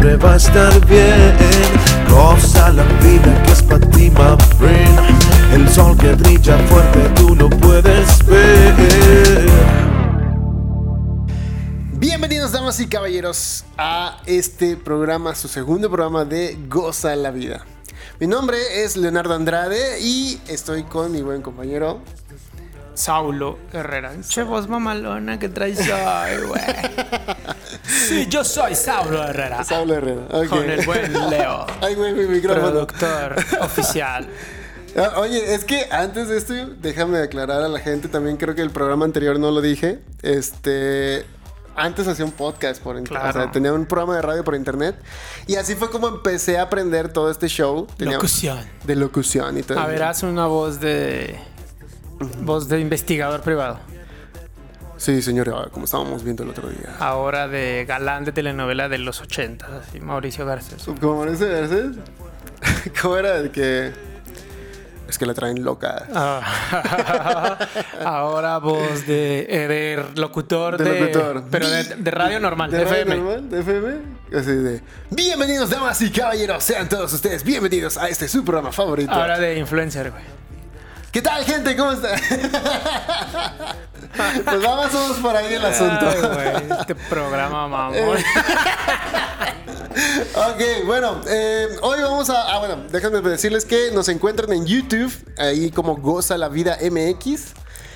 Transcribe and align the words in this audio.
siempre 0.00 0.16
va 0.16 0.32
a 0.32 0.36
estar 0.36 0.86
bien. 0.86 1.36
Goza 2.08 2.70
la 2.70 2.84
vida 3.02 3.42
que 3.42 3.52
es 3.52 3.62
para 3.62 3.90
ti, 3.90 4.10
my 4.10 4.36
friend. 4.58 4.98
El 5.52 5.68
sol 5.68 5.96
que 5.98 6.14
brilla 6.14 6.56
fuerte, 6.68 7.00
tú 7.16 7.34
lo 7.34 7.50
puedes 7.50 8.24
ver. 8.26 9.46
Bienvenidos 11.92 12.52
damas 12.52 12.80
y 12.80 12.86
caballeros 12.86 13.64
a 13.76 14.22
este 14.26 14.76
programa, 14.76 15.34
su 15.34 15.48
segundo 15.48 15.90
programa 15.90 16.24
de 16.24 16.56
Goza 16.68 17.14
la 17.16 17.30
Vida. 17.30 17.66
Mi 18.18 18.26
nombre 18.26 18.82
es 18.82 18.96
Leonardo 18.96 19.34
Andrade 19.34 20.00
y 20.00 20.40
estoy 20.48 20.84
con 20.84 21.12
mi 21.12 21.20
buen 21.20 21.42
compañero 21.42 22.00
Saulo 23.00 23.58
Herrera. 23.72 24.12
Che, 24.28 24.42
voz 24.42 24.68
mamalona 24.68 25.38
que 25.38 25.48
traes 25.48 25.80
hoy, 25.80 26.46
güey. 26.46 26.62
Sí, 27.82 28.26
yo 28.28 28.44
soy 28.44 28.74
Saulo 28.74 29.22
Herrera. 29.22 29.64
Saulo 29.64 29.94
Herrera. 29.94 30.22
ok. 30.30 30.46
Con 30.48 30.70
el 30.70 30.84
buen 30.84 31.30
Leo. 31.30 31.66
Ay, 31.80 31.94
güey, 31.94 32.12
mi 32.12 32.24
micrófono. 32.26 32.70
Productor 32.86 33.36
oficial. 33.62 34.28
Ah, 34.96 35.12
Oye, 35.18 35.54
es 35.54 35.64
que 35.64 35.86
antes 35.90 36.28
de 36.28 36.36
esto, 36.38 36.52
déjame 36.80 37.18
aclarar 37.18 37.62
a 37.62 37.68
la 37.68 37.78
gente, 37.78 38.08
también 38.08 38.36
creo 38.36 38.54
que 38.54 38.62
el 38.62 38.70
programa 38.70 39.04
anterior 39.04 39.38
no 39.38 39.50
lo 39.50 39.60
dije. 39.60 40.00
Este. 40.22 41.24
Antes 41.76 42.06
hacía 42.08 42.24
un 42.24 42.32
podcast 42.32 42.82
por 42.82 42.96
internet. 42.96 43.22
Claro. 43.22 43.38
O 43.38 43.42
sea, 43.44 43.52
tenía 43.52 43.72
un 43.72 43.86
programa 43.86 44.16
de 44.16 44.22
radio 44.22 44.44
por 44.44 44.54
internet. 44.54 44.96
Y 45.46 45.54
así 45.56 45.74
fue 45.76 45.88
como 45.90 46.08
empecé 46.08 46.58
a 46.58 46.62
aprender 46.62 47.12
todo 47.12 47.30
este 47.30 47.48
show. 47.48 47.86
Tenía- 47.96 48.14
Locución. 48.14 48.58
De 48.84 48.96
locución 48.96 49.56
y 49.56 49.62
todo. 49.62 49.78
A 49.78 49.86
ver, 49.86 50.02
haz 50.02 50.22
una 50.22 50.46
voz 50.46 50.80
de. 50.80 51.38
Voz 52.40 52.68
de 52.68 52.80
investigador 52.80 53.40
privado. 53.40 53.78
Sí, 54.96 55.22
señora, 55.22 55.68
como 55.72 55.86
estábamos 55.86 56.22
viendo 56.22 56.42
el 56.42 56.50
otro 56.50 56.68
día. 56.68 56.94
Ahora 56.98 57.48
de 57.48 57.86
galán 57.88 58.24
de 58.26 58.32
telenovela 58.32 58.88
de 58.90 58.98
los 58.98 59.22
80, 59.22 59.66
así, 59.78 59.98
Mauricio 60.00 60.44
Garcés. 60.44 60.84
¿Cómo 61.00 61.16
Mauricio 61.16 61.48
Garcés? 61.48 61.96
¿Cómo 63.00 63.16
era 63.16 63.36
el 63.38 63.50
que.? 63.50 63.92
Es 65.08 65.18
que 65.18 65.24
la 65.26 65.32
traen 65.34 65.64
loca. 65.64 66.06
Ah, 66.14 67.58
Ahora 68.04 68.58
voz 68.58 69.06
de, 69.06 69.46
eh, 69.48 69.66
de 69.66 70.04
locutor 70.20 70.78
De 70.78 70.84
de, 70.84 71.00
locutor. 71.00 71.44
pero 71.50 71.68
de, 71.68 71.82
de 71.82 72.10
radio 72.12 72.38
normal, 72.40 72.70
de, 72.70 72.78
¿De 72.78 72.84
radio 72.84 72.96
FM. 73.02 73.16
normal? 73.16 73.50
¿De 73.50 73.60
FM? 73.60 74.38
Así 74.38 74.52
de. 74.52 74.82
Bienvenidos, 75.10 75.70
damas 75.70 76.00
y 76.02 76.10
caballeros. 76.10 76.62
Sean 76.62 76.88
todos 76.88 77.12
ustedes 77.12 77.42
bienvenidos 77.42 77.96
a 77.96 78.08
este 78.08 78.28
su 78.28 78.44
programa 78.44 78.70
favorito. 78.70 79.10
Ahora 79.10 79.38
de 79.38 79.58
influencer, 79.58 80.10
güey. 80.12 80.22
¿Qué 81.12 81.22
tal, 81.22 81.44
gente? 81.44 81.76
¿Cómo 81.76 81.92
está? 81.92 82.16
pues 84.44 84.62
vamos 84.62 84.92
vamos 84.92 85.16
por 85.18 85.36
ahí 85.36 85.54
el 85.54 85.64
asunto. 85.64 86.06
Ay, 86.08 86.20
güey, 86.20 86.78
este 86.80 86.94
programa, 86.94 87.66
mamón. 87.66 88.16
Ok, 90.34 90.86
bueno, 90.86 91.20
eh, 91.28 91.66
hoy 91.82 92.00
vamos 92.00 92.30
a. 92.30 92.54
Ah, 92.54 92.58
bueno, 92.60 92.84
déjenme 92.90 93.20
decirles 93.22 93.64
que 93.64 93.90
nos 93.92 94.08
encuentran 94.08 94.52
en 94.52 94.64
YouTube, 94.64 95.12
ahí 95.36 95.70
como 95.72 95.96
Goza 95.96 96.38
la 96.38 96.48
Vida 96.48 96.78
MX. 96.80 97.54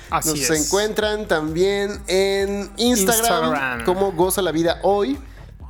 Así 0.09 0.29
Nos 0.29 0.49
es. 0.49 0.65
encuentran 0.65 1.25
también 1.25 2.03
en 2.07 2.69
Instagram, 2.77 3.43
Instagram. 3.43 3.85
como 3.85 4.11
Goza 4.11 4.41
la 4.41 4.51
Vida 4.51 4.79
Hoy. 4.83 5.17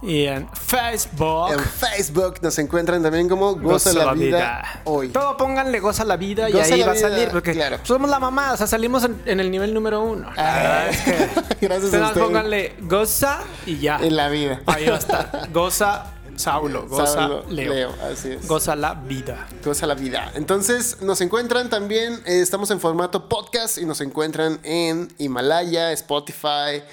Y 0.05 0.25
en 0.25 0.47
Facebook. 0.53 1.51
En 1.51 1.59
Facebook 1.59 2.35
nos 2.41 2.57
encuentran 2.59 3.01
también 3.01 3.27
como 3.27 3.55
Goza, 3.55 3.93
la, 3.93 4.13
vida, 4.13 4.81
Hoy. 4.83 5.09
Todo 5.09 5.35
pónganle 5.37 5.79
goza 5.79 6.03
la 6.05 6.17
vida 6.17 6.49
Goza 6.49 6.69
y 6.69 6.81
ahí 6.81 6.87
va 6.87 6.91
a 6.93 6.95
salir. 6.95 7.29
Porque 7.29 7.53
claro. 7.53 7.79
somos 7.83 8.09
la 8.09 8.19
mamá, 8.19 8.53
o 8.53 8.57
sea, 8.57 8.67
salimos 8.67 9.03
en, 9.03 9.21
en 9.25 9.39
el 9.39 9.49
nivel 9.49 9.73
número 9.73 10.03
uno. 10.03 10.29
Ah, 10.37 10.85
verdad 10.85 10.89
es 10.89 11.01
que. 11.01 11.11
Gracias 11.65 11.93
a 11.93 11.97
ustedes 11.97 12.23
pónganle 12.23 12.75
goza 12.81 13.39
y 13.65 13.79
ya. 13.79 13.97
En 13.97 14.15
la 14.15 14.29
vida. 14.29 14.61
Ahí 14.65 14.85
va 14.87 14.95
a 14.95 14.99
estar. 14.99 15.49
Goza 15.51 16.15
Saulo, 16.35 16.85
goza 16.87 17.07
Saulo, 17.07 17.45
Leo. 17.49 17.93
así 18.11 18.31
es. 18.31 18.47
Goza 18.47 18.75
la 18.75 18.93
vida. 18.93 19.47
Goza 19.63 19.87
la 19.87 19.95
vida. 19.95 20.31
Entonces 20.35 21.01
nos 21.01 21.21
encuentran 21.21 21.69
también, 21.69 22.21
eh, 22.25 22.41
estamos 22.41 22.71
en 22.71 22.79
formato 22.79 23.29
podcast 23.29 23.77
y 23.77 23.85
nos 23.85 24.01
encuentran 24.01 24.59
en 24.63 25.07
Himalaya, 25.17 25.91
Spotify, 25.93 26.83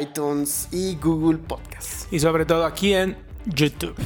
iTunes 0.00 0.68
y 0.70 0.96
Google 0.96 1.38
Podcast. 1.38 2.12
Y 2.12 2.20
sobre 2.20 2.44
todo 2.44 2.64
aquí 2.64 2.94
en 2.94 3.16
YouTube. 3.46 3.96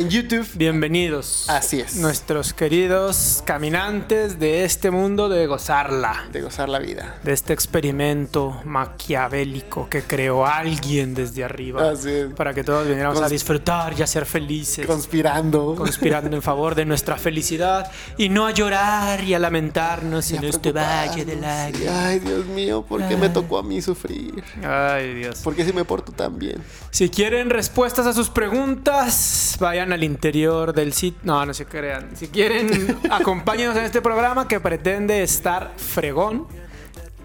En 0.00 0.08
YouTube, 0.08 0.48
Bienvenidos. 0.54 1.44
Así 1.50 1.78
es. 1.80 1.96
Nuestros 1.96 2.54
queridos 2.54 3.42
caminantes 3.44 4.38
de 4.40 4.64
este 4.64 4.90
mundo 4.90 5.28
de 5.28 5.46
gozarla. 5.46 6.24
de 6.32 6.40
gozar 6.40 6.70
la 6.70 6.78
vida. 6.78 7.16
de 7.22 7.34
este 7.34 7.52
experimento 7.52 8.62
maquiavélico 8.64 9.90
que 9.90 10.02
creó 10.02 10.46
alguien 10.46 11.12
desde 11.14 11.44
arriba 11.44 11.90
Así 11.90 12.08
es. 12.08 12.32
para 12.32 12.54
que 12.54 12.64
todos 12.64 12.88
viniéramos 12.88 13.20
a 13.20 13.28
disfrutar 13.28 13.92
y 13.98 14.00
a 14.00 14.06
ser 14.06 14.24
felices, 14.24 14.86
Conspirando. 14.86 15.74
conspirando 15.76 16.34
en 16.34 16.40
favor 16.40 16.74
de 16.74 16.86
nuestra 16.86 17.16
felicidad 17.18 17.90
y 18.16 18.30
no 18.30 18.46
a 18.46 18.52
llorar 18.52 19.22
y 19.22 19.34
a 19.34 19.38
lamentarnos 19.38 20.30
Y 20.30 20.36
en 20.36 20.44
este 20.44 20.72
valle 20.72 21.26
de 21.26 21.36
preocuparnos. 21.36 21.72
lágrimas. 21.82 21.94
Ay, 22.06 22.18
Dios 22.20 22.46
mío, 22.46 22.82
¿por 22.88 23.06
qué 23.06 23.18
me 23.18 23.28
tocó 23.28 23.58
a 23.58 23.62
mí 23.62 23.82
sufrir? 23.82 24.42
Ay, 24.64 25.12
Dios. 25.12 25.40
¿Por 25.40 25.54
qué 25.54 25.62
si 25.66 25.74
me 25.74 25.84
porto 25.84 26.10
tan 26.10 26.38
bien? 26.38 26.56
Si 26.90 27.10
quieren 27.10 27.50
respuestas 27.50 28.06
a 28.06 28.14
sus 28.14 28.30
preguntas, 28.30 29.56
vayan 29.60 29.89
al 29.92 30.04
interior 30.04 30.72
del 30.72 30.92
sitio. 30.92 31.20
No, 31.24 31.44
no 31.44 31.54
se 31.54 31.66
crean. 31.66 32.10
Si 32.16 32.28
quieren, 32.28 32.98
acompáñenos 33.10 33.76
en 33.76 33.84
este 33.84 34.00
programa 34.00 34.48
que 34.48 34.60
pretende 34.60 35.22
estar 35.22 35.72
fregón. 35.76 36.46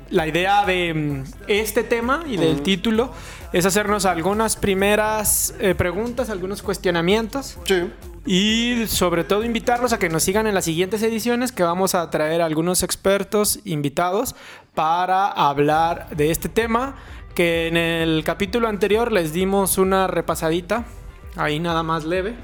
La 0.10 0.28
idea 0.28 0.66
de 0.66 0.94
mm, 0.94 1.24
este 1.48 1.84
tema 1.84 2.24
y 2.28 2.38
del 2.38 2.62
título 2.62 3.12
es 3.54 3.66
hacernos 3.66 4.06
algunas 4.06 4.56
primeras 4.56 5.54
eh, 5.60 5.74
preguntas, 5.76 6.30
algunos 6.30 6.62
cuestionamientos 6.62 7.58
Sí. 7.66 7.90
y 8.26 8.86
sobre 8.88 9.24
todo 9.24 9.44
invitarlos 9.44 9.94
a 9.94 10.00
que 10.00 10.10
nos 10.10 10.24
sigan 10.24 10.46
en 10.46 10.54
las 10.54 10.66
siguientes 10.66 11.02
ediciones 11.04 11.52
que 11.52 11.64
vamos 11.64 11.96
a 11.96 12.10
traer 12.10 12.42
algunos 12.42 12.84
expertos 12.84 13.60
invitados 13.66 14.36
para 14.74 15.28
hablar 15.28 16.10
de 16.16 16.32
este 16.32 16.50
tema 16.50 16.96
que 17.34 17.68
en 17.68 17.78
el 17.78 18.24
capítulo 18.24 18.68
anterior 18.68 19.12
les 19.12 19.34
dimos 19.34 19.78
una 19.78 20.08
repasadita, 20.08 20.86
ahí 21.36 21.60
nada 21.60 21.84
más 21.84 22.04
leve. 22.06 22.36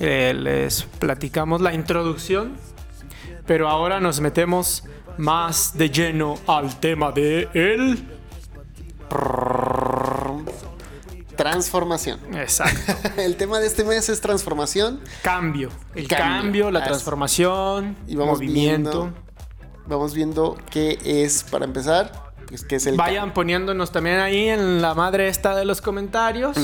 Eh, 0.00 0.34
les 0.34 0.82
platicamos 0.98 1.60
la 1.60 1.74
introducción, 1.74 2.56
pero 3.46 3.68
ahora 3.68 4.00
nos 4.00 4.20
metemos 4.20 4.84
más 5.18 5.76
de 5.76 5.90
lleno 5.90 6.34
al 6.46 6.80
tema 6.80 7.12
de 7.12 7.48
el 7.54 8.02
Transformación. 11.36 12.20
exacto 12.34 12.92
El 13.20 13.36
tema 13.36 13.58
de 13.58 13.66
este 13.66 13.84
mes 13.84 14.08
es 14.08 14.20
transformación. 14.20 15.00
cambio, 15.22 15.70
el 15.94 16.06
Cambio, 16.06 16.26
cambio, 16.42 16.70
la 16.70 16.84
transformación, 16.84 17.96
Y 18.06 18.16
vamos 18.16 18.38
movimiento. 18.38 18.90
viendo, 19.04 19.14
vamos 19.86 20.14
viendo 20.14 20.56
qué 20.70 20.98
es, 21.04 21.42
para 21.44 21.64
empezar, 21.64 22.31
qué 22.68 22.76
es 22.76 22.86
el 22.86 22.96
Vayan 22.96 23.32
poniéndonos 23.34 23.92
también 23.92 24.18
ahí 24.18 24.48
en 24.48 24.82
la 24.82 24.94
madre 24.94 25.28
esta 25.28 25.54
de 25.56 25.64
los 25.64 25.80
comentarios, 25.80 26.56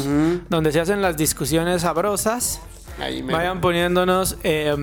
donde 0.49 0.73
se 0.73 0.81
hacen 0.81 1.03
las 1.03 1.17
discusiones 1.17 1.83
sabrosas. 1.83 2.61
Ahí 3.01 3.23
me- 3.23 3.33
Vayan 3.33 3.61
poniéndonos 3.61 4.37
eh, 4.43 4.75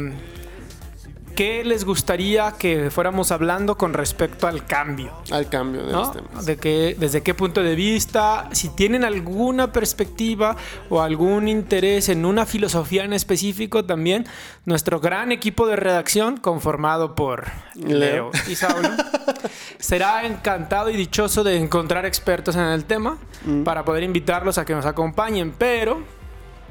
qué 1.36 1.64
les 1.64 1.86
gustaría 1.86 2.54
que 2.54 2.90
fuéramos 2.90 3.32
hablando 3.32 3.78
con 3.78 3.94
respecto 3.94 4.48
al 4.48 4.66
cambio. 4.66 5.12
al 5.32 5.48
cambio 5.50 5.86
de 5.86 5.92
¿no? 5.92 6.00
los 6.00 6.14
temas. 6.14 6.46
De 6.46 6.58
qué, 6.58 6.96
desde 7.00 7.22
qué 7.22 7.34
punto 7.34 7.62
de 7.62 7.76
vista, 7.76 8.50
si 8.54 8.70
tienen 8.70 9.04
alguna 9.04 9.72
perspectiva 9.72 10.56
o 10.90 11.02
algún 11.02 11.48
interés 11.48 12.10
en 12.10 12.26
una 12.26 12.46
filosofía 12.46 13.04
en 13.04 13.14
específico 13.14 13.86
también, 13.86 14.26
nuestro 14.66 15.00
gran 15.00 15.32
equipo 15.32 15.68
de 15.68 15.76
redacción 15.76 16.38
conformado 16.38 17.14
por 17.14 17.46
Leo. 17.76 18.00
Leo 18.00 18.32
y 18.50 18.56
Saulo 18.56 18.90
será 19.80 20.26
encantado 20.26 20.90
y 20.90 20.96
dichoso 20.98 21.44
de 21.44 21.58
encontrar 21.58 22.06
expertos 22.06 22.56
en 22.56 22.64
el 22.64 22.86
tema 22.86 23.18
Mm. 23.46 23.64
para 23.64 23.86
poder 23.86 24.04
invitarlos 24.04 24.58
a 24.58 24.66
que 24.66 24.74
nos 24.74 24.86
acompañen, 24.86 25.54
pero 25.56 26.02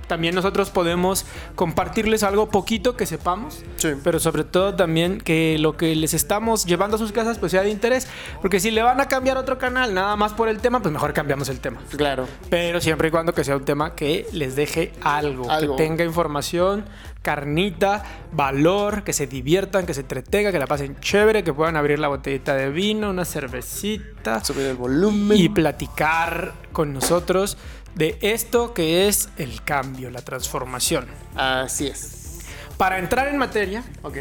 también 0.06 0.34
nosotros 0.34 0.70
podemos 0.70 1.24
compartirles 1.54 2.22
algo 2.22 2.48
poquito 2.48 2.96
que 2.96 3.06
sepamos 3.06 3.62
Sí. 3.76 3.90
pero 4.02 4.18
sobre 4.20 4.44
todo 4.44 4.74
también 4.74 5.18
que 5.18 5.56
lo 5.58 5.76
que 5.76 5.94
les 5.96 6.14
estamos 6.14 6.64
llevando 6.64 6.96
a 6.96 6.98
sus 6.98 7.12
casas 7.12 7.38
pues 7.38 7.52
sea 7.52 7.62
de 7.62 7.70
interés. 7.70 8.06
Porque 8.40 8.60
si 8.60 8.70
le 8.70 8.82
van 8.82 9.00
a 9.00 9.06
cambiar 9.08 9.36
otro 9.36 9.58
canal 9.58 9.94
nada 9.94 10.16
más 10.16 10.32
por 10.32 10.48
el 10.48 10.58
tema, 10.60 10.80
pues 10.80 10.92
mejor 10.92 11.12
cambiamos 11.12 11.48
el 11.48 11.60
tema. 11.60 11.80
Claro. 11.96 12.26
Pero 12.50 12.80
siempre 12.80 13.08
y 13.08 13.10
cuando 13.10 13.34
que 13.34 13.44
sea 13.44 13.56
un 13.56 13.64
tema 13.64 13.94
que 13.94 14.26
les 14.32 14.56
deje 14.56 14.92
algo, 15.02 15.50
Algo. 15.50 15.76
que 15.76 15.82
tenga 15.82 16.04
información, 16.04 16.84
carnita, 17.22 18.02
valor, 18.32 19.02
que 19.02 19.12
se 19.12 19.26
diviertan, 19.26 19.86
que 19.86 19.94
se 19.94 20.00
entretengan, 20.02 20.52
que 20.52 20.58
la 20.58 20.66
pasen 20.66 20.98
chévere, 21.00 21.42
que 21.42 21.52
puedan 21.52 21.76
abrir 21.76 21.98
la 21.98 22.08
botellita 22.08 22.54
de 22.54 22.68
vino, 22.70 23.10
una 23.10 23.24
cervecita 23.24 24.44
Subir 24.44 24.66
el 24.66 24.76
volumen. 24.76 25.38
y 25.38 25.48
platicar 25.48 26.52
con 26.72 26.92
nosotros 26.92 27.56
de 27.94 28.18
esto 28.20 28.74
que 28.74 29.08
es 29.08 29.28
el 29.36 29.62
cambio, 29.64 30.10
la 30.10 30.22
transformación. 30.22 31.06
Así 31.36 31.86
es. 31.86 32.40
Para 32.76 32.98
entrar 32.98 33.28
en 33.28 33.38
materia, 33.38 33.84
Ok. 34.02 34.18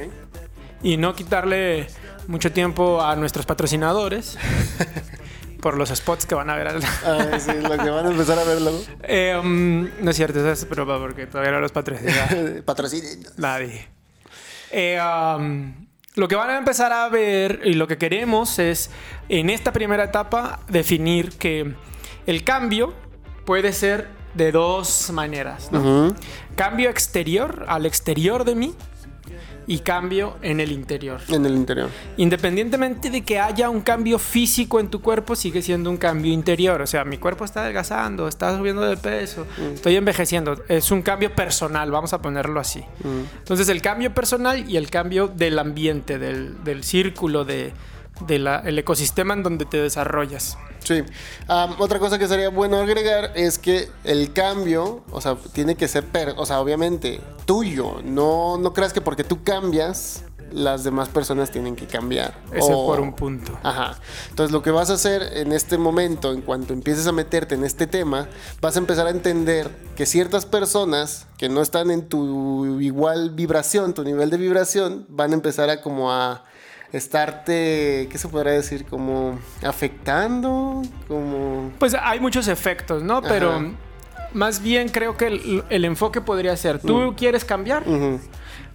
y 0.84 0.98
no 0.98 1.16
quitarle 1.16 1.88
mucho 2.28 2.52
tiempo 2.52 3.02
a 3.02 3.16
nuestros 3.16 3.46
patrocinadores. 3.46 4.38
por 5.62 5.78
los 5.78 5.88
spots 5.90 6.26
que 6.26 6.36
van 6.36 6.50
a 6.50 6.56
ver. 6.58 6.68
al- 6.68 6.84
Ay, 7.06 7.40
sí, 7.40 7.52
lo 7.62 7.70
que 7.82 7.90
van 7.90 8.06
a 8.06 8.12
empezar 8.12 8.38
a 8.38 8.44
ver 8.44 8.60
luego. 8.62 8.82
Eh, 9.04 9.40
um, 9.42 9.88
no 10.02 10.12
es 10.12 10.16
cierto, 10.18 10.40
eso 10.40 10.50
es 10.52 10.70
broma 10.70 11.00
porque 11.00 11.26
todavía 11.26 11.54
no 11.54 11.62
los 11.62 11.72
patrocina 11.72 12.28
Patrocinio. 12.66 13.30
nadie. 13.38 13.88
Eh, 14.72 15.00
um, 15.02 15.88
lo 16.16 16.28
que 16.28 16.36
van 16.36 16.50
a 16.50 16.58
empezar 16.58 16.92
a 16.92 17.08
ver 17.08 17.62
y 17.64 17.76
lo 17.76 17.88
que 17.88 17.98
queremos 17.98 18.60
es 18.60 18.90
en 19.30 19.50
esta 19.50 19.72
primera 19.72 20.04
etapa 20.04 20.60
definir 20.68 21.30
que 21.38 21.74
el 22.28 22.44
cambio 22.44 22.94
puede 23.46 23.74
ser 23.74 24.08
de 24.34 24.52
dos 24.52 25.12
maneras. 25.12 25.72
¿no? 25.72 26.16
Cambio 26.56 26.90
exterior 26.90 27.66
al 27.68 27.86
exterior 27.86 28.46
de 28.46 28.56
mí 28.56 28.76
y 29.68 29.80
cambio 29.80 30.38
en 30.42 30.60
el 30.60 30.72
interior. 30.72 31.22
En 31.30 31.46
el 31.46 31.56
interior. 31.56 31.90
Independientemente 32.18 33.10
de 33.10 33.22
que 33.22 33.40
haya 33.40 33.70
un 33.70 33.82
cambio 33.82 34.20
físico 34.20 34.80
en 34.80 34.90
tu 34.90 35.02
cuerpo, 35.02 35.36
sigue 35.36 35.62
siendo 35.62 35.90
un 35.90 35.98
cambio 35.98 36.34
interior. 36.34 36.82
O 36.82 36.88
sea, 36.88 37.06
mi 37.06 37.18
cuerpo 37.18 37.46
está 37.46 37.62
adelgazando, 37.62 38.28
está 38.28 38.58
subiendo 38.58 38.82
de 38.82 38.98
peso, 38.98 39.46
estoy 39.74 39.96
envejeciendo. 39.96 40.62
Es 40.68 40.92
un 40.92 41.02
cambio 41.02 41.34
personal, 41.34 41.92
vamos 41.92 42.14
a 42.14 42.22
ponerlo 42.22 42.60
así. 42.60 42.80
Mm. 42.80 43.38
Entonces, 43.40 43.70
el 43.70 43.82
cambio 43.82 44.14
personal 44.14 44.70
y 44.70 44.78
el 44.78 44.90
cambio 44.90 45.28
del 45.28 45.58
ambiente, 45.60 46.20
del, 46.20 46.64
del 46.64 46.84
círculo, 46.84 47.46
de, 47.46 47.74
de 48.22 48.40
la- 48.40 48.60
el 48.60 48.78
ecosistema 48.80 49.34
en 49.34 49.44
donde 49.44 49.66
te 49.66 49.78
desarrollas. 49.78 50.58
Sí. 50.84 51.04
Otra 51.80 52.00
cosa 52.00 52.20
que 52.20 52.28
sería 52.28 52.50
bueno 52.50 52.78
agregar 52.78 53.32
es 53.36 53.58
que 53.58 53.90
el 54.04 54.34
cambio, 54.34 55.04
o 55.12 55.22
sea, 55.22 55.36
tiene 55.54 55.76
que 55.76 55.88
ser, 55.88 56.06
per- 56.06 56.36
o 56.38 56.46
sea, 56.46 56.60
obviamente 56.60 57.22
tuyo. 57.46 58.02
No, 58.04 58.58
no 58.58 58.74
creas 58.74 58.94
que 58.94 59.02
porque 59.02 59.24
tú 59.24 59.44
cambias, 59.44 60.24
las 60.52 60.84
demás 60.84 61.10
personas 61.10 61.50
tienen 61.50 61.76
que 61.76 61.88
cambiar. 61.88 62.36
Ese 62.52 62.72
O- 62.74 62.86
por 62.86 63.00
un 63.00 63.14
punto. 63.14 63.58
Ajá. 63.64 63.98
Entonces 64.30 64.52
lo 64.52 64.62
que 64.62 64.70
vas 64.70 64.90
a 64.92 64.94
hacer 64.94 65.24
en 65.38 65.52
este 65.52 65.78
momento, 65.80 66.32
en 66.32 66.42
cuanto 66.42 66.74
empieces 66.74 67.08
a 67.08 67.12
meterte 67.12 67.56
en 67.56 67.64
este 67.64 67.88
tema, 67.88 68.28
vas 68.62 68.76
a 68.76 68.80
empezar 68.80 69.08
a 69.08 69.10
entender 69.10 69.72
que 69.96 70.06
ciertas 70.06 70.46
personas 70.46 71.26
que 71.40 71.50
no 71.50 71.62
están 71.62 71.90
en 71.90 72.08
tu 72.08 72.80
igual 72.82 73.32
vibración, 73.32 73.94
tu 73.96 74.04
nivel 74.04 74.30
de 74.30 74.38
vibración, 74.38 75.06
van 75.10 75.32
a 75.32 75.34
empezar 75.34 75.70
a 75.72 75.82
como 75.82 76.12
a 76.12 76.44
estarte, 76.94 78.08
¿qué 78.10 78.18
se 78.18 78.28
podrá 78.28 78.52
decir? 78.52 78.86
Como 78.86 79.40
afectando, 79.64 80.82
como... 81.08 81.72
Pues 81.80 81.96
hay 82.00 82.20
muchos 82.20 82.48
efectos, 82.48 83.04
¿no? 83.04 83.22
Pero 83.22 83.52
Ajá. 83.54 83.66
más 84.34 84.62
bien 84.62 84.90
creo 84.90 85.18
que 85.18 85.28
el, 85.28 85.64
el 85.70 85.86
enfoque 85.86 86.22
podría 86.22 86.56
ser, 86.56 86.80
tú 86.80 87.16
quieres 87.18 87.44
cambiar 87.44 87.84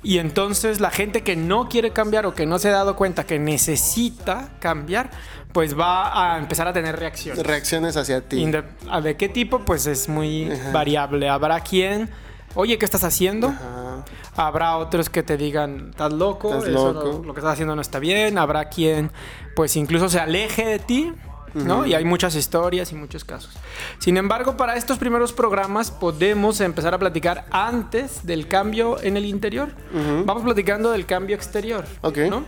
y 0.02 0.18
entonces 0.18 0.80
la 0.80 0.90
gente 0.90 1.22
que 1.22 1.34
no 1.36 1.68
quiere 1.68 1.92
cambiar 1.92 2.26
o 2.26 2.34
que 2.34 2.46
no 2.46 2.58
se 2.58 2.68
ha 2.68 2.72
dado 2.72 2.94
cuenta 2.96 3.24
que 3.24 3.38
necesita 3.38 4.50
cambiar, 4.60 5.10
pues 5.52 5.78
va 5.78 6.34
a 6.34 6.38
empezar 6.38 6.68
a 6.68 6.72
tener 6.72 6.96
reacciones. 6.96 7.44
Reacciones 7.44 7.96
hacia 7.96 8.20
ti. 8.20 8.48
¿a 8.90 9.00
¿De 9.00 9.16
qué 9.16 9.28
tipo? 9.28 9.60
Pues 9.60 9.86
es 9.86 10.08
muy 10.08 10.50
Ajá. 10.52 10.70
variable. 10.72 11.28
Habrá 11.28 11.60
quien, 11.60 12.10
oye, 12.54 12.78
¿qué 12.78 12.84
estás 12.84 13.04
haciendo? 13.04 13.48
Ajá. 13.48 14.04
Habrá 14.36 14.76
otros 14.76 15.10
que 15.10 15.22
te 15.22 15.36
digan, 15.36 15.88
estás 15.90 16.12
loco, 16.12 16.54
Estás 16.54 16.68
eso 16.68 16.92
loco. 16.92 17.18
no- 17.18 17.24
lo 17.24 17.34
que 17.34 17.40
estás 17.40 17.54
haciendo 17.54 17.74
no 17.74 17.82
está 17.82 17.98
bien. 17.98 18.38
Habrá 18.38 18.68
quien, 18.68 19.10
pues 19.56 19.74
incluso 19.76 20.08
se 20.08 20.20
aleje 20.20 20.64
de 20.64 20.78
ti, 20.78 21.12
¿no? 21.54 21.84
Y 21.86 21.94
hay 21.94 22.04
muchas 22.04 22.36
historias 22.36 22.92
y 22.92 22.94
muchos 22.94 23.24
casos. 23.24 23.50
Sin 23.98 24.16
embargo, 24.16 24.56
para 24.56 24.76
estos 24.76 24.98
primeros 24.98 25.32
programas 25.32 25.90
podemos 25.90 26.60
empezar 26.60 26.94
a 26.94 26.98
platicar 26.98 27.46
antes 27.50 28.24
del 28.26 28.46
cambio 28.46 29.02
en 29.02 29.16
el 29.16 29.24
interior. 29.24 29.70
Vamos 30.24 30.44
platicando 30.44 30.92
del 30.92 31.04
cambio 31.06 31.34
exterior, 31.34 31.84
Ok. 32.02 32.18
¿no? 32.30 32.44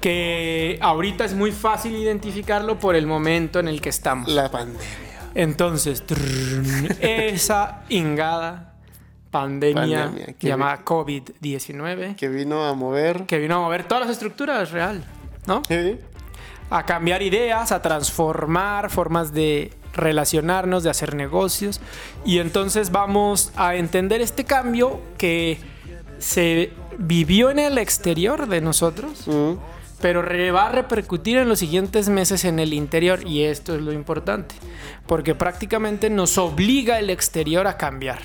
Que 0.00 0.78
ahorita 0.82 1.24
es 1.24 1.34
muy 1.34 1.50
fácil 1.50 1.96
identificarlo 1.96 2.78
por 2.78 2.94
el 2.94 3.06
momento 3.06 3.58
en 3.58 3.66
el 3.66 3.80
que 3.80 3.88
estamos. 3.88 4.28
La 4.28 4.48
pandemia. 4.50 4.80
Entonces, 5.34 6.06
trrrn, 6.06 6.88
esa 7.00 7.82
ingada 7.88 8.74
pandemia, 9.40 10.04
Pandemia, 10.06 10.34
llamada 10.40 10.84
COVID-19 10.84 12.16
Que 12.16 12.28
vino 12.28 12.64
a 12.64 12.74
mover. 12.74 13.24
que 13.26 13.38
vino 13.38 13.56
a 13.56 13.58
mover 13.60 13.84
todas 13.84 14.02
las 14.06 14.12
estructuras 14.12 14.70
real, 14.70 15.04
¿no? 15.46 15.62
Sí. 15.68 15.98
A 16.70 16.84
cambiar 16.84 17.22
ideas, 17.22 17.70
a 17.72 17.80
transformar 17.82 18.90
formas 18.90 19.32
de 19.32 19.72
relacionarnos, 19.94 20.82
de 20.82 20.90
hacer 20.90 21.14
negocios. 21.14 21.80
Y 22.24 22.38
entonces 22.38 22.90
vamos 22.90 23.52
a 23.56 23.76
entender 23.76 24.20
este 24.20 24.44
cambio 24.44 25.00
que 25.16 25.58
se 26.18 26.72
vivió 26.98 27.50
en 27.50 27.58
el 27.58 27.78
exterior 27.78 28.48
de 28.48 28.60
nosotros, 28.60 29.26
Mm. 29.28 29.52
pero 30.00 30.22
va 30.52 30.66
a 30.66 30.72
repercutir 30.72 31.36
en 31.38 31.48
los 31.48 31.58
siguientes 31.60 32.08
meses 32.08 32.44
en 32.44 32.58
el 32.58 32.72
interior. 32.72 33.20
Y 33.26 33.44
esto 33.44 33.74
es 33.74 33.80
lo 33.82 33.92
importante, 33.92 34.54
porque 35.06 35.34
prácticamente 35.34 36.10
nos 36.10 36.36
obliga 36.36 36.98
el 36.98 37.10
exterior 37.10 37.66
a 37.66 37.76
cambiar. 37.76 38.18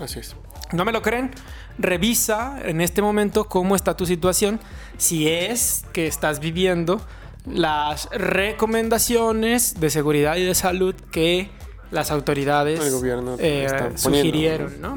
Así 0.00 0.20
es. 0.20 0.36
¿No 0.72 0.84
me 0.84 0.92
lo 0.92 1.02
creen? 1.02 1.30
Revisa 1.78 2.58
en 2.64 2.80
este 2.80 3.02
momento 3.02 3.44
cómo 3.48 3.76
está 3.76 3.96
tu 3.96 4.06
situación, 4.06 4.60
si 4.96 5.28
es 5.28 5.84
que 5.92 6.06
estás 6.06 6.40
viviendo 6.40 7.00
las 7.46 8.08
recomendaciones 8.10 9.80
de 9.80 9.90
seguridad 9.90 10.36
y 10.36 10.44
de 10.44 10.54
salud 10.54 10.94
que 11.10 11.50
las 11.90 12.10
autoridades 12.10 12.80
eh, 13.38 13.66
poniendo, 13.70 13.98
sugirieron, 13.98 14.80
¿no? 14.80 14.96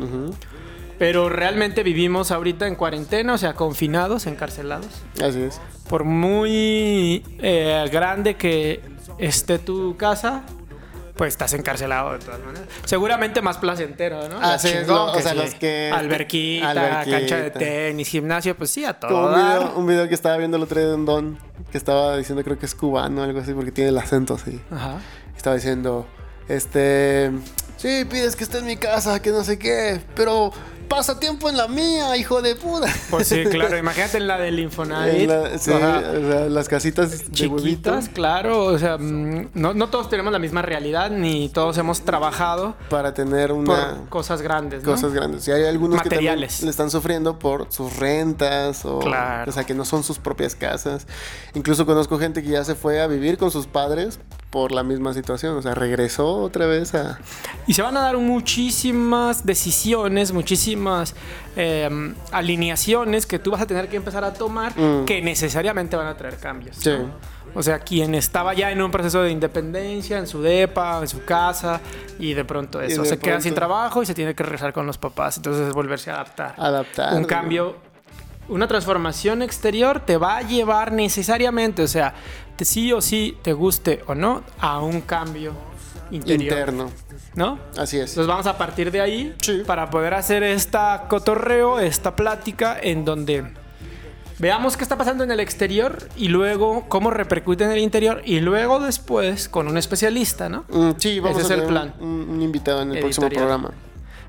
Pero 0.99 1.29
realmente 1.29 1.81
vivimos 1.83 2.31
ahorita 2.31 2.67
en 2.67 2.75
cuarentena, 2.75 3.33
o 3.33 3.37
sea, 3.37 3.53
confinados, 3.53 4.27
encarcelados. 4.27 5.01
Así 5.23 5.41
es. 5.41 5.59
Por 5.89 6.03
muy 6.03 7.23
eh, 7.39 7.89
grande 7.91 8.35
que 8.35 8.81
esté 9.17 9.57
tu 9.57 9.97
casa, 9.97 10.43
pues 11.21 11.33
estás 11.35 11.53
encarcelado 11.53 12.13
de 12.13 12.17
todas 12.17 12.39
maneras. 12.39 12.67
Seguramente 12.83 13.43
más 13.43 13.59
placentero, 13.59 14.27
¿no? 14.27 14.39
Ah, 14.41 14.57
sí, 14.57 14.69
chingón 14.69 14.87
no, 14.87 15.11
o 15.11 15.19
sea, 15.19 15.35
los 15.35 15.53
que- 15.53 15.91
Alberquita, 15.93 16.71
Alberquita. 16.71 17.17
cancha 17.19 17.35
de 17.35 17.51
tenis, 17.51 18.07
gimnasio, 18.07 18.57
pues 18.57 18.71
sí, 18.71 18.83
a 18.85 18.99
todo 18.99 19.29
video, 19.29 19.73
un 19.75 19.85
video 19.85 20.07
que 20.07 20.15
estaba 20.15 20.35
viendo 20.37 20.57
el 20.57 20.63
otro 20.63 20.79
día 20.79 20.89
de 20.89 20.95
un 20.95 21.05
don 21.05 21.37
que 21.71 21.77
estaba 21.77 22.17
diciendo, 22.17 22.43
creo 22.43 22.57
que 22.57 22.65
es 22.65 22.73
cubano 22.73 23.21
o 23.21 23.23
algo 23.23 23.39
así, 23.39 23.53
porque 23.53 23.71
tiene 23.71 23.91
el 23.91 23.99
acento 23.99 24.33
así. 24.33 24.59
Ajá. 24.71 24.95
Estaba 25.37 25.55
diciendo, 25.57 26.07
este, 26.47 27.29
sí, 27.77 28.03
pides 28.09 28.35
que 28.35 28.43
esté 28.43 28.57
en 28.57 28.65
mi 28.65 28.77
casa, 28.77 29.21
que 29.21 29.29
no 29.29 29.43
sé 29.43 29.59
qué, 29.59 30.01
pero 30.15 30.51
pasa 30.91 31.19
tiempo 31.19 31.49
en 31.49 31.57
la 31.57 31.67
mía, 31.67 32.15
hijo 32.17 32.41
de 32.41 32.55
puta. 32.55 32.87
Pues 33.09 33.27
sí, 33.27 33.43
claro, 33.51 33.77
imagínate 33.77 34.17
en 34.17 34.27
la 34.27 34.37
del 34.37 34.59
Infonavit. 34.59 35.27
La- 35.29 35.57
sí, 35.57 35.71
Ajá. 35.71 35.99
o 35.99 36.31
sea, 36.31 36.49
las 36.49 36.67
casitas 36.69 37.09
de 37.31 37.47
huevito. 37.47 37.63
Chiquitas, 37.91 38.09
claro, 38.09 38.65
o 38.65 38.77
sea, 38.77 38.97
mm, 38.97 39.49
no, 39.53 39.73
no 39.73 39.87
todos 39.89 40.09
tenemos 40.09 40.31
la 40.31 40.39
misma 40.39 40.61
realidad, 40.61 41.09
ni 41.09 41.49
todos 41.49 41.77
hemos 41.77 42.01
trabajado 42.01 42.75
Para 42.89 43.13
tener 43.13 43.49
por 43.49 43.57
una... 43.57 44.03
cosas 44.09 44.41
grandes, 44.41 44.83
¿no? 44.83 44.91
Cosas 44.91 45.13
grandes. 45.13 45.47
Y 45.47 45.51
hay 45.51 45.63
algunos 45.65 45.97
Materiales. 45.97 46.59
que 46.59 46.65
le 46.65 46.71
están 46.71 46.91
sufriendo 46.91 47.39
por 47.39 47.67
sus 47.71 47.95
rentas 47.97 48.85
o, 48.85 48.99
Claro. 48.99 49.49
o 49.49 49.53
sea, 49.53 49.63
que 49.63 49.73
no 49.73 49.85
son 49.85 50.03
sus 50.03 50.19
propias 50.19 50.55
casas. 50.55 51.07
Incluso 51.53 51.85
conozco 51.85 52.19
gente 52.19 52.43
que 52.43 52.49
ya 52.49 52.63
se 52.63 52.75
fue 52.75 53.01
a 53.01 53.07
vivir 53.07 53.37
con 53.37 53.49
sus 53.51 53.65
padres 53.67 54.19
por 54.51 54.71
la 54.71 54.83
misma 54.83 55.13
situación. 55.13 55.57
O 55.57 55.61
sea, 55.63 55.73
regresó 55.73 56.35
otra 56.35 56.67
vez 56.67 56.93
a... 56.93 57.17
Y 57.65 57.73
se 57.73 57.81
van 57.81 57.97
a 57.97 58.01
dar 58.01 58.17
muchísimas 58.17 59.45
decisiones, 59.45 60.31
muchísimas 60.31 61.15
eh, 61.55 62.13
alineaciones 62.31 63.25
que 63.25 63.39
tú 63.39 63.51
vas 63.51 63.61
a 63.61 63.65
tener 63.65 63.89
que 63.89 63.95
empezar 63.95 64.23
a 64.23 64.33
tomar 64.33 64.77
Mm. 64.77 65.05
que 65.05 65.21
necesariamente 65.21 65.95
van 65.95 66.07
a 66.07 66.15
traer 66.15 66.37
cambios. 66.37 66.77
Sí. 66.77 66.89
¿no? 66.91 67.11
O 67.53 67.63
sea, 67.63 67.79
quien 67.79 68.15
estaba 68.15 68.53
ya 68.53 68.71
en 68.71 68.81
un 68.81 68.91
proceso 68.91 69.21
de 69.23 69.31
independencia, 69.31 70.17
en 70.17 70.27
su 70.27 70.41
depa, 70.41 70.99
en 71.01 71.07
su 71.07 71.25
casa, 71.25 71.81
y 72.19 72.33
de 72.33 72.45
pronto 72.45 72.79
eso, 72.81 73.01
de 73.03 73.09
se 73.09 73.19
queda 73.19 73.41
sin 73.41 73.53
trabajo 73.53 74.01
y 74.01 74.05
se 74.05 74.13
tiene 74.13 74.33
que 74.35 74.43
regresar 74.43 74.71
con 74.71 74.85
los 74.85 74.97
papás. 74.97 75.37
Entonces 75.37 75.67
es 75.67 75.73
volverse 75.73 76.11
a 76.11 76.15
adaptar. 76.15 76.55
Adaptar. 76.57 77.13
Un 77.15 77.25
cambio, 77.25 77.75
una 78.47 78.67
transformación 78.67 79.41
exterior 79.41 79.99
te 79.99 80.15
va 80.15 80.37
a 80.37 80.41
llevar 80.43 80.93
necesariamente, 80.93 81.83
o 81.83 81.87
sea, 81.87 82.13
te- 82.55 82.65
sí 82.65 82.91
o 82.93 83.01
sí, 83.01 83.37
te 83.41 83.53
guste 83.53 84.03
o 84.07 84.15
no, 84.15 84.43
a 84.59 84.79
un 84.79 85.01
cambio 85.01 85.53
interior. 86.11 86.41
Interno. 86.59 86.91
¿No? 87.35 87.57
Así 87.77 87.97
es. 87.97 88.09
Entonces 88.11 88.27
vamos 88.27 88.45
a 88.47 88.57
partir 88.57 88.91
de 88.91 88.99
ahí 89.01 89.33
Sí. 89.41 89.63
para 89.65 89.89
poder 89.89 90.13
hacer 90.13 90.43
esta 90.43 91.05
cotorreo, 91.07 91.79
esta 91.79 92.15
plática 92.15 92.77
en 92.81 93.05
donde 93.05 93.45
veamos 94.37 94.75
qué 94.75 94.83
está 94.83 94.97
pasando 94.97 95.23
en 95.23 95.31
el 95.31 95.39
exterior 95.39 96.09
y 96.17 96.27
luego 96.27 96.85
cómo 96.89 97.09
repercute 97.11 97.63
en 97.63 97.71
el 97.71 97.77
interior 97.79 98.21
y 98.25 98.39
luego 98.41 98.79
después 98.79 99.47
con 99.47 99.67
un 99.67 99.77
especialista, 99.77 100.49
¿no? 100.49 100.65
Mm, 100.69 100.91
sí, 100.97 101.19
vamos 101.21 101.41
Ese 101.41 101.53
a 101.53 101.55
es 101.55 101.61
el 101.61 101.67
plan. 101.67 101.93
Un, 102.01 102.27
un 102.29 102.41
invitado 102.41 102.81
en 102.81 102.91
el 102.91 102.99
próximo 102.99 103.29
programa. 103.29 103.71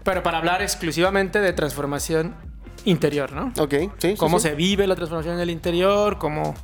Pero 0.05 0.23
para 0.23 0.39
hablar 0.39 0.63
exclusivamente 0.63 1.41
de 1.41 1.53
transformación 1.53 2.35
interior, 2.85 3.33
¿no? 3.33 3.53
Ok, 3.59 3.75
sí. 3.99 4.15
Cómo 4.17 4.39
sí. 4.39 4.49
se 4.49 4.55
vive 4.55 4.87
la 4.87 4.95
transformación 4.97 5.35
en 5.37 5.41
el 5.41 5.51
interior, 5.51 6.19
cómo 6.19 6.55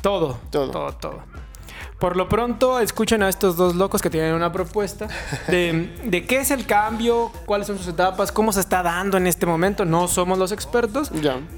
todo, 0.00 0.38
Todo. 0.50 0.70
todo, 0.70 0.92
todo. 0.94 1.22
Por 1.98 2.16
lo 2.16 2.30
pronto, 2.30 2.80
escuchen 2.80 3.22
a 3.22 3.28
estos 3.28 3.56
dos 3.58 3.74
locos 3.76 4.00
que 4.00 4.08
tienen 4.08 4.32
una 4.32 4.50
propuesta 4.50 5.06
de, 5.48 5.94
de 6.04 6.24
qué 6.24 6.38
es 6.38 6.50
el 6.50 6.64
cambio, 6.64 7.30
cuáles 7.44 7.66
son 7.66 7.76
sus 7.76 7.88
etapas, 7.88 8.32
cómo 8.32 8.52
se 8.54 8.60
está 8.60 8.82
dando 8.82 9.18
en 9.18 9.26
este 9.26 9.44
momento. 9.44 9.84
No 9.84 10.08
somos 10.08 10.38
los 10.38 10.50
expertos, 10.50 11.12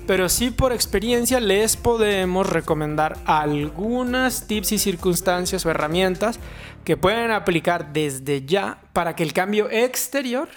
pero 0.08 0.28
sí 0.28 0.50
por 0.50 0.72
experiencia 0.72 1.38
les 1.38 1.76
podemos 1.76 2.48
recomendar 2.48 3.18
algunas 3.24 4.48
tips 4.48 4.72
y 4.72 4.78
circunstancias 4.78 5.64
o 5.64 5.70
herramientas 5.70 6.40
que 6.84 6.96
pueden 6.96 7.30
aplicar 7.30 7.92
desde 7.92 8.44
ya 8.44 8.78
para 8.92 9.14
que 9.14 9.22
el 9.22 9.32
cambio 9.32 9.70
exterior 9.70 10.48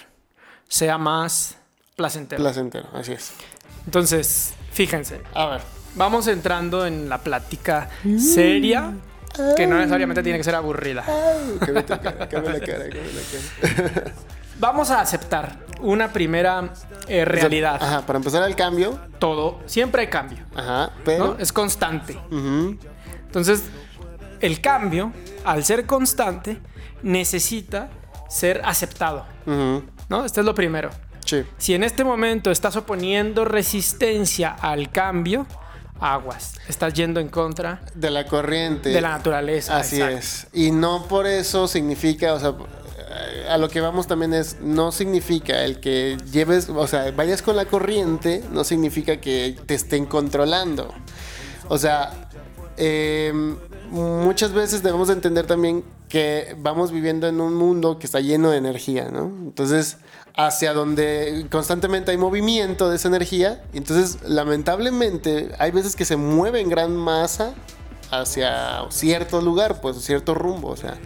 sea 0.66 0.98
más 0.98 1.58
placentero. 1.94 2.42
Placentero, 2.42 2.88
así 2.92 3.12
es. 3.12 3.32
Entonces, 3.84 4.52
fíjense, 4.72 5.20
A 5.32 5.46
ver. 5.46 5.75
Vamos 5.96 6.26
entrando 6.28 6.86
en 6.86 7.08
la 7.08 7.18
plática 7.18 7.88
seria, 8.18 8.92
que 9.56 9.66
no 9.66 9.76
necesariamente 9.76 10.22
tiene 10.22 10.38
que 10.38 10.44
ser 10.44 10.54
aburrida. 10.54 11.04
La 11.66 12.28
cara, 12.28 12.52
la 12.52 12.60
cara. 12.60 12.84
Vamos 14.58 14.90
a 14.90 15.02
aceptar 15.02 15.58
una 15.80 16.10
primera 16.14 16.70
eh, 17.08 17.26
realidad. 17.26 17.78
Ajá, 17.82 18.06
para 18.06 18.16
empezar 18.18 18.48
el 18.48 18.56
cambio. 18.56 18.98
Todo, 19.18 19.60
siempre 19.66 20.00
hay 20.00 20.06
cambio, 20.06 20.38
Ajá, 20.54 20.86
¿no? 20.86 21.02
pero. 21.04 21.36
Es 21.38 21.52
constante. 21.52 22.14
Ujú, 22.30 22.78
Entonces, 23.26 23.64
el 24.40 24.62
cambio, 24.62 25.12
al 25.44 25.62
ser 25.62 25.84
constante, 25.84 26.58
necesita 27.02 27.90
ser 28.30 28.62
aceptado, 28.64 29.26
ujú, 29.44 29.82
¿no? 30.08 30.24
Esto 30.24 30.40
es 30.40 30.46
lo 30.46 30.54
primero. 30.54 30.88
Sí. 31.26 31.44
Si 31.58 31.74
en 31.74 31.82
este 31.82 32.02
momento 32.04 32.50
estás 32.50 32.76
oponiendo 32.76 33.44
resistencia 33.44 34.56
al 34.58 34.90
cambio, 34.90 35.46
aguas. 36.00 36.54
Estás 36.68 36.94
yendo 36.94 37.20
en 37.20 37.28
contra 37.28 37.82
De 37.94 38.10
la 38.10 38.26
corriente. 38.26 38.90
de 38.90 39.00
la 39.00 39.10
naturaleza. 39.10 39.78
Así 39.78 39.96
exacto. 39.96 40.18
es. 40.18 40.46
Y 40.52 40.70
no 40.70 41.06
por 41.06 41.26
eso 41.26 41.68
significa, 41.68 42.34
o 42.34 42.40
sea, 42.40 42.54
a 43.48 43.58
lo 43.58 43.68
que 43.68 43.80
vamos 43.80 44.06
también 44.06 44.34
es, 44.34 44.60
no 44.60 44.92
significa 44.92 45.64
el 45.64 45.80
que 45.80 46.16
lleves, 46.32 46.68
o 46.68 46.86
sea, 46.86 47.10
vayas 47.12 47.42
con 47.42 47.56
la 47.56 47.66
corriente, 47.66 48.42
no 48.52 48.64
significa 48.64 49.20
que 49.20 49.56
te 49.66 49.74
estén 49.74 50.06
controlando. 50.06 50.92
O 51.68 51.78
sea, 51.78 52.28
eh, 52.76 53.32
muchas 53.90 54.52
veces 54.52 54.82
debemos 54.82 55.08
de 55.08 55.14
entender 55.14 55.46
también 55.46 55.84
que 56.08 56.56
vamos 56.58 56.92
viviendo 56.92 57.26
en 57.26 57.40
un 57.40 57.54
mundo 57.54 57.98
que 57.98 58.06
está 58.06 58.20
lleno 58.20 58.50
de 58.50 58.58
energía, 58.58 59.08
¿no? 59.10 59.26
Entonces, 59.26 59.98
hacia 60.36 60.74
donde 60.74 61.46
constantemente 61.50 62.10
hay 62.10 62.18
movimiento 62.18 62.90
de 62.90 62.96
esa 62.96 63.08
energía, 63.08 63.62
entonces, 63.72 64.18
lamentablemente, 64.22 65.50
hay 65.58 65.70
veces 65.70 65.96
que 65.96 66.04
se 66.04 66.16
mueve 66.16 66.60
en 66.60 66.68
gran 66.68 66.94
masa 66.94 67.54
hacia 68.10 68.84
cierto 68.90 69.40
lugar, 69.40 69.80
pues 69.80 69.96
cierto 70.02 70.34
rumbo, 70.34 70.68
o 70.68 70.76
sea, 70.76 70.98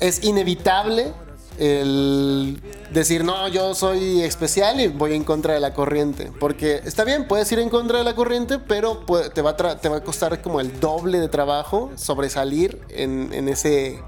es 0.00 0.22
inevitable 0.22 1.12
el 1.58 2.60
decir, 2.92 3.24
no, 3.24 3.48
yo 3.48 3.74
soy 3.74 4.22
especial 4.22 4.80
y 4.80 4.88
voy 4.88 5.14
en 5.14 5.24
contra 5.24 5.54
de 5.54 5.60
la 5.60 5.72
corriente. 5.72 6.32
Porque 6.40 6.80
está 6.84 7.04
bien, 7.04 7.28
puedes 7.28 7.50
ir 7.52 7.60
en 7.60 7.70
contra 7.70 7.98
de 7.98 8.04
la 8.04 8.14
corriente, 8.14 8.58
pero 8.58 9.04
te 9.32 9.42
va 9.42 9.50
a, 9.50 9.80
te 9.80 9.88
va 9.88 9.98
a 9.98 10.00
costar 10.02 10.42
como 10.42 10.60
el 10.60 10.80
doble 10.80 11.20
de 11.20 11.28
trabajo 11.28 11.92
sobresalir 11.94 12.80
en, 12.88 13.32
en 13.32 13.48
ese 13.48 14.00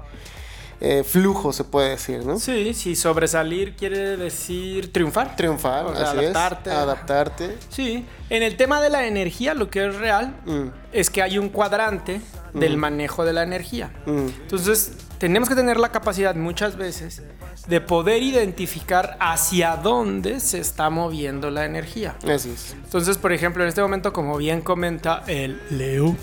eh, 0.79 1.03
flujo, 1.03 1.51
se 1.53 1.63
puede 1.63 1.89
decir, 1.89 2.23
¿no? 2.25 2.39
Sí, 2.39 2.73
si 2.73 2.95
sobresalir 2.95 3.75
quiere 3.75 4.15
decir 4.17 4.93
triunfar. 4.93 5.35
Triunfar, 5.35 5.85
O 5.85 5.95
sea, 5.95 6.11
así 6.11 6.19
adaptarte. 6.19 6.69
es. 6.69 6.75
Adaptarte. 6.75 7.57
Sí, 7.69 8.05
en 8.29 8.43
el 8.43 8.57
tema 8.57 8.79
de 8.81 8.89
la 8.89 9.07
energía, 9.07 9.53
lo 9.53 9.69
que 9.69 9.87
es 9.87 9.95
real 9.95 10.35
Mm, 10.45 10.67
es 10.93 11.09
que 11.09 11.21
hay 11.21 11.37
un 11.39 11.49
cuadrante 11.49 12.21
del 12.53 12.77
manejo 12.77 13.25
de 13.25 13.33
la 13.33 13.43
energía. 13.43 13.91
mm, 14.05 14.27
Entonces, 14.43 14.93
tenemos 15.17 15.49
que 15.49 15.55
tener 15.55 15.79
la 15.79 15.89
capacidad 15.91 16.35
muchas 16.35 16.75
veces 16.75 17.21
de 17.67 17.81
poder 17.81 18.21
identificar 18.23 19.17
hacia 19.19 19.75
dónde 19.75 20.39
se 20.39 20.59
está 20.59 20.89
moviendo 20.89 21.49
la 21.49 21.65
energía. 21.65 22.15
así 22.31 22.51
es. 22.51 22.75
Entonces, 22.83 23.17
por 23.17 23.33
ejemplo, 23.33 23.63
en 23.63 23.69
este 23.69 23.81
momento, 23.81 24.13
como 24.13 24.37
bien 24.37 24.61
comenta 24.61 25.23
el 25.27 25.59
Leo, 25.71 26.15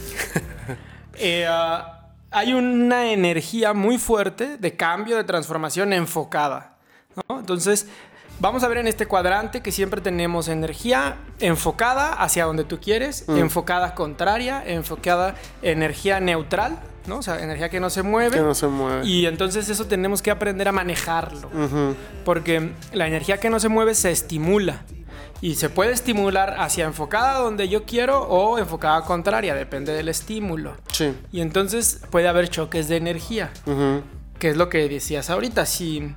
eh, 1.19 1.47
ah, 1.49 2.04
hay 2.35 2.53
una 2.53 3.13
energía 3.13 3.73
muy 3.73 3.97
fuerte 3.97 4.59
de 4.59 4.77
cambio, 4.77 5.17
de 5.17 5.25
transformación 5.25 5.93
enfocada. 5.93 6.77
¿no? 7.29 7.39
Entonces, 7.39 7.87
vamos 8.41 8.65
a 8.65 8.69
ver 8.69 8.79
en 8.79 8.89
este 8.89 9.07
cuadrante 9.07 9.63
que 9.63 9.71
siempre 9.71 10.01
tenemos 10.01 10.49
energía 10.49 11.17
enfocada 11.39 12.13
hacia 12.13 12.45
donde 12.45 12.65
tú 12.65 12.81
quieres, 12.81 13.25
enfocada 13.29 13.95
contraria, 13.95 14.63
enfocada 14.67 15.37
energía 15.63 16.19
neutral, 16.19 16.81
¿no? 17.07 17.19
O 17.19 17.23
sea, 17.23 17.39
energía 17.39 17.69
que 17.69 17.79
no 17.79 17.89
se 17.89 18.03
mueve. 18.03 18.37
Que 18.37 18.43
no 18.43 18.55
se 18.55 18.67
mueve. 18.67 19.07
Y 19.07 19.27
entonces 19.27 19.69
eso 19.69 19.87
tenemos 19.87 20.21
que 20.21 20.33
aprender 20.33 20.67
a 20.67 20.73
manejarlo. 20.73 21.49
Porque 22.25 22.73
la 22.93 23.07
energía 23.07 23.39
que 23.39 23.49
no 23.49 23.61
se 23.61 23.69
mueve 23.69 23.95
se 23.95 24.11
estimula. 24.11 24.83
Y 25.41 25.57
se 25.57 25.69
puede 25.69 25.93
estimular 25.93 26.57
hacia 26.59 26.85
enfocada 26.87 27.41
donde 27.41 27.69
yo 27.69 27.85
quiero 27.85 28.23
o 28.23 28.59
enfocada 28.59 29.03
contraria, 29.03 29.55
depende 29.55 29.93
del 29.93 30.09
estímulo. 30.09 30.75
Sí. 30.93 31.15
Y 31.33 31.41
entonces 31.41 32.01
puede 32.11 32.29
haber 32.29 32.49
choques 32.49 32.89
de 32.89 32.97
energía, 32.97 33.51
que 34.39 34.49
es 34.51 34.57
lo 34.57 34.69
que 34.69 34.89
decías 34.89 35.29
ahorita. 35.29 35.67
Si 35.67 36.15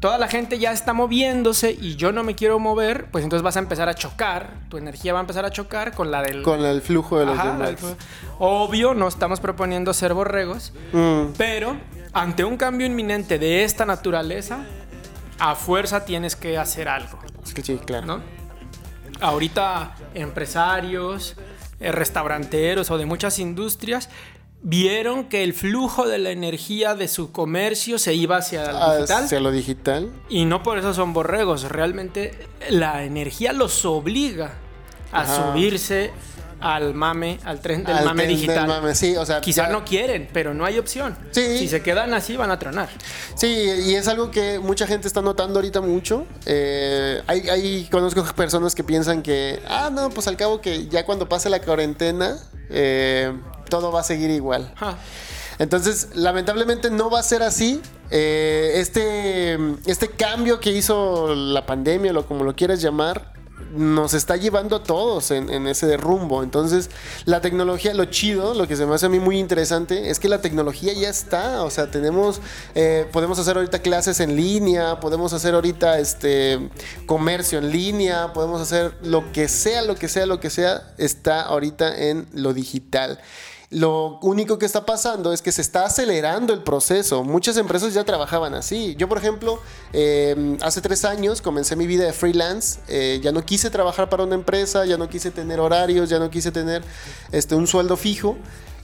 toda 0.00 0.18
la 0.18 0.26
gente 0.26 0.58
ya 0.58 0.72
está 0.72 0.94
moviéndose 0.94 1.70
y 1.70 1.94
yo 1.94 2.10
no 2.10 2.24
me 2.24 2.34
quiero 2.34 2.58
mover, 2.58 3.06
pues 3.12 3.22
entonces 3.22 3.44
vas 3.44 3.56
a 3.56 3.60
empezar 3.60 3.88
a 3.88 3.94
chocar, 3.94 4.54
tu 4.68 4.78
energía 4.78 5.12
va 5.12 5.20
a 5.20 5.22
empezar 5.22 5.44
a 5.44 5.50
chocar 5.50 5.94
con 5.94 6.10
la 6.10 6.22
del... 6.22 6.42
Con 6.42 6.64
el 6.64 6.80
flujo 6.82 7.18
de 7.18 7.26
los 7.26 7.38
Ajá, 7.38 7.52
demás. 7.52 7.76
Obvio, 8.38 8.94
no 8.94 9.06
estamos 9.06 9.38
proponiendo 9.40 9.92
ser 9.94 10.14
borregos, 10.14 10.72
Mm, 10.92 11.34
pero 11.36 11.76
ante 12.12 12.42
un 12.44 12.56
cambio 12.56 12.86
inminente 12.86 13.38
de 13.38 13.62
esta 13.62 13.84
naturaleza, 13.86 14.64
a 15.38 15.54
fuerza 15.54 16.04
tienes 16.04 16.34
que 16.34 16.58
hacer 16.58 16.88
algo, 16.88 17.18
sí, 17.62 17.78
claro. 17.84 18.06
¿no? 18.06 18.20
Ahorita 19.20 19.94
empresarios, 20.14 21.36
eh, 21.80 21.92
restauranteros 21.92 22.90
o 22.90 22.98
de 22.98 23.06
muchas 23.06 23.38
industrias 23.38 24.08
vieron 24.62 25.24
que 25.24 25.42
el 25.42 25.54
flujo 25.54 26.06
de 26.06 26.18
la 26.18 26.30
energía 26.30 26.94
de 26.94 27.08
su 27.08 27.32
comercio 27.32 27.98
se 27.98 28.14
iba 28.14 28.36
hacia 28.36 28.64
el 28.64 28.76
Ah, 28.76 28.96
digital 28.96 29.24
Hacia 29.24 29.40
lo 29.40 29.50
digital. 29.52 30.10
y 30.28 30.44
no 30.44 30.62
por 30.62 30.78
eso 30.78 30.92
son 30.94 31.12
borregos, 31.14 31.62
realmente 31.64 32.46
la 32.68 33.04
energía 33.04 33.52
los 33.54 33.84
obliga 33.86 34.52
a 35.12 35.22
Ajá. 35.22 35.52
subirse 35.52 36.10
al 36.60 36.94
mame, 36.94 37.38
al 37.44 37.60
tren 37.60 37.84
del 37.84 37.96
Al 37.96 38.04
mame 38.04 38.22
tren 38.24 38.28
del 38.28 38.40
digital. 38.40 38.68
mame, 38.68 38.94
sí, 38.94 39.16
o 39.16 39.24
sea, 39.26 39.40
Quizá 39.40 39.66
ya- 39.66 39.72
no 39.72 39.84
quieren, 39.84 40.28
pero 40.32 40.52
no 40.54 40.64
hay 40.64 40.78
opción. 40.78 41.16
Sí. 41.30 41.58
Si 41.58 41.68
se 41.68 41.82
quedan 41.82 42.12
así, 42.14 42.36
van 42.36 42.50
a 42.50 42.58
tronar. 42.58 42.88
Sí, 43.34 43.46
y 43.86 43.94
es 43.94 44.06
algo 44.08 44.30
que 44.30 44.58
mucha 44.58 44.86
gente 44.86 45.08
está 45.08 45.22
notando 45.22 45.58
ahorita 45.58 45.80
mucho. 45.80 46.26
Eh, 46.46 47.22
hay, 47.26 47.48
hay- 47.48 47.88
conozco 47.90 48.22
personas 48.36 48.74
que 48.74 48.84
piensan 48.84 49.22
que, 49.22 49.60
ah, 49.68 49.90
no, 49.92 50.10
pues 50.10 50.26
al 50.28 50.36
cabo 50.36 50.60
que 50.60 50.86
ya 50.88 51.04
cuando 51.04 51.28
pase 51.28 51.48
la 51.50 51.60
cuarentena, 51.60 52.38
eh, 52.68 53.32
todo 53.68 53.90
va 53.92 54.00
a 54.00 54.04
seguir 54.04 54.30
igual. 54.30 54.72
Entonces, 55.58 56.08
lamentablemente 56.14 56.90
no 56.90 57.10
va 57.10 57.20
a 57.20 57.22
ser 57.22 57.42
así. 57.42 57.80
Eh, 58.10 58.72
este, 58.76 59.58
este 59.86 60.08
cambio 60.08 60.58
que 60.58 60.70
hizo 60.72 61.34
la 61.34 61.66
pandemia, 61.66 62.12
o 62.18 62.26
como 62.26 62.44
lo 62.44 62.56
quieras 62.56 62.80
llamar, 62.80 63.32
nos 63.74 64.14
está 64.14 64.36
llevando 64.36 64.76
a 64.76 64.82
todos 64.82 65.30
en, 65.30 65.66
ese 65.66 65.96
rumbo. 65.96 66.42
Entonces, 66.42 66.90
la 67.24 67.40
tecnología, 67.40 67.94
lo 67.94 68.06
chido, 68.06 68.54
lo 68.54 68.66
que 68.66 68.76
se 68.76 68.86
me 68.86 68.94
hace 68.94 69.06
a 69.06 69.08
mí 69.08 69.20
muy 69.20 69.38
interesante, 69.38 70.10
es 70.10 70.18
que 70.18 70.28
la 70.28 70.40
tecnología 70.40 70.92
ya 70.92 71.08
está. 71.08 71.62
O 71.62 71.70
sea, 71.70 71.90
tenemos, 71.90 72.40
eh, 72.74 73.06
podemos 73.12 73.38
hacer 73.38 73.56
ahorita 73.56 73.80
clases 73.80 74.20
en 74.20 74.36
línea, 74.36 75.00
podemos 75.00 75.32
hacer 75.32 75.54
ahorita 75.54 75.98
este 75.98 76.70
comercio 77.06 77.58
en 77.58 77.70
línea, 77.70 78.32
podemos 78.32 78.60
hacer 78.60 78.94
lo 79.02 79.32
que 79.32 79.48
sea, 79.48 79.82
lo 79.82 79.94
que 79.94 80.08
sea, 80.08 80.26
lo 80.26 80.40
que 80.40 80.50
sea, 80.50 80.92
está 80.98 81.42
ahorita 81.42 81.96
en 81.96 82.26
lo 82.32 82.52
digital. 82.52 83.20
Lo 83.70 84.18
único 84.22 84.58
que 84.58 84.66
está 84.66 84.84
pasando 84.84 85.32
es 85.32 85.42
que 85.42 85.52
se 85.52 85.62
está 85.62 85.84
acelerando 85.84 86.52
el 86.52 86.64
proceso. 86.64 87.22
Muchas 87.22 87.56
empresas 87.56 87.94
ya 87.94 88.02
trabajaban 88.02 88.52
así. 88.54 88.96
Yo, 88.98 89.08
por 89.08 89.18
ejemplo, 89.18 89.60
eh, 89.92 90.56
hace 90.60 90.80
tres 90.80 91.04
años 91.04 91.40
comencé 91.40 91.76
mi 91.76 91.86
vida 91.86 92.04
de 92.04 92.12
freelance. 92.12 92.80
Eh, 92.88 93.20
ya 93.22 93.30
no 93.30 93.44
quise 93.44 93.70
trabajar 93.70 94.08
para 94.08 94.24
una 94.24 94.34
empresa, 94.34 94.84
ya 94.86 94.96
no 94.98 95.08
quise 95.08 95.30
tener 95.30 95.60
horarios, 95.60 96.10
ya 96.10 96.18
no 96.18 96.30
quise 96.30 96.50
tener 96.50 96.82
este, 97.30 97.54
un 97.54 97.68
sueldo 97.68 97.96
fijo. 97.96 98.36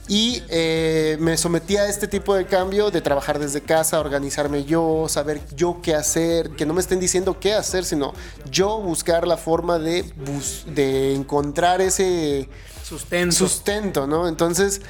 Y 0.07 0.41
eh, 0.47 1.17
me 1.19 1.35
sometí 1.35 1.75
a 1.75 1.89
este 1.89 2.07
tipo 2.07 2.33
de 2.33 2.45
cambio 2.45 2.89
de 2.89 3.01
trabajar 3.01 3.39
desde 3.39 3.59
casa, 3.59 3.99
organizarme 3.99 4.63
yo, 4.63 5.07
saber 5.09 5.41
yo 5.53 5.79
qué 5.83 5.95
hacer, 5.95 6.51
que 6.51 6.65
no 6.65 6.73
me 6.73 6.79
estén 6.79 7.01
diciendo 7.01 7.41
qué 7.41 7.53
hacer, 7.53 7.83
sino 7.83 8.13
yo 8.49 8.79
buscar 8.79 9.27
la 9.27 9.35
forma 9.35 9.79
de, 9.79 10.03
bus- 10.15 10.63
de 10.73 11.13
encontrar 11.13 11.81
ese 11.81 12.47
Sustento. 12.87 13.35
sustento, 13.35 14.07
¿no? 14.07 14.27
Entonces, 14.27 14.81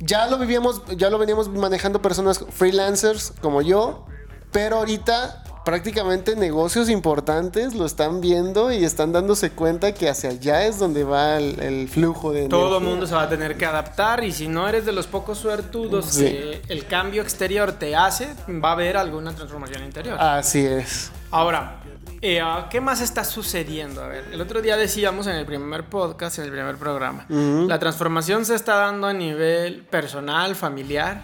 ya 0.00 0.26
lo 0.28 0.38
vivíamos, 0.38 0.82
ya 0.96 1.10
lo 1.10 1.18
veníamos 1.18 1.48
manejando 1.48 2.00
personas 2.00 2.44
freelancers 2.50 3.32
como 3.40 3.62
yo, 3.62 4.06
pero 4.52 4.76
ahorita 4.76 5.44
prácticamente 5.64 6.34
negocios 6.34 6.88
importantes 6.88 7.74
lo 7.74 7.84
están 7.84 8.22
viendo 8.22 8.72
y 8.72 8.84
están 8.84 9.12
dándose 9.12 9.50
cuenta 9.50 9.92
que 9.92 10.08
hacia 10.08 10.30
allá 10.30 10.64
es 10.64 10.78
donde 10.78 11.04
va 11.04 11.36
el, 11.36 11.60
el 11.60 11.88
flujo 11.90 12.32
de 12.32 12.48
Todo 12.48 12.78
el 12.78 12.84
mundo 12.84 13.06
se 13.06 13.14
va 13.14 13.24
a 13.24 13.28
tener 13.28 13.58
que 13.58 13.66
adaptar 13.66 14.24
y 14.24 14.32
si 14.32 14.48
no 14.48 14.66
eres 14.66 14.86
de 14.86 14.92
los 14.92 15.06
pocos 15.06 15.36
suertudos 15.36 16.06
Sí. 16.06 16.22
que 16.24 16.62
el 16.68 16.86
cambio 16.86 17.20
exterior 17.20 17.72
te 17.72 17.94
hace, 17.94 18.28
va 18.48 18.70
a 18.70 18.72
haber 18.72 18.96
alguna 18.96 19.34
transformación 19.34 19.84
interior. 19.84 20.16
Así 20.18 20.64
es. 20.64 21.10
Ahora, 21.30 21.82
eh, 22.20 22.40
ah, 22.40 22.68
¿qué 22.70 22.80
más 22.80 23.00
está 23.00 23.24
sucediendo? 23.24 24.02
A 24.02 24.08
ver, 24.08 24.24
el 24.32 24.40
otro 24.40 24.60
día 24.62 24.76
decíamos 24.76 25.26
en 25.26 25.36
el 25.36 25.46
primer 25.46 25.84
podcast, 25.84 26.38
en 26.38 26.44
el 26.46 26.50
primer 26.50 26.76
programa, 26.76 27.26
la 27.28 27.78
transformación 27.78 28.44
se 28.44 28.54
está 28.54 28.74
dando 28.76 29.06
a 29.06 29.12
nivel 29.12 29.82
personal, 29.84 30.54
familiar, 30.56 31.22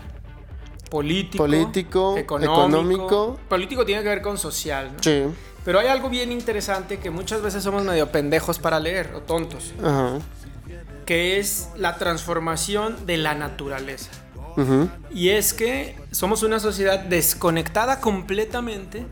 político, 0.90 1.44
Político, 1.44 2.16
económico. 2.16 2.52
económico. 2.54 3.40
Político 3.48 3.84
tiene 3.84 4.02
que 4.02 4.08
ver 4.08 4.22
con 4.22 4.38
social, 4.38 4.92
¿no? 4.92 5.02
Sí. 5.02 5.24
Pero 5.64 5.80
hay 5.80 5.86
algo 5.88 6.10
bien 6.10 6.30
interesante 6.30 6.98
que 6.98 7.10
muchas 7.10 7.40
veces 7.42 7.64
somos 7.64 7.82
medio 7.84 8.12
pendejos 8.12 8.58
para 8.58 8.78
leer 8.78 9.12
o 9.16 9.20
tontos, 9.22 9.72
Ajá. 9.82 10.18
que 11.06 11.40
es 11.40 11.70
la 11.76 11.96
transformación 11.96 13.06
de 13.06 13.16
la 13.16 13.34
naturaleza. 13.34 14.10
Y 15.10 15.30
es 15.30 15.52
que 15.52 15.96
somos 16.12 16.44
una 16.44 16.60
sociedad 16.60 17.00
desconectada 17.00 18.00
completamente 18.00 19.04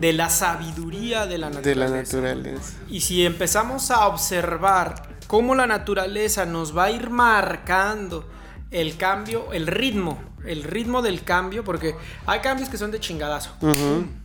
de 0.00 0.12
la 0.14 0.30
sabiduría 0.30 1.26
de 1.26 1.38
la 1.38 1.50
De 1.50 1.56
naturaleza. 1.74 2.16
la 2.18 2.34
naturaleza. 2.34 2.72
Y 2.88 3.00
si 3.00 3.24
empezamos 3.26 3.90
a 3.90 4.06
observar 4.06 5.08
cómo 5.26 5.54
la 5.54 5.66
naturaleza 5.66 6.46
nos 6.46 6.76
va 6.76 6.84
a 6.84 6.90
ir 6.90 7.10
marcando 7.10 8.24
el 8.70 8.96
cambio, 8.96 9.52
el 9.52 9.66
ritmo, 9.66 10.18
el 10.44 10.62
ritmo 10.64 11.02
del 11.02 11.22
cambio, 11.22 11.64
porque 11.64 11.94
hay 12.26 12.40
cambios 12.40 12.68
que 12.68 12.78
son 12.78 12.90
de 12.90 12.98
chingadazo, 13.00 13.50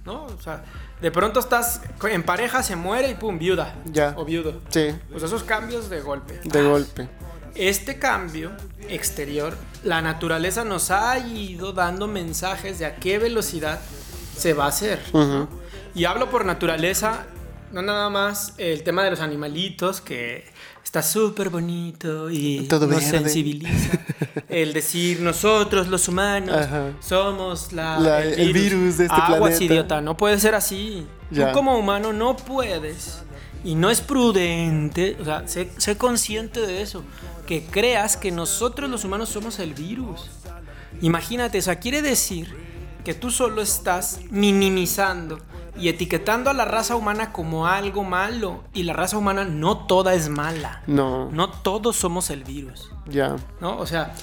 ¿no? 0.06 0.24
O 0.26 0.42
sea, 0.42 0.64
de 1.02 1.12
pronto 1.12 1.40
estás 1.42 1.82
en 2.10 2.24
pareja, 2.24 2.64
se 2.64 2.76
muere 2.78 3.10
y 3.10 3.16
pum, 3.16 3.38
viuda. 3.38 3.76
Ya. 3.86 4.14
O 4.18 4.24
viudo. 4.24 4.62
Sí, 4.70 4.88
Pues 5.12 5.24
esos 5.24 5.44
cambios 5.44 5.90
de 5.90 6.00
golpe. 6.02 6.40
de 6.44 6.64
golpe. 6.64 7.10
Este 7.54 8.00
cambio 8.00 8.52
exterior, 8.90 9.56
la 9.84 10.02
naturaleza 10.02 10.64
nos 10.64 10.92
ha 10.92 11.18
ido 11.20 11.74
dando 11.74 12.08
mensajes 12.08 12.80
de 12.80 12.86
a 12.86 12.96
qué 12.96 13.18
velocidad 13.20 13.80
se 14.38 14.54
va 14.54 14.66
a 14.66 14.68
hacer. 14.70 15.02
¿no? 15.14 15.48
Y 15.96 16.06
hablo 16.06 16.30
por 16.30 16.46
naturaleza, 16.46 17.26
no 17.72 17.82
nada 17.82 18.10
más 18.10 18.54
el 18.58 18.84
tema 18.84 19.04
de 19.04 19.12
los 19.12 19.22
animalitos, 19.22 20.02
que 20.02 20.44
está 20.84 21.02
súper 21.02 21.50
bonito 21.50 22.30
y 22.30 22.66
Todo 22.68 22.88
nos 22.88 22.98
verde. 22.98 23.10
sensibiliza. 23.20 23.98
El 24.50 24.74
decir 24.74 25.22
nosotros, 25.22 25.88
los 25.88 26.08
humanos, 26.08 26.56
Ajá. 26.56 26.92
somos 27.00 27.72
la, 27.74 28.00
La- 28.00 28.24
el 28.24 28.54
virus 28.54 28.98
de 28.98 29.06
este 29.06 29.16
Aguas, 29.22 29.40
planeta. 29.40 29.64
idiota, 29.64 30.02
no 30.02 30.18
puede 30.18 30.40
ser 30.40 30.54
así. 30.56 31.06
Ya. 31.32 31.48
Tú 31.52 31.54
como 31.60 31.78
humano 31.78 32.14
no 32.14 32.36
puedes 32.36 33.20
y 33.64 33.76
no 33.76 33.90
es 33.90 34.02
prudente, 34.02 35.18
o 35.20 35.26
sea, 35.26 35.48
sé, 35.48 35.72
sé 35.78 35.98
consciente 35.98 36.60
de 36.62 36.82
eso, 36.82 37.04
que 37.48 37.64
creas 37.66 38.16
que 38.18 38.32
nosotros 38.32 38.90
los 38.90 39.04
humanos 39.06 39.30
somos 39.30 39.60
el 39.60 39.74
virus. 39.74 40.30
Imagínate, 41.02 41.58
o 41.58 41.62
sea, 41.62 41.80
quiere 41.80 42.02
decir 42.02 42.54
que 43.04 43.14
tú 43.14 43.32
solo 43.32 43.62
estás 43.62 44.20
minimizando 44.30 45.40
y 45.78 45.90
etiquetando 45.90 46.50
a 46.50 46.54
la 46.54 46.66
raza 46.66 46.96
humana 46.96 47.32
como 47.34 47.68
algo 47.68 48.04
malo 48.04 48.64
y 48.74 48.84
la 48.84 48.94
raza 48.94 49.18
humana 49.18 49.44
no 49.46 49.86
toda 49.86 50.14
es 50.14 50.30
mala. 50.30 50.82
No. 50.88 51.30
No 51.32 51.50
todos 51.50 51.96
somos 51.96 52.30
el 52.30 52.44
virus. 52.44 52.92
Ya. 53.08 53.36
¿no? 53.62 53.78
O 53.78 53.86
sea, 53.86 54.14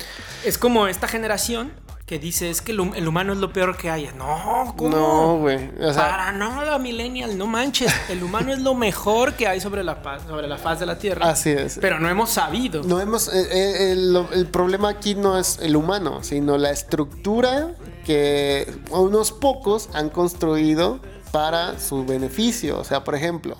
es 0.44 0.58
como 0.58 0.86
esta 0.88 1.06
generación 1.08 1.72
que 2.06 2.18
dice 2.18 2.50
es 2.50 2.60
que 2.60 2.72
el, 2.72 2.80
hum- 2.80 2.92
el 2.96 3.06
humano 3.08 3.32
es 3.32 3.38
lo 3.38 3.52
peor 3.52 3.76
que 3.76 3.88
hay. 3.88 4.10
No, 4.18 4.74
¿cómo? 4.76 4.90
No, 4.90 5.36
güey. 5.38 5.70
O 5.80 5.92
sea, 5.94 6.08
Para 6.10 6.32
nada, 6.32 6.78
millennial, 6.78 7.38
no 7.38 7.46
manches. 7.46 7.94
El 8.10 8.22
humano 8.22 8.52
es 8.52 8.58
lo 8.60 8.74
mejor 8.74 9.34
que 9.34 9.46
hay 9.46 9.60
sobre 9.60 9.82
la, 9.84 10.02
sobre 10.26 10.46
la 10.48 10.58
faz 10.58 10.80
de 10.80 10.86
la 10.86 10.98
Tierra. 10.98 11.30
Así 11.30 11.50
es. 11.50 11.78
Pero 11.80 12.00
no 12.00 12.08
hemos 12.10 12.28
sabido. 12.30 12.82
No 12.82 13.00
hemos. 13.00 13.28
eh, 13.28 13.46
eh, 13.50 13.92
el 13.92 14.46
problema 14.50 14.88
aquí 14.90 15.14
no 15.14 15.38
es 15.38 15.58
el 15.62 15.76
humano, 15.76 16.18
sino 16.22 16.58
la 16.58 16.70
estructura 16.70 17.70
que 18.04 18.70
unos 18.90 19.30
pocos 19.32 19.88
han 19.94 20.10
construido 20.10 21.00
para 21.32 21.80
su 21.80 22.04
beneficio. 22.04 22.78
O 22.78 22.84
sea, 22.84 23.02
por 23.02 23.14
ejemplo, 23.14 23.56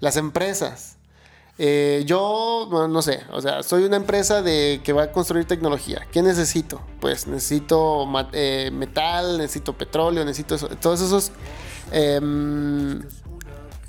las 0.00 0.16
empresas. 0.16 0.96
Eh, 1.58 2.02
yo, 2.04 2.68
no, 2.70 2.86
no 2.86 3.00
sé, 3.00 3.22
o 3.32 3.40
sea, 3.40 3.62
soy 3.62 3.84
una 3.84 3.96
empresa 3.96 4.42
de 4.42 4.82
que 4.84 4.92
va 4.92 5.04
a 5.04 5.12
construir 5.12 5.46
tecnología. 5.46 6.06
¿Qué 6.12 6.20
necesito? 6.20 6.82
Pues 7.00 7.26
necesito 7.26 8.06
eh, 8.32 8.70
metal, 8.72 9.38
necesito 9.38 9.72
petróleo, 9.72 10.22
necesito 10.22 10.58
todos 10.76 11.00
esos 11.00 11.32
em, 11.92 13.00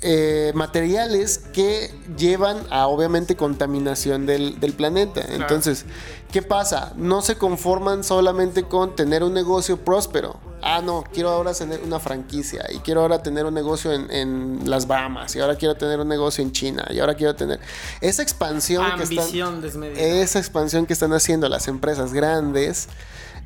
eh, 0.00 0.52
materiales 0.54 1.38
que 1.52 1.92
llevan 2.16 2.58
a 2.70 2.86
obviamente 2.86 3.34
contaminación 3.34 4.26
del, 4.26 4.60
del 4.60 4.72
planeta. 4.72 5.22
Entonces, 5.28 5.86
¿qué 6.30 6.40
pasa? 6.40 6.92
No 6.96 7.20
se 7.20 7.36
conforman 7.36 8.04
solamente 8.04 8.62
con 8.62 8.94
tener 8.94 9.24
un 9.24 9.34
negocio 9.34 9.76
próspero. 9.76 10.38
Ah, 10.62 10.82
no, 10.84 11.04
quiero 11.12 11.30
ahora 11.30 11.52
tener 11.52 11.80
una 11.82 11.98
franquicia 11.98 12.64
y 12.72 12.78
quiero 12.78 13.00
ahora 13.00 13.22
tener 13.22 13.44
un 13.44 13.54
negocio 13.54 13.92
en, 13.92 14.10
en 14.10 14.70
las 14.70 14.86
Bahamas 14.86 15.34
y 15.34 15.40
ahora 15.40 15.56
quiero 15.56 15.76
tener 15.76 15.98
un 16.00 16.08
negocio 16.08 16.42
en 16.42 16.52
China 16.52 16.86
y 16.90 16.98
ahora 16.98 17.14
quiero 17.14 17.34
tener 17.34 17.60
esa 18.00 18.22
expansión 18.22 18.84
que 18.96 19.02
están, 19.02 19.60
desmedida. 19.60 20.00
esa 20.00 20.38
expansión 20.38 20.86
que 20.86 20.92
están 20.92 21.12
haciendo 21.12 21.48
las 21.48 21.68
empresas 21.68 22.12
grandes 22.12 22.88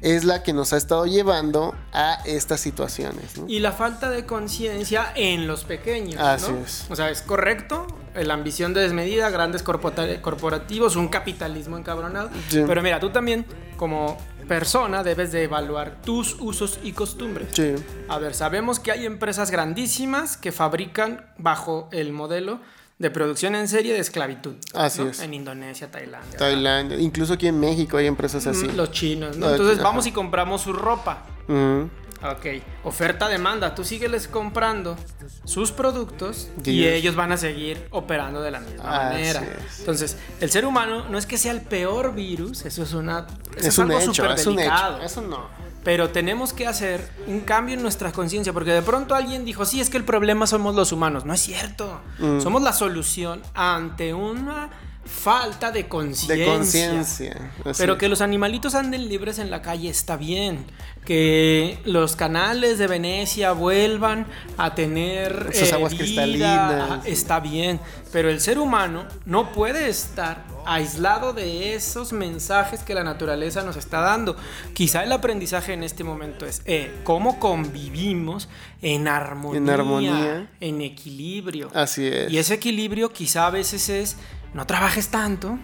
es 0.02 0.24
la 0.24 0.42
que 0.42 0.52
nos 0.52 0.72
ha 0.72 0.76
estado 0.76 1.06
llevando 1.06 1.74
a 1.92 2.18
estas 2.26 2.60
situaciones. 2.60 3.38
¿no? 3.38 3.46
Y 3.48 3.60
la 3.60 3.72
falta 3.72 4.10
de 4.10 4.26
conciencia 4.26 5.12
en 5.14 5.46
los 5.46 5.64
pequeños. 5.64 6.20
Así 6.20 6.50
¿no? 6.50 6.58
es. 6.58 6.86
O 6.90 6.96
sea, 6.96 7.08
es 7.10 7.22
correcto. 7.22 7.86
La 8.14 8.34
ambición 8.34 8.74
desmedida, 8.74 9.30
grandes 9.30 9.62
corporativos, 9.62 10.96
un 10.96 11.08
capitalismo 11.08 11.78
encabronado. 11.78 12.28
Sí. 12.48 12.62
Pero 12.66 12.82
mira, 12.82 13.00
tú 13.00 13.10
también, 13.10 13.46
como 13.78 14.18
persona, 14.48 15.02
debes 15.02 15.32
de 15.32 15.44
evaluar 15.44 16.02
tus 16.02 16.36
usos 16.40 16.78
y 16.82 16.92
costumbres. 16.92 17.48
Sí. 17.52 17.74
A 18.08 18.18
ver, 18.18 18.34
sabemos 18.34 18.80
que 18.80 18.90
hay 18.92 19.06
empresas 19.06 19.50
grandísimas 19.50 20.36
que 20.36 20.52
fabrican 20.52 21.24
bajo 21.38 21.88
el 21.92 22.12
modelo 22.12 22.60
de 23.02 23.10
producción 23.10 23.56
en 23.56 23.66
serie 23.66 23.92
de 23.92 23.98
esclavitud. 23.98 24.54
Así 24.74 25.02
¿no? 25.02 25.10
es. 25.10 25.20
En 25.20 25.34
Indonesia, 25.34 25.90
Tailandia. 25.90 26.38
Tailandia, 26.38 26.98
incluso 27.00 27.32
aquí 27.32 27.48
en 27.48 27.58
México 27.58 27.96
hay 27.96 28.06
empresas 28.06 28.46
así. 28.46 28.66
Mm, 28.68 28.76
Los 28.76 28.92
chinos, 28.92 29.36
¿no? 29.36 29.50
Entonces 29.50 29.78
ajá. 29.78 29.88
vamos 29.88 30.06
y 30.06 30.12
compramos 30.12 30.62
su 30.62 30.72
ropa. 30.72 31.24
Ujú. 31.48 31.90
Ok, 32.24 32.62
oferta-demanda. 32.84 33.74
Tú 33.74 33.82
sígueles 33.82 34.28
comprando 34.28 34.96
sus 35.44 35.72
productos 35.72 36.48
y 36.64 36.86
ellos 36.86 37.16
van 37.16 37.32
a 37.32 37.36
seguir 37.36 37.88
operando 37.90 38.40
de 38.40 38.52
la 38.52 38.60
misma 38.60 39.08
Así 39.08 39.14
manera. 39.14 39.42
es. 39.42 39.80
Entonces, 39.80 40.16
el 40.40 40.48
ser 40.48 40.64
humano 40.64 41.08
no 41.08 41.18
es 41.18 41.26
que 41.26 41.36
sea 41.36 41.50
el 41.50 41.62
peor 41.62 42.14
virus, 42.14 42.64
eso 42.64 42.84
es 42.84 42.92
una 42.92 43.26
eso 43.56 43.68
Es, 43.68 43.78
un 43.78 43.90
algo 43.90 43.98
hecho, 43.98 44.32
es 44.32 44.46
un 44.46 44.60
hecho. 44.60 45.00
Eso 45.02 45.22
no. 45.22 45.48
Pero 45.84 46.10
tenemos 46.10 46.52
que 46.52 46.66
hacer 46.66 47.10
un 47.26 47.40
cambio 47.40 47.74
en 47.74 47.82
nuestra 47.82 48.12
conciencia, 48.12 48.52
porque 48.52 48.70
de 48.70 48.82
pronto 48.82 49.14
alguien 49.14 49.44
dijo, 49.44 49.64
sí, 49.64 49.80
es 49.80 49.90
que 49.90 49.96
el 49.96 50.04
problema 50.04 50.46
somos 50.46 50.74
los 50.74 50.92
humanos. 50.92 51.24
No 51.24 51.34
es 51.34 51.40
cierto. 51.40 52.00
Mm. 52.18 52.40
Somos 52.40 52.62
la 52.62 52.72
solución 52.72 53.42
ante 53.54 54.14
una 54.14 54.70
falta 55.04 55.70
de 55.72 55.88
conciencia. 55.88 56.34
De 56.36 56.44
conciencia. 56.46 57.52
Pero 57.78 57.98
que 57.98 58.08
los 58.08 58.20
animalitos 58.20 58.74
anden 58.74 59.08
libres 59.08 59.38
en 59.38 59.50
la 59.50 59.60
calle 59.62 59.88
está 59.88 60.16
bien. 60.16 60.64
Que 61.04 61.78
los 61.84 62.14
canales 62.14 62.78
de 62.78 62.86
Venecia 62.86 63.52
vuelvan 63.52 64.26
a 64.56 64.74
tener 64.74 65.48
Esas 65.52 65.70
eh, 65.70 65.74
aguas 65.74 65.94
cristalinas. 65.94 66.90
ajá, 66.90 67.02
está 67.04 67.40
bien. 67.40 67.80
Pero 68.12 68.30
el 68.30 68.40
ser 68.40 68.58
humano 68.58 69.06
no 69.24 69.52
puede 69.52 69.88
estar 69.88 70.44
aislado 70.64 71.32
de 71.32 71.74
esos 71.74 72.12
mensajes 72.12 72.84
que 72.84 72.94
la 72.94 73.02
naturaleza 73.02 73.62
nos 73.62 73.76
está 73.76 74.00
dando. 74.00 74.36
Quizá 74.74 75.02
el 75.02 75.10
aprendizaje 75.10 75.72
en 75.72 75.82
este 75.82 76.04
momento 76.04 76.46
es 76.46 76.62
eh, 76.66 76.94
cómo 77.02 77.40
convivimos 77.40 78.48
en 78.80 79.08
armonía, 79.08 79.58
En 79.58 79.70
armonía. 79.70 80.50
en 80.60 80.80
equilibrio. 80.82 81.68
Así 81.74 82.06
es. 82.06 82.30
Y 82.30 82.38
ese 82.38 82.54
equilibrio 82.54 83.12
quizá 83.12 83.46
a 83.48 83.50
veces 83.50 83.88
es 83.88 84.16
no 84.54 84.66
trabajes 84.66 85.08
tanto. 85.08 85.58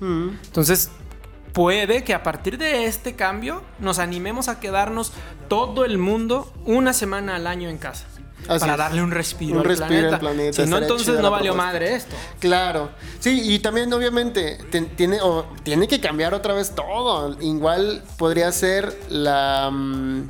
Mm. 0.00 0.28
Entonces, 0.44 0.90
puede 1.52 2.04
que 2.04 2.14
a 2.14 2.22
partir 2.22 2.58
de 2.58 2.86
este 2.86 3.14
cambio 3.14 3.62
nos 3.78 3.98
animemos 3.98 4.48
a 4.48 4.60
quedarnos 4.60 5.12
todo 5.48 5.84
el 5.84 5.98
mundo 5.98 6.52
una 6.64 6.92
semana 6.92 7.36
al 7.36 7.46
año 7.46 7.68
en 7.68 7.78
casa. 7.78 8.06
Así 8.46 8.60
para 8.60 8.76
darle 8.76 9.02
un 9.02 9.10
respiro, 9.10 9.54
Un 9.54 9.58
al, 9.60 9.64
respiro 9.64 9.88
planeta. 9.88 10.14
al 10.16 10.20
planeta, 10.20 10.64
Si 10.64 10.68
no, 10.70 10.76
entonces 10.76 11.18
no 11.18 11.30
valió 11.30 11.54
madre 11.54 11.94
esto. 11.94 12.14
Claro. 12.40 12.90
Sí, 13.18 13.40
y 13.54 13.58
también 13.60 13.90
obviamente 13.94 14.58
tiene, 14.96 15.20
o- 15.22 15.46
tiene 15.62 15.88
que 15.88 15.98
cambiar 15.98 16.34
otra 16.34 16.52
vez 16.52 16.74
todo. 16.74 17.40
Igual 17.40 18.02
podría 18.18 18.52
ser 18.52 18.94
la 19.08 19.70
mm, 19.72 20.28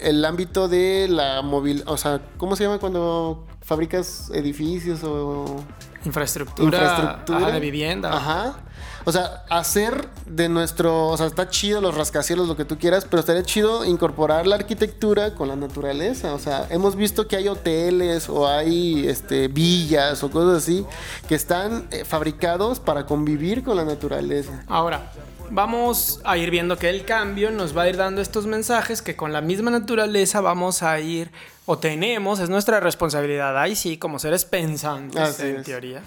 el 0.00 0.24
ámbito 0.24 0.66
de 0.66 1.06
la 1.08 1.42
móvil, 1.42 1.84
o 1.86 1.96
sea, 1.96 2.20
¿cómo 2.36 2.56
se 2.56 2.64
llama 2.64 2.78
cuando 2.80 3.46
fabricas 3.62 4.30
edificios 4.34 5.02
o 5.04 5.64
Infraestructura, 6.04 6.78
infraestructura 6.78 7.38
ajá, 7.38 7.52
de 7.52 7.60
vivienda. 7.60 8.16
Ajá. 8.16 8.56
O 9.04 9.12
sea, 9.12 9.44
hacer 9.50 10.08
de 10.26 10.48
nuestro, 10.48 11.08
o 11.08 11.16
sea, 11.16 11.26
está 11.26 11.48
chido 11.48 11.80
los 11.80 11.94
rascacielos, 11.96 12.48
lo 12.48 12.56
que 12.56 12.64
tú 12.64 12.78
quieras, 12.78 13.04
pero 13.08 13.20
estaría 13.20 13.42
chido 13.42 13.84
incorporar 13.84 14.46
la 14.46 14.56
arquitectura 14.56 15.34
con 15.34 15.48
la 15.48 15.56
naturaleza. 15.56 16.34
O 16.34 16.38
sea, 16.38 16.66
hemos 16.70 16.96
visto 16.96 17.26
que 17.26 17.36
hay 17.36 17.48
hoteles 17.48 18.28
o 18.28 18.48
hay 18.48 19.08
este, 19.08 19.48
villas 19.48 20.22
o 20.22 20.30
cosas 20.30 20.62
así 20.62 20.86
que 21.28 21.34
están 21.34 21.86
eh, 21.90 22.04
fabricados 22.04 22.80
para 22.80 23.06
convivir 23.06 23.62
con 23.62 23.76
la 23.76 23.84
naturaleza. 23.84 24.64
Ahora, 24.68 25.12
vamos 25.50 26.20
a 26.24 26.36
ir 26.38 26.50
viendo 26.50 26.76
que 26.78 26.88
el 26.90 27.04
cambio 27.04 27.50
nos 27.50 27.76
va 27.76 27.82
a 27.82 27.88
ir 27.88 27.96
dando 27.96 28.20
estos 28.20 28.46
mensajes 28.46 29.02
que 29.02 29.16
con 29.16 29.32
la 29.32 29.40
misma 29.40 29.70
naturaleza 29.70 30.40
vamos 30.40 30.82
a 30.82 30.98
ir 31.00 31.30
o 31.66 31.78
tenemos, 31.78 32.40
es 32.40 32.48
nuestra 32.48 32.80
responsabilidad, 32.80 33.56
ahí 33.58 33.76
sí, 33.76 33.96
como 33.96 34.18
seres 34.18 34.44
pensantes 34.44 35.20
Así 35.20 35.42
en 35.46 35.56
es. 35.56 35.66
teoría. 35.66 36.02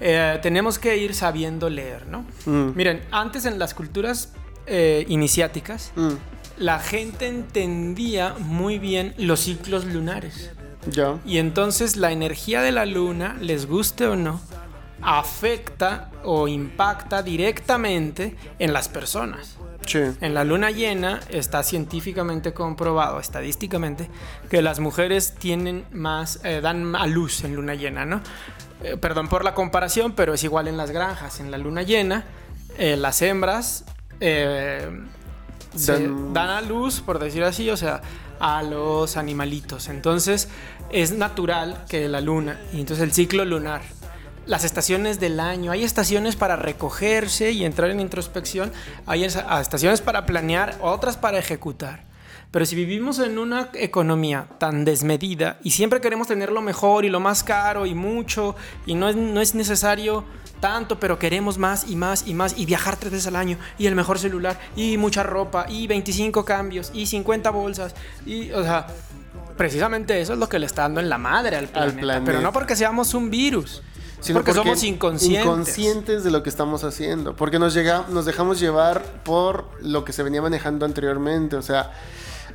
eh, 0.00 0.38
tenemos 0.42 0.78
que 0.78 0.96
ir 0.96 1.14
sabiendo 1.14 1.68
leer, 1.68 2.06
¿no? 2.06 2.24
Mm. 2.46 2.76
Miren, 2.76 3.02
antes 3.10 3.44
en 3.44 3.58
las 3.58 3.74
culturas 3.74 4.32
eh, 4.66 5.04
iniciáticas, 5.08 5.92
Mm, 5.96 6.12
la 6.58 6.78
gente 6.80 7.26
entendía 7.28 8.34
muy 8.38 8.78
bien 8.78 9.14
los 9.18 9.40
ciclos 9.40 9.84
lunares. 9.84 10.50
ya. 10.90 11.18
Y 11.26 11.38
entonces 11.38 11.96
la 11.96 12.12
energía 12.12 12.62
de 12.62 12.72
la 12.72 12.86
luna, 12.86 13.36
les 13.40 13.66
guste 13.66 14.06
o 14.06 14.16
no, 14.16 14.40
afecta 15.02 16.10
o 16.24 16.48
impacta 16.48 17.22
directamente 17.22 18.36
en 18.58 18.72
las 18.72 18.88
personas. 18.88 19.56
Sí. 19.86 20.00
En 20.20 20.34
la 20.34 20.44
luna 20.44 20.70
llena 20.70 21.20
está 21.30 21.62
científicamente 21.62 22.52
comprobado, 22.52 23.20
estadísticamente, 23.20 24.10
que 24.50 24.60
las 24.60 24.80
mujeres 24.80 25.34
tienen 25.38 25.86
más, 25.92 26.40
eh, 26.44 26.60
dan 26.60 26.94
a 26.94 27.06
luz 27.06 27.42
en 27.44 27.54
luna 27.54 27.74
llena, 27.74 28.04
¿no? 28.04 28.20
Eh, 28.82 28.96
perdón 28.96 29.28
por 29.28 29.44
la 29.44 29.54
comparación, 29.54 30.12
pero 30.12 30.34
es 30.34 30.44
igual 30.44 30.68
en 30.68 30.76
las 30.76 30.90
granjas. 30.90 31.40
En 31.40 31.50
la 31.50 31.58
luna 31.58 31.82
llena, 31.82 32.24
eh, 32.76 32.96
las 32.96 33.22
hembras 33.22 33.84
se 34.20 36.08
dan 36.32 36.50
a 36.50 36.60
luz, 36.60 37.00
por 37.00 37.18
decir 37.18 37.44
así, 37.44 37.70
o 37.70 37.76
sea, 37.76 38.02
a 38.40 38.62
los 38.62 39.16
animalitos. 39.16 39.88
Entonces, 39.88 40.48
es 40.90 41.12
natural 41.12 41.84
que 41.88 42.08
la 42.08 42.20
luna, 42.20 42.60
y 42.72 42.80
entonces 42.80 43.04
el 43.04 43.12
ciclo 43.12 43.44
lunar, 43.44 43.82
las 44.48 44.64
estaciones 44.64 45.20
del 45.20 45.38
año, 45.38 45.70
hay 45.70 45.84
estaciones 45.84 46.34
para 46.34 46.56
recogerse 46.56 47.52
y 47.52 47.64
entrar 47.64 47.90
en 47.90 48.00
introspección, 48.00 48.72
hay 49.06 49.24
ah, 49.24 49.60
estaciones 49.60 50.00
para 50.00 50.26
planear, 50.26 50.76
otras 50.80 51.16
para 51.16 51.38
ejecutar. 51.38 52.08
Pero 52.50 52.64
si 52.64 52.74
vivimos 52.74 53.18
en 53.18 53.38
una 53.38 53.68
economía 53.74 54.48
tan 54.58 54.86
desmedida 54.86 55.58
y 55.62 55.72
siempre 55.72 56.00
queremos 56.00 56.28
tener 56.28 56.50
lo 56.50 56.62
mejor 56.62 57.04
y 57.04 57.10
lo 57.10 57.20
más 57.20 57.44
caro 57.44 57.84
y 57.84 57.94
mucho 57.94 58.56
y 58.86 58.94
no 58.94 59.10
es, 59.10 59.16
no 59.16 59.42
es 59.42 59.54
necesario 59.54 60.24
tanto, 60.58 60.98
pero 60.98 61.18
queremos 61.18 61.58
más 61.58 61.86
y 61.90 61.94
más 61.94 62.26
y 62.26 62.32
más 62.32 62.56
y 62.56 62.64
viajar 62.64 62.96
tres 62.96 63.12
veces 63.12 63.26
al 63.26 63.36
año 63.36 63.58
y 63.76 63.86
el 63.86 63.94
mejor 63.94 64.18
celular 64.18 64.58
y 64.74 64.96
mucha 64.96 65.22
ropa 65.22 65.66
y 65.68 65.86
25 65.86 66.46
cambios 66.46 66.90
y 66.94 67.04
50 67.04 67.50
bolsas 67.50 67.94
y, 68.24 68.50
o 68.52 68.62
sea, 68.62 68.86
precisamente 69.58 70.18
eso 70.18 70.32
es 70.32 70.38
lo 70.38 70.48
que 70.48 70.58
le 70.58 70.64
está 70.64 70.82
dando 70.82 71.00
en 71.00 71.10
la 71.10 71.18
madre 71.18 71.56
al 71.56 71.68
planeta. 71.68 72.00
planeta. 72.00 72.24
Pero 72.24 72.40
no 72.40 72.50
porque 72.54 72.76
seamos 72.76 73.12
un 73.12 73.28
virus, 73.28 73.82
Sino 74.20 74.38
porque, 74.40 74.52
somos 74.52 74.82
inconscientes. 74.82 75.44
inconscientes 75.44 76.24
de 76.24 76.30
lo 76.30 76.42
que 76.42 76.48
estamos 76.50 76.82
haciendo. 76.84 77.36
Porque 77.36 77.58
nos, 77.58 77.72
llega, 77.74 78.04
nos 78.08 78.24
dejamos 78.24 78.58
llevar 78.60 79.02
por 79.24 79.64
lo 79.80 80.04
que 80.04 80.12
se 80.12 80.22
venía 80.22 80.42
manejando 80.42 80.84
anteriormente. 80.84 81.56
O 81.56 81.62
sea, 81.62 81.92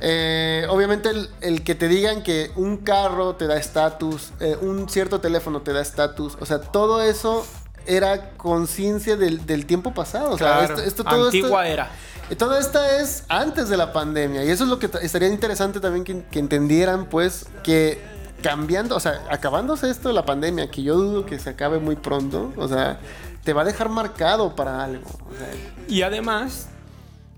eh, 0.00 0.66
obviamente 0.68 1.08
el, 1.10 1.30
el 1.40 1.64
que 1.64 1.74
te 1.74 1.88
digan 1.88 2.22
que 2.22 2.50
un 2.56 2.78
carro 2.78 3.36
te 3.36 3.46
da 3.46 3.56
estatus, 3.56 4.32
eh, 4.40 4.56
un 4.60 4.88
cierto 4.88 5.20
teléfono 5.20 5.62
te 5.62 5.72
da 5.72 5.80
estatus. 5.80 6.36
O 6.40 6.46
sea, 6.46 6.60
todo 6.60 7.00
eso 7.00 7.46
era 7.86 8.30
conciencia 8.36 9.16
del, 9.16 9.46
del 9.46 9.66
tiempo 9.66 9.94
pasado. 9.94 10.32
O 10.32 10.38
sea, 10.38 10.58
Claro, 10.58 10.74
esto, 10.74 10.82
esto- 10.86 11.04
todo 11.04 11.28
esto- 11.28 11.38
antigua 11.38 11.68
era. 11.68 11.90
y 12.30 12.34
todo 12.34 12.58
esto 12.58 12.82
es 12.82 13.24
antes 13.28 13.68
de 13.68 13.76
la 13.76 13.92
pandemia. 13.92 14.44
Y 14.44 14.50
eso 14.50 14.64
es 14.64 14.70
lo 14.70 14.78
que 14.78 14.90
estaría 15.02 15.28
interesante 15.28 15.80
también 15.80 16.04
que, 16.04 16.24
que 16.30 16.38
entendieran, 16.38 17.06
pues, 17.06 17.46
que 17.62 18.00
cambiando, 18.44 18.94
o 18.94 19.00
sea, 19.00 19.24
acabándose 19.30 19.88
esto 19.88 20.08
de 20.08 20.14
la 20.14 20.26
pandemia, 20.26 20.70
que 20.70 20.82
yo 20.82 20.96
dudo 20.96 21.24
que 21.24 21.38
se 21.38 21.48
acabe 21.48 21.78
muy 21.78 21.96
pronto, 21.96 22.52
o 22.58 22.68
sea, 22.68 23.00
te 23.42 23.54
va 23.54 23.62
a 23.62 23.64
dejar 23.64 23.88
marcado 23.88 24.54
para 24.54 24.84
algo. 24.84 25.08
o 25.08 25.34
sea, 25.34 25.48
Y 25.88 26.02
además, 26.02 26.68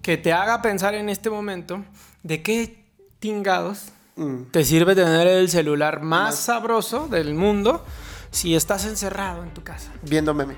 que 0.02 0.16
te 0.16 0.32
haga 0.32 0.62
pensar 0.62 0.94
en 0.94 1.08
este 1.08 1.30
momento 1.30 1.84
de 2.24 2.42
qué 2.42 2.84
tingados 3.20 3.90
mm, 4.16 4.46
te 4.50 4.64
sirve 4.64 4.96
tener 4.96 5.28
el 5.28 5.48
celular 5.48 6.02
más 6.02 6.34
sabroso 6.34 7.06
del 7.06 7.34
mundo 7.34 7.84
si 8.32 8.56
estás 8.56 8.84
encerrado 8.84 9.44
en 9.44 9.54
tu 9.54 9.62
casa. 9.62 9.92
viendo 10.02 10.34
memes. 10.34 10.56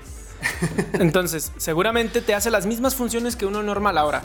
Entonces, 0.93 1.51
seguramente 1.57 2.21
te 2.21 2.33
hace 2.33 2.49
las 2.49 2.65
mismas 2.65 2.95
funciones 2.95 3.35
que 3.35 3.45
uno 3.45 3.61
normal. 3.61 3.99
Ahora, 3.99 4.23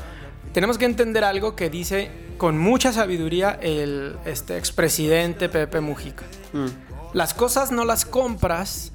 tenemos 0.52 0.78
que 0.78 0.84
entender 0.84 1.24
algo 1.24 1.56
que 1.56 1.70
dice 1.70 2.10
con 2.38 2.58
mucha 2.58 2.92
sabiduría 2.92 3.58
el 3.62 4.16
este 4.24 4.56
expresidente 4.58 5.48
Pepe 5.48 5.80
Mujica. 5.80 6.24
Mm, 6.52 6.66
Las 7.12 7.32
cosas 7.34 7.70
no 7.72 7.84
las 7.84 8.04
compras 8.04 8.92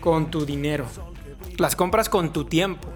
con 0.00 0.30
tu 0.30 0.44
dinero, 0.46 0.86
las 1.58 1.76
compras 1.76 2.08
con 2.08 2.32
tu 2.32 2.44
tiempo. 2.44 2.88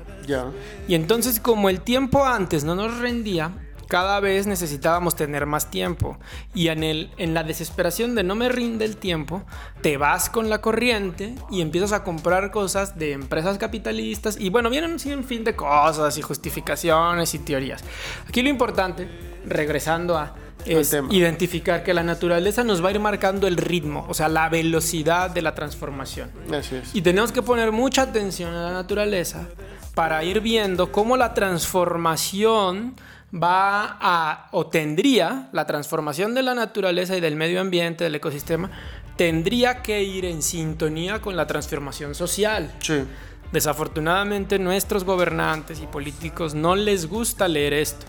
Y 0.88 0.94
entonces 0.94 1.38
como 1.40 1.68
el 1.68 1.80
tiempo 1.82 2.24
antes 2.24 2.64
no 2.64 2.74
nos 2.74 2.98
rendía, 2.98 3.52
cada 3.88 4.20
vez 4.20 4.46
necesitábamos 4.46 5.16
tener 5.16 5.46
más 5.46 5.70
tiempo. 5.70 6.18
Y 6.54 6.68
en, 6.68 6.82
el, 6.82 7.10
en 7.16 7.34
la 7.34 7.44
desesperación 7.44 8.14
de 8.14 8.22
no 8.22 8.34
me 8.34 8.48
rinde 8.48 8.84
el 8.84 8.96
tiempo, 8.96 9.42
te 9.82 9.96
vas 9.96 10.28
con 10.30 10.50
la 10.50 10.60
corriente 10.60 11.34
y 11.50 11.60
empiezas 11.60 11.92
a 11.92 12.04
comprar 12.04 12.50
cosas 12.50 12.98
de 12.98 13.12
empresas 13.12 13.58
capitalistas. 13.58 14.38
Y 14.38 14.50
bueno, 14.50 14.70
vienen 14.70 14.92
un 14.92 14.98
sinfín 14.98 15.44
de 15.44 15.54
cosas 15.54 16.18
y 16.18 16.22
justificaciones 16.22 17.34
y 17.34 17.38
teorías. 17.38 17.84
Aquí 18.28 18.42
lo 18.42 18.48
importante, 18.48 19.08
regresando 19.46 20.16
a... 20.18 20.34
Es 20.64 20.96
identificar 21.10 21.84
que 21.84 21.94
la 21.94 22.02
naturaleza 22.02 22.64
nos 22.64 22.82
va 22.82 22.88
a 22.88 22.90
ir 22.90 22.98
marcando 22.98 23.46
el 23.46 23.56
ritmo, 23.56 24.04
o 24.08 24.14
sea, 24.14 24.28
la 24.28 24.48
velocidad 24.48 25.30
de 25.30 25.40
la 25.40 25.54
transformación. 25.54 26.28
Así 26.52 26.74
es. 26.74 26.92
Y 26.92 27.02
tenemos 27.02 27.30
que 27.30 27.40
poner 27.40 27.70
mucha 27.70 28.02
atención 28.02 28.52
a 28.52 28.62
la 28.64 28.72
naturaleza 28.72 29.46
para 29.94 30.24
ir 30.24 30.40
viendo 30.40 30.90
cómo 30.90 31.16
la 31.16 31.34
transformación 31.34 32.96
va 33.34 33.98
a, 34.00 34.48
o 34.52 34.66
tendría, 34.66 35.48
la 35.52 35.66
transformación 35.66 36.34
de 36.34 36.42
la 36.42 36.54
naturaleza 36.54 37.16
y 37.16 37.20
del 37.20 37.36
medio 37.36 37.60
ambiente, 37.60 38.04
del 38.04 38.14
ecosistema, 38.14 38.70
tendría 39.16 39.82
que 39.82 40.02
ir 40.02 40.24
en 40.24 40.42
sintonía 40.42 41.20
con 41.20 41.36
la 41.36 41.46
transformación 41.46 42.14
social. 42.14 42.72
Sí. 42.80 43.04
Desafortunadamente 43.52 44.58
nuestros 44.58 45.04
gobernantes 45.04 45.80
y 45.80 45.86
políticos 45.86 46.54
no 46.54 46.76
les 46.76 47.06
gusta 47.06 47.48
leer 47.48 47.72
esto. 47.74 48.06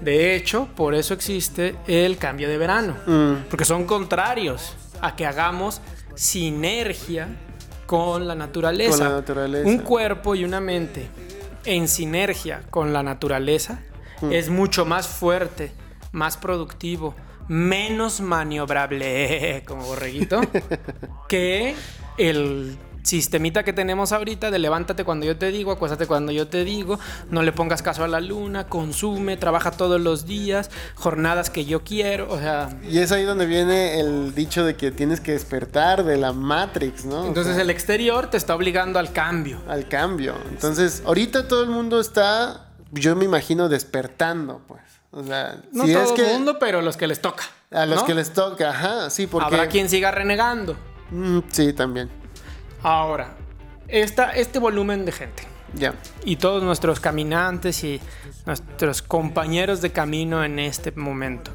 De 0.00 0.34
hecho, 0.34 0.68
por 0.76 0.94
eso 0.94 1.12
existe 1.12 1.76
el 1.86 2.16
cambio 2.16 2.48
de 2.48 2.56
verano. 2.56 2.96
Mm, 3.06 3.48
Porque 3.50 3.66
son 3.66 3.84
contrarios 3.84 4.74
a 5.02 5.14
que 5.14 5.26
hagamos 5.26 5.82
sinergia 6.14 7.28
con 7.86 8.26
la 8.26 8.34
naturaleza. 8.34 8.96
Con 8.96 9.08
la 9.08 9.10
naturaleza. 9.10 9.68
Un 9.68 9.78
cuerpo 9.78 10.34
y 10.34 10.44
una 10.44 10.60
mente 10.60 11.08
en 11.64 11.88
sinergia 11.88 12.62
con 12.70 12.92
la 12.94 13.02
naturaleza 13.02 13.82
Hmm. 14.20 14.32
es 14.32 14.48
mucho 14.48 14.84
más 14.84 15.08
fuerte, 15.08 15.72
más 16.12 16.36
productivo, 16.36 17.14
menos 17.48 18.20
maniobrable, 18.20 19.64
como 19.66 19.84
borreguito, 19.84 20.40
que 21.28 21.74
el 22.18 22.78
sistemita 23.02 23.64
que 23.64 23.72
tenemos 23.72 24.12
ahorita 24.12 24.50
de 24.50 24.58
levántate 24.58 25.04
cuando 25.04 25.26
yo 25.26 25.36
te 25.36 25.50
digo, 25.50 25.72
acuéstate 25.72 26.06
cuando 26.06 26.32
yo 26.32 26.48
te 26.48 26.64
digo, 26.64 26.98
no 27.30 27.42
le 27.42 27.52
pongas 27.52 27.82
caso 27.82 28.04
a 28.04 28.08
la 28.08 28.20
luna, 28.20 28.68
consume, 28.68 29.36
trabaja 29.36 29.70
todos 29.70 30.00
los 30.00 30.26
días, 30.26 30.70
jornadas 30.94 31.50
que 31.50 31.64
yo 31.64 31.82
quiero, 31.82 32.30
o 32.30 32.38
sea, 32.38 32.68
Y 32.88 32.98
es 32.98 33.12
ahí 33.12 33.24
donde 33.24 33.46
viene 33.46 34.00
el 34.00 34.34
dicho 34.34 34.64
de 34.64 34.76
que 34.76 34.90
tienes 34.90 35.20
que 35.20 35.32
despertar 35.32 36.04
de 36.04 36.16
la 36.16 36.32
Matrix, 36.32 37.04
¿no? 37.04 37.22
O 37.22 37.26
entonces 37.26 37.54
sea, 37.54 37.62
el 37.62 37.70
exterior 37.70 38.28
te 38.28 38.36
está 38.36 38.54
obligando 38.54 38.98
al 38.98 39.12
cambio. 39.12 39.60
al 39.68 39.88
cambio. 39.88 40.34
Entonces, 40.50 41.02
ahorita 41.04 41.48
todo 41.48 41.62
el 41.62 41.70
mundo 41.70 42.00
está, 42.00 42.69
yo 42.92 43.16
me 43.16 43.24
imagino, 43.24 43.68
despertando, 43.68 44.60
pues. 44.66 44.82
O 45.12 45.24
sea, 45.24 45.60
No 45.72 45.84
si 45.86 45.92
todo 45.92 46.02
es 46.04 46.12
que 46.12 46.26
el 46.26 46.32
mundo, 46.34 46.58
pero 46.58 46.82
los 46.82 46.96
que 46.96 47.06
les 47.06 47.20
toca. 47.20 47.44
a 47.72 47.84
los 47.86 48.00
¿no? 48.00 48.06
que 48.06 48.14
les 48.14 48.32
toca, 48.32 48.70
ajá, 48.70 49.10
sí, 49.10 49.26
porque 49.26 49.46
Habrá 49.46 49.68
quien 49.68 49.88
siga 49.88 50.10
renegando. 50.10 50.76
Mm, 51.10 51.40
sí, 51.50 51.72
también. 51.72 52.08
Ahora, 52.82 53.34
esta, 53.88 54.30
este 54.32 54.58
volumen 54.60 55.04
de 55.04 55.12
gente 55.12 55.42
Ya. 55.74 55.94
y 56.24 56.36
todos 56.36 56.62
nuestros 56.62 57.00
caminantes 57.00 57.82
y 57.84 58.00
nuestros 58.46 59.02
compañeros 59.02 59.80
de 59.82 59.90
camino 59.92 60.44
en 60.44 60.58
este 60.60 60.92
momento, 60.92 61.50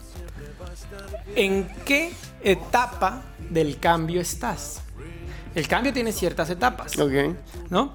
¿en 1.35 1.67
qué 1.85 2.13
etapa 2.43 3.23
del 3.49 3.79
cambio 3.79 4.21
estás? 4.21 4.81
El 5.53 5.67
cambio 5.69 5.93
tiene 5.93 6.11
ciertas 6.11 6.49
etapas, 6.49 6.97
Ok. 6.99 7.13
¿no? 7.69 7.93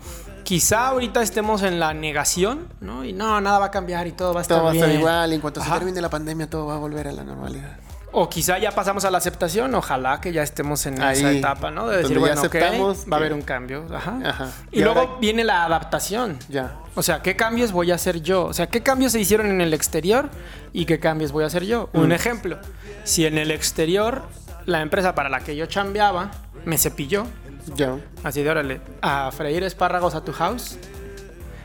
Quizá 0.51 0.89
ahorita 0.89 1.23
estemos 1.23 1.63
en 1.63 1.79
la 1.79 1.95
negación, 1.95 2.67
¿no? 2.81 3.05
Y 3.05 3.13
no, 3.13 3.41
nada 3.41 3.61
va 3.61 3.67
a 3.67 3.71
cambiar 3.71 4.09
y 4.09 4.11
todo 4.11 4.35
va 4.35 4.41
a 4.41 4.43
estar 4.43 4.57
Todo 4.57 4.65
va 4.67 4.73
a 4.73 4.75
estar 4.75 4.91
igual. 4.91 5.31
y 5.31 5.37
En 5.37 5.41
cuanto 5.41 5.61
se 5.61 5.67
Ajá. 5.69 5.77
termine 5.77 6.01
la 6.01 6.11
pandemia, 6.11 6.51
todo 6.51 6.67
va 6.67 6.75
a 6.75 6.79
volver 6.79 7.07
a 7.07 7.13
la 7.13 7.23
normalidad. 7.23 7.77
O 8.11 8.29
quizá 8.29 8.59
ya 8.59 8.73
pasamos 8.73 9.05
a 9.05 9.13
la 9.13 9.19
aceptación, 9.19 9.73
ojalá 9.77 10.21
que 10.21 10.33
ya 10.33 10.43
estemos 10.43 10.85
en 10.87 10.95
esa 10.95 11.29
Ahí, 11.29 11.39
etapa, 11.39 11.71
¿no? 11.71 11.87
De 11.87 11.99
decir, 11.99 12.19
bueno, 12.19 12.41
ok, 12.41 12.47
aceptamos 12.57 13.05
va 13.05 13.19
a 13.19 13.21
haber 13.21 13.33
un 13.33 13.43
cambio. 13.43 13.87
Ajá. 13.95 14.19
Ajá. 14.25 14.49
Y, 14.73 14.81
Y 14.81 14.83
luego 14.83 14.99
ahora- 14.99 15.13
viene 15.21 15.45
la 15.45 15.65
adaptación. 15.67 16.37
Ya. 16.49 16.75
O 16.97 17.03
sea, 17.05 17.23
¿qué 17.23 17.37
cambios 17.37 17.71
voy 17.71 17.93
a 17.93 17.95
hacer 17.95 18.21
yo? 18.21 18.47
O 18.47 18.53
sea, 18.53 18.67
¿qué 18.67 18.83
cambios 18.83 19.13
se 19.13 19.21
hicieron 19.21 19.47
en 19.47 19.61
el 19.61 19.73
exterior 19.73 20.31
y 20.73 20.85
qué 20.85 20.99
cambios 20.99 21.31
voy 21.31 21.45
a 21.45 21.47
hacer 21.47 21.65
yo? 21.65 21.91
Mm. 21.93 21.99
Un 22.01 22.11
ejemplo, 22.11 22.59
si 23.05 23.25
en 23.25 23.39
el 23.39 23.53
exterior 23.53 24.25
la 24.67 24.83
empresa 24.83 25.15
para 25.15 25.29
la 25.29 25.39
que 25.45 25.55
yo 25.55 25.67
chambeaba 25.67 26.33
me 26.65 26.77
cepilló, 26.77 27.27
Ya. 27.75 27.99
así 28.25 28.43
de 28.43 28.51
órale, 28.51 28.81
a 29.03 29.31
freír 29.33 29.63
espárragos 29.63 30.15
a 30.15 30.25
tu 30.25 30.33
house. 30.33 30.79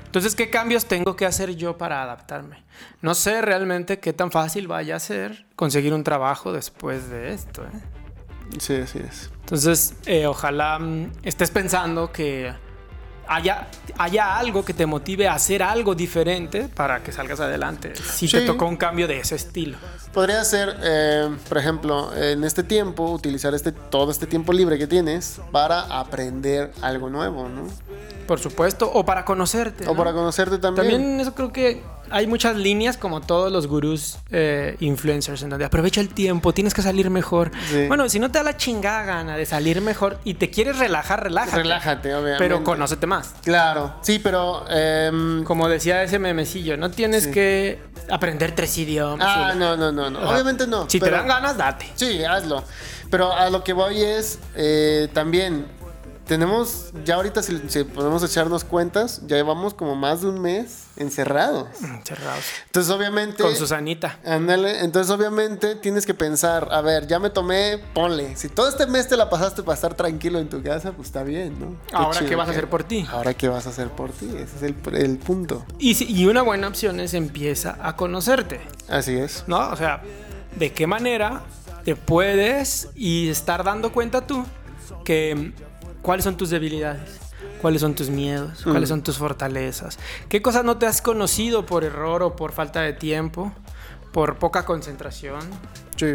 Entonces, 0.05 0.33
¿qué 0.33 0.49
cambios 0.49 0.85
tengo 0.85 1.15
que 1.17 1.25
hacer 1.25 1.55
yo 1.55 1.77
para 1.77 2.01
adaptarme? 2.01 2.63
No 3.01 3.13
sé 3.15 3.41
realmente 3.41 3.99
qué 3.99 4.13
tan 4.13 4.31
fácil 4.31 4.67
vaya 4.67 4.95
a 4.95 4.99
ser 4.99 5.45
conseguir 5.57 5.93
un 5.93 6.05
trabajo 6.05 6.53
después 6.53 7.09
de 7.09 7.33
esto. 7.33 7.63
¿eh? 7.63 7.81
Sí, 8.59 8.75
así 8.75 8.99
es. 8.99 9.31
Entonces, 9.41 9.95
eh, 10.05 10.25
ojalá 10.25 10.79
mm, 10.79 11.11
estés 11.23 11.51
pensando 11.51 12.11
que 12.13 12.53
haya, 13.27 13.67
haya 13.97 14.37
algo 14.37 14.63
que 14.65 14.73
te 14.73 14.85
motive 14.85 15.27
a 15.27 15.33
hacer 15.33 15.63
algo 15.63 15.95
diferente 15.95 16.69
para 16.73 17.03
que 17.03 17.11
salgas 17.11 17.39
adelante. 17.39 17.93
Si 17.95 18.27
te 18.27 18.41
tocó 18.41 18.65
un 18.65 18.77
cambio 18.77 19.07
de 19.07 19.19
ese 19.19 19.35
estilo. 19.35 19.77
Podría 20.13 20.43
ser, 20.43 20.77
eh, 20.83 21.29
por 21.49 21.57
ejemplo, 21.57 22.15
en 22.15 22.43
este 22.43 22.63
tiempo, 22.63 23.11
utilizar 23.11 23.53
este, 23.53 23.71
todo 23.71 24.11
este 24.11 24.27
tiempo 24.27 24.53
libre 24.53 24.77
que 24.77 24.87
tienes 24.87 25.41
para 25.51 25.81
aprender 25.81 26.71
algo 26.81 27.09
nuevo, 27.09 27.49
¿no? 27.49 27.67
Por 28.27 28.39
supuesto. 28.39 28.89
O 28.91 29.05
para 29.05 29.25
conocerte. 29.25 29.85
O 29.85 29.91
¿no? 29.91 29.97
para 29.97 30.13
conocerte 30.13 30.57
también. 30.57 30.87
También 30.89 31.19
eso 31.19 31.35
creo 31.35 31.51
que 31.51 31.83
hay 32.11 32.27
muchas 32.27 32.55
líneas 32.55 32.97
como 32.97 33.21
todos 33.21 33.51
los 33.51 33.67
gurús 33.67 34.17
eh, 34.31 34.75
influencers 34.79 35.41
en 35.43 35.49
donde 35.49 35.65
aprovecha 35.65 36.01
el 36.01 36.09
tiempo, 36.09 36.53
tienes 36.53 36.73
que 36.73 36.81
salir 36.81 37.09
mejor. 37.09 37.51
Sí. 37.69 37.87
Bueno, 37.87 38.07
si 38.09 38.19
no 38.19 38.29
te 38.31 38.37
da 38.39 38.43
la 38.43 38.57
chingada 38.57 39.03
gana 39.03 39.37
de 39.37 39.45
salir 39.45 39.81
mejor 39.81 40.19
y 40.23 40.35
te 40.35 40.49
quieres 40.49 40.77
relajar, 40.77 41.23
relájate. 41.23 41.57
Relájate, 41.57 42.13
obviamente. 42.15 42.39
Pero 42.43 42.63
conócete 42.63 43.07
más. 43.07 43.33
Claro, 43.43 43.95
sí, 44.01 44.19
pero... 44.19 44.65
em, 44.69 45.43
Como 45.43 45.67
decía 45.69 46.03
ese 46.03 46.19
memecillo, 46.19 46.77
no 46.77 46.91
tienes 46.91 47.27
que 47.27 47.79
aprender 48.09 48.53
tres 48.53 48.77
idiomas. 48.77 49.27
ah, 49.29 49.51
y- 49.55 49.57
no, 49.57 49.75
no, 49.75 49.91
no. 49.91 50.29
Obviamente 50.29 50.67
no. 50.67 50.89
Si 50.89 50.99
pero- 50.99 51.11
te 51.13 51.17
dan 51.17 51.27
ganas, 51.27 51.57
date. 51.57 51.87
Sí, 51.95 52.23
hazlo. 52.23 52.63
Pero 53.09 53.31
a 53.31 53.49
lo 53.49 53.63
que 53.63 53.71
voy 53.73 54.01
es 54.01 54.39
eh, 54.55 55.07
también 55.13 55.67
tenemos 56.27 56.91
ya 57.03 57.15
ahorita 57.15 57.41
si, 57.43 57.61
si 57.67 57.83
podemos 57.83 58.23
echarnos 58.23 58.63
cuentas, 58.63 59.21
ya 59.27 59.35
llevamos 59.37 59.73
como 59.73 59.95
más 59.95 60.21
de 60.21 60.27
un 60.29 60.41
mes 60.41 60.85
encerrados. 60.97 61.67
Cerrados. 62.03 62.43
Entonces 62.65 62.91
obviamente 62.91 63.43
Con 63.43 63.55
Susanita. 63.55 64.19
Ándale, 64.25 64.79
entonces 64.83 65.11
obviamente 65.15 65.75
tienes 65.75 66.05
que 66.05 66.13
pensar, 66.13 66.67
a 66.71 66.81
ver, 66.81 67.05
ya 67.07 67.19
me 67.19 67.29
tomé, 67.29 67.79
ponle. 67.93 68.35
Si 68.35 68.49
todo 68.49 68.67
este 68.67 68.87
mes 68.87 69.07
te 69.07 69.17
la 69.17 69.29
pasaste 69.29 69.61
para 69.63 69.75
estar 69.75 69.93
tranquilo 69.93 70.39
en 70.39 70.49
tu 70.49 70.61
casa, 70.63 70.91
pues 70.93 71.07
está 71.07 71.23
bien, 71.23 71.59
¿no? 71.59 71.75
Ahora, 71.93 72.17
chido 72.19 72.29
¿qué 72.29 72.35
vas 72.35 72.47
a 72.47 72.51
hacer 72.51 72.69
por 72.69 72.83
ti? 72.83 73.05
Ahora, 73.11 73.33
¿qué 73.33 73.47
vas 73.47 73.67
a 73.67 73.69
hacer 73.69 73.89
por 73.89 74.11
ti? 74.11 74.27
Ese 74.35 74.55
es 74.57 74.63
el, 74.63 74.75
el 74.95 75.17
punto. 75.17 75.65
Y, 75.79 75.95
si- 75.95 76.11
y 76.11 76.25
una 76.25 76.41
buena 76.41 76.67
opción 76.67 76.99
es 76.99 77.13
empieza 77.13 77.77
a 77.81 77.95
conocerte, 77.95 78.61
Así 78.89 79.15
es. 79.15 79.43
¿no? 79.47 79.69
O 79.69 79.75
sea, 79.75 80.01
¿de 80.57 80.71
qué 80.73 80.87
manera 80.87 81.43
te 81.83 81.95
puedes 81.95 82.89
y 82.95 83.29
estar 83.29 83.63
dando 83.63 83.91
cuenta 83.91 84.25
tú 84.25 84.45
que 85.03 85.35
mm, 85.35 85.64
cuáles 86.05 86.23
son 86.23 86.37
tus 86.37 86.51
debilidades? 86.51 87.19
¿Cuáles 87.61 87.81
son 87.81 87.95
tus 87.95 88.09
miedos? 88.09 88.61
¿Cuáles 88.63 88.89
son 88.89 89.01
tus 89.01 89.17
fortalezas? 89.17 89.97
¿Qué 90.29 90.41
cosas 90.41 90.63
no 90.63 90.77
te 90.77 90.85
has 90.85 91.01
conocido 91.01 91.65
por 91.65 91.83
error 91.83 92.21
o 92.21 92.35
por 92.35 92.51
falta 92.51 92.81
de 92.81 92.93
tiempo? 92.93 93.51
¿Por 94.11 94.37
poca 94.37 94.63
concentración? 94.65 95.41
Sí. 95.97 96.13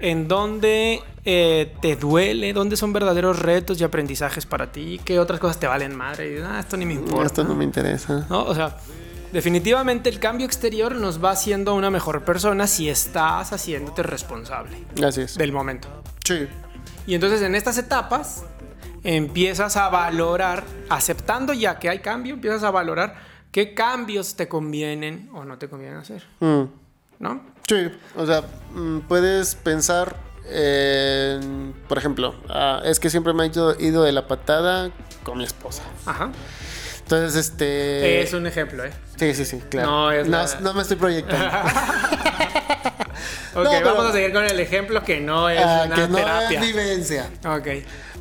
en 0.00 0.28
dónde 0.28 1.02
eh, 1.24 1.74
te 1.80 1.96
duele, 1.96 2.52
dónde 2.52 2.76
son 2.76 2.92
verdaderos 2.92 3.38
retos 3.40 3.80
y 3.80 3.84
aprendizajes 3.84 4.46
para 4.46 4.70
ti, 4.70 5.00
qué 5.04 5.18
otras 5.18 5.40
cosas 5.40 5.58
te 5.58 5.66
valen 5.66 5.96
madre. 5.96 6.38
Y, 6.38 6.42
ah, 6.42 6.60
esto 6.60 6.76
ni 6.76 6.84
me 6.86 6.94
importa. 6.94 7.26
Esto 7.26 7.44
no 7.44 7.54
me 7.56 7.64
interesa. 7.64 8.26
¿no? 8.28 8.44
O 8.44 8.54
sea, 8.54 8.76
definitivamente 9.32 10.08
el 10.08 10.20
cambio 10.20 10.46
exterior 10.46 10.94
nos 10.94 11.22
va 11.24 11.30
haciendo 11.30 11.74
una 11.74 11.90
mejor 11.90 12.24
persona 12.24 12.66
si 12.66 12.88
estás 12.88 13.52
haciéndote 13.52 14.02
responsable 14.02 14.84
Así 15.02 15.22
es. 15.22 15.36
del 15.36 15.52
momento. 15.52 15.88
Sí. 16.24 16.46
Y 17.06 17.14
entonces 17.14 17.40
en 17.42 17.54
estas 17.54 17.78
etapas 17.78 18.44
empiezas 19.04 19.76
a 19.76 19.88
valorar, 19.88 20.64
aceptando 20.88 21.52
ya 21.52 21.78
que 21.78 21.88
hay 21.88 22.00
cambio, 22.00 22.34
empiezas 22.34 22.62
a 22.64 22.70
valorar 22.70 23.16
qué 23.52 23.74
cambios 23.74 24.34
te 24.36 24.48
convienen 24.48 25.30
o 25.32 25.44
no 25.44 25.58
te 25.58 25.68
convienen 25.68 25.98
hacer, 25.98 26.24
Mm. 26.40 26.62
¿no? 27.18 27.40
Sí, 27.68 27.90
o 28.16 28.24
sea, 28.26 28.42
mm, 28.74 29.00
puedes 29.00 29.54
pensar 29.54 30.16
en, 30.50 31.74
por 31.88 31.98
ejemplo, 31.98 32.34
ah, 32.48 32.80
es 32.84 32.98
que 33.00 33.10
siempre 33.10 33.32
me 33.34 33.42
ha 33.42 33.46
ido, 33.46 33.78
ido 33.78 34.02
de 34.02 34.12
la 34.12 34.26
patada 34.26 34.90
con 35.22 35.38
mi 35.38 35.44
esposa. 35.44 35.82
Ajá. 36.06 36.30
Entonces, 37.02 37.36
este... 37.36 38.20
es 38.22 38.32
un 38.34 38.46
ejemplo, 38.46 38.84
¿eh? 38.84 38.92
Sí, 39.16 39.34
sí, 39.34 39.44
sí, 39.44 39.58
claro. 39.70 39.90
No, 39.90 40.04
No, 40.06 40.12
es 40.12 40.28
la- 40.28 40.60
no 40.60 40.74
me 40.74 40.82
estoy 40.82 40.96
proyectando. 40.98 41.46
Ok, 43.58 43.64
No, 43.64 43.70
pero- 43.70 43.84
vamos 43.94 44.06
a 44.10 44.12
seguir 44.12 44.32
con 44.32 44.44
el 44.44 44.58
ejemplo 44.60 45.02
que 45.02 45.20
no 45.20 45.48
es 45.48 45.60
Ah, 45.64 45.84
una 45.86 45.94
que 45.94 46.08
no 46.08 46.16
terapia. 46.16 46.60
es 46.60 46.66
vivencia. 46.66 47.30
Ok. 47.46 47.66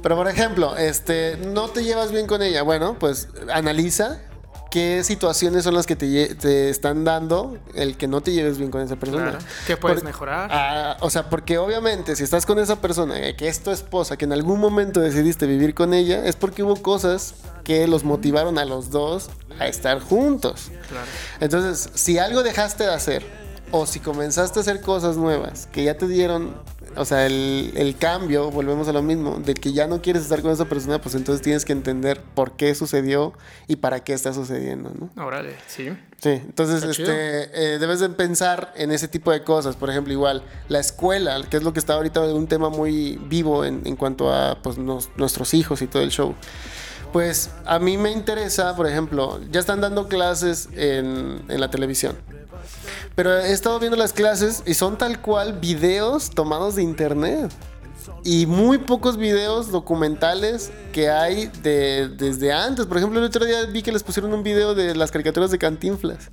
Pero, 0.04 0.16
por 0.16 0.28
ejemplo, 0.28 0.78
este, 0.78 1.38
no 1.48 1.70
te 1.70 1.84
llevas 1.84 2.12
bien 2.12 2.28
con 2.28 2.42
ella. 2.42 2.62
Bueno, 2.64 2.96
pues 3.00 3.28
analiza 3.54 4.20
qué 4.70 5.04
situaciones 5.04 5.64
son 5.64 5.74
las 5.74 5.88
que 5.88 5.96
te, 5.96 6.36
te 6.36 6.70
están 6.70 7.04
dando 7.06 7.58
el 7.74 7.98
que 7.98 8.08
no 8.08 8.22
te 8.22 8.32
lleves 8.32 8.58
bien 8.58 8.70
con 8.70 8.82
esa 8.82 8.96
persona. 8.98 9.32
Claro. 9.32 9.46
¿Qué 9.66 9.78
puedes 9.78 10.04
mejorar? 10.04 10.50
Ah, 10.52 10.98
o 11.00 11.10
sea, 11.10 11.30
porque 11.30 11.58
obviamente 11.58 12.16
si 12.16 12.24
estás 12.24 12.46
con 12.46 12.60
esa 12.60 12.76
persona, 12.82 13.18
eh, 13.20 13.36
que 13.36 13.48
es 13.48 13.62
tu 13.62 13.72
esposa, 13.72 14.18
que 14.18 14.26
en 14.26 14.34
algún 14.34 14.60
momento 14.60 15.00
decidiste 15.00 15.48
vivir 15.48 15.74
con 15.74 15.94
ella, 15.94 16.26
es 16.26 16.36
porque 16.36 16.64
hubo 16.64 16.76
cosas 16.76 17.34
que 17.64 17.88
los 17.88 18.04
motivaron 18.04 18.58
a 18.60 18.66
los 18.66 18.92
dos 18.92 19.30
a 19.60 19.68
estar 19.68 20.00
juntos. 20.00 20.70
Claro. 20.90 21.08
Entonces, 21.40 21.90
si 21.96 22.20
algo 22.20 22.44
dejaste 22.44 22.84
de 22.84 22.94
hacer, 22.94 23.26
o 23.72 23.86
si 23.86 24.00
comenzaste 24.00 24.60
a 24.60 24.62
hacer 24.62 24.82
cosas 24.82 25.18
nuevas 25.18 25.68
que 25.72 25.84
ya 25.84 25.98
te 25.98 26.08
dieron, 26.08 26.56
o 26.96 27.06
sea, 27.06 27.26
el, 27.26 27.74
el 27.76 27.98
cambio, 27.98 28.50
volvemos 28.50 28.88
a 28.88 28.94
lo 28.94 29.02
mismo, 29.04 29.40
de 29.44 29.54
que 29.54 29.74
ya 29.74 29.88
no 29.88 30.02
quieres 30.02 30.24
estar 30.24 30.42
con 30.42 30.52
esa 30.52 30.66
persona, 30.66 31.02
pues 31.02 31.16
entonces 31.16 31.42
tienes 31.42 31.66
que 31.66 31.74
entender 31.74 32.22
por 32.34 32.54
qué 32.56 32.74
sucedió 32.76 33.34
y 33.68 33.76
para 33.78 34.00
qué 34.04 34.14
está 34.14 34.34
sucediendo, 34.34 34.92
¿no? 34.98 35.24
Órale, 35.24 35.56
sí. 35.68 35.90
Sí, 36.20 36.30
entonces 36.30 36.82
este, 36.84 37.74
eh, 37.76 37.78
debes 37.80 38.00
de 38.00 38.10
pensar 38.10 38.74
en 38.76 38.92
ese 38.92 39.08
tipo 39.08 39.32
de 39.32 39.44
cosas. 39.44 39.76
Por 39.76 39.90
ejemplo, 39.92 40.12
igual, 40.14 40.42
la 40.68 40.80
escuela, 40.80 41.40
que 41.48 41.58
es 41.58 41.64
lo 41.64 41.74
que 41.74 41.80
está 41.80 41.94
ahorita 41.94 42.22
un 42.34 42.48
tema 42.48 42.70
muy 42.70 43.20
vivo 43.28 43.64
en, 43.66 43.82
en 43.86 43.96
cuanto 43.96 44.34
a 44.34 44.60
pues, 44.64 44.78
nos- 44.80 45.10
nuestros 45.18 45.54
hijos 45.54 45.82
y 45.84 45.88
todo 45.88 46.02
el 46.02 46.10
show. 46.10 46.34
Pues 47.14 47.52
a 47.66 47.80
mí 47.80 47.98
me 47.98 48.12
interesa, 48.12 48.76
por 48.76 48.88
ejemplo, 48.88 49.40
ya 49.52 49.60
están 49.60 49.80
dando 49.80 50.08
clases 50.08 50.70
en, 50.76 51.42
en 51.48 51.60
la 51.62 51.70
televisión. 51.70 52.16
Pero 53.16 53.38
he 53.38 53.52
estado 53.52 53.80
viendo 53.80 53.98
las 53.98 54.14
clases 54.14 54.64
y 54.66 54.74
son 54.74 54.98
tal 54.98 55.22
cual 55.22 55.60
videos 55.60 56.30
tomados 56.30 56.76
de 56.76 56.84
internet. 56.84 57.52
Y 58.24 58.46
muy 58.46 58.78
pocos 58.78 59.18
videos 59.18 59.72
documentales 59.72 60.72
que 60.92 61.10
hay 61.10 61.48
de, 61.62 62.10
desde 62.10 62.54
antes. 62.54 62.86
Por 62.86 62.98
ejemplo, 62.98 63.20
el 63.20 63.26
otro 63.26 63.46
día 63.46 63.66
vi 63.66 63.82
que 63.82 63.92
les 63.92 64.04
pusieron 64.04 64.34
un 64.34 64.44
video 64.44 64.76
de 64.76 64.96
las 64.96 65.12
caricaturas 65.12 65.52
de 65.52 65.58
Cantinflas. 65.58 66.30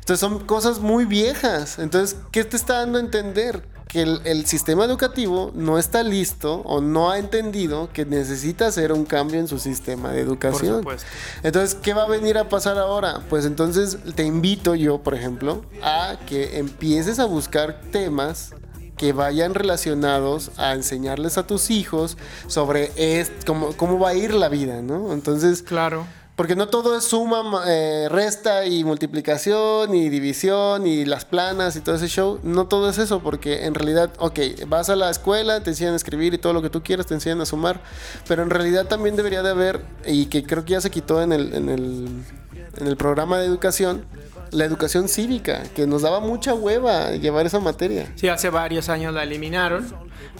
Entonces 0.00 0.20
son 0.20 0.40
cosas 0.46 0.80
muy 0.80 1.04
viejas. 1.04 1.78
Entonces, 1.78 2.16
¿qué 2.30 2.44
te 2.44 2.56
está 2.56 2.78
dando 2.78 2.98
a 2.98 3.00
entender? 3.02 3.62
Que 3.88 4.02
el, 4.02 4.20
el 4.24 4.46
sistema 4.46 4.84
educativo 4.84 5.50
no 5.54 5.78
está 5.78 6.02
listo 6.02 6.56
o 6.66 6.80
no 6.80 7.10
ha 7.10 7.18
entendido 7.18 7.90
que 7.92 8.04
necesita 8.04 8.66
hacer 8.66 8.92
un 8.92 9.04
cambio 9.04 9.40
en 9.40 9.48
su 9.48 9.58
sistema 9.58 10.12
de 10.12 10.20
educación. 10.20 10.78
supuesto. 10.78 11.08
Entonces, 11.42 11.74
¿qué 11.74 11.94
va 11.94 12.04
a 12.04 12.08
venir 12.08 12.36
a 12.38 12.48
pasar 12.48 12.78
ahora? 12.78 13.22
Pues 13.30 13.44
entonces 13.46 13.98
te 14.14 14.24
invito 14.24 14.74
yo, 14.74 14.98
por 14.98 15.14
ejemplo, 15.14 15.64
a 15.82 16.16
que 16.26 16.58
empieces 16.58 17.18
a 17.18 17.24
buscar 17.24 17.80
temas 17.90 18.54
que 18.98 19.12
vayan 19.12 19.54
relacionados 19.54 20.50
a 20.56 20.74
enseñarles 20.74 21.38
a 21.38 21.46
tus 21.46 21.70
hijos 21.70 22.18
sobre 22.48 22.90
es, 22.96 23.30
cómo, 23.46 23.72
cómo 23.76 23.98
va 23.98 24.10
a 24.10 24.14
ir 24.14 24.34
la 24.34 24.48
vida, 24.48 24.82
¿no? 24.82 25.12
Entonces, 25.12 25.62
Claro. 25.62 26.04
Porque 26.38 26.54
no 26.54 26.68
todo 26.68 26.96
es 26.96 27.02
suma, 27.02 27.42
ma- 27.42 27.64
eh, 27.66 28.06
resta 28.08 28.64
y 28.64 28.84
multiplicación 28.84 29.92
y 29.92 30.08
división 30.08 30.86
y 30.86 31.04
las 31.04 31.24
planas 31.24 31.74
y 31.74 31.80
todo 31.80 31.96
ese 31.96 32.06
show. 32.06 32.38
No 32.44 32.68
todo 32.68 32.88
es 32.88 32.98
eso, 32.98 33.18
porque 33.18 33.66
en 33.66 33.74
realidad, 33.74 34.12
ok, 34.20 34.38
vas 34.68 34.88
a 34.88 34.94
la 34.94 35.10
escuela, 35.10 35.64
te 35.64 35.70
enseñan 35.70 35.94
a 35.94 35.96
escribir 35.96 36.34
y 36.34 36.38
todo 36.38 36.52
lo 36.52 36.62
que 36.62 36.70
tú 36.70 36.80
quieras, 36.84 37.06
te 37.06 37.14
enseñan 37.14 37.40
a 37.40 37.44
sumar. 37.44 37.80
Pero 38.28 38.44
en 38.44 38.50
realidad 38.50 38.86
también 38.86 39.16
debería 39.16 39.42
de 39.42 39.50
haber, 39.50 39.84
y 40.06 40.26
que 40.26 40.44
creo 40.44 40.64
que 40.64 40.74
ya 40.74 40.80
se 40.80 40.92
quitó 40.92 41.20
en 41.22 41.32
el, 41.32 41.52
en 41.54 41.68
el, 41.68 42.08
en 42.76 42.86
el 42.86 42.96
programa 42.96 43.38
de 43.38 43.46
educación, 43.46 44.04
la 44.50 44.64
educación 44.64 45.08
cívica, 45.08 45.62
que 45.74 45.86
nos 45.86 46.02
daba 46.02 46.20
mucha 46.20 46.54
hueva 46.54 47.12
llevar 47.12 47.46
esa 47.46 47.60
materia. 47.60 48.12
Sí, 48.16 48.28
hace 48.28 48.50
varios 48.50 48.88
años 48.88 49.14
la 49.14 49.22
eliminaron 49.22 49.86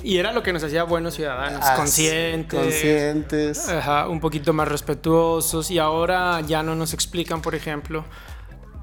y 0.02 0.18
era 0.18 0.32
lo 0.32 0.42
que 0.42 0.52
nos 0.52 0.62
hacía 0.62 0.84
buenos 0.84 1.14
ciudadanos, 1.14 1.64
conscientes. 1.76 2.60
Conscientes. 2.60 3.68
Ajá, 3.68 4.08
un 4.08 4.20
poquito 4.20 4.52
más 4.52 4.68
respetuosos 4.68 5.70
y 5.70 5.78
ahora 5.78 6.40
ya 6.42 6.62
no 6.62 6.74
nos 6.74 6.94
explican, 6.94 7.42
por 7.42 7.54
ejemplo, 7.54 8.04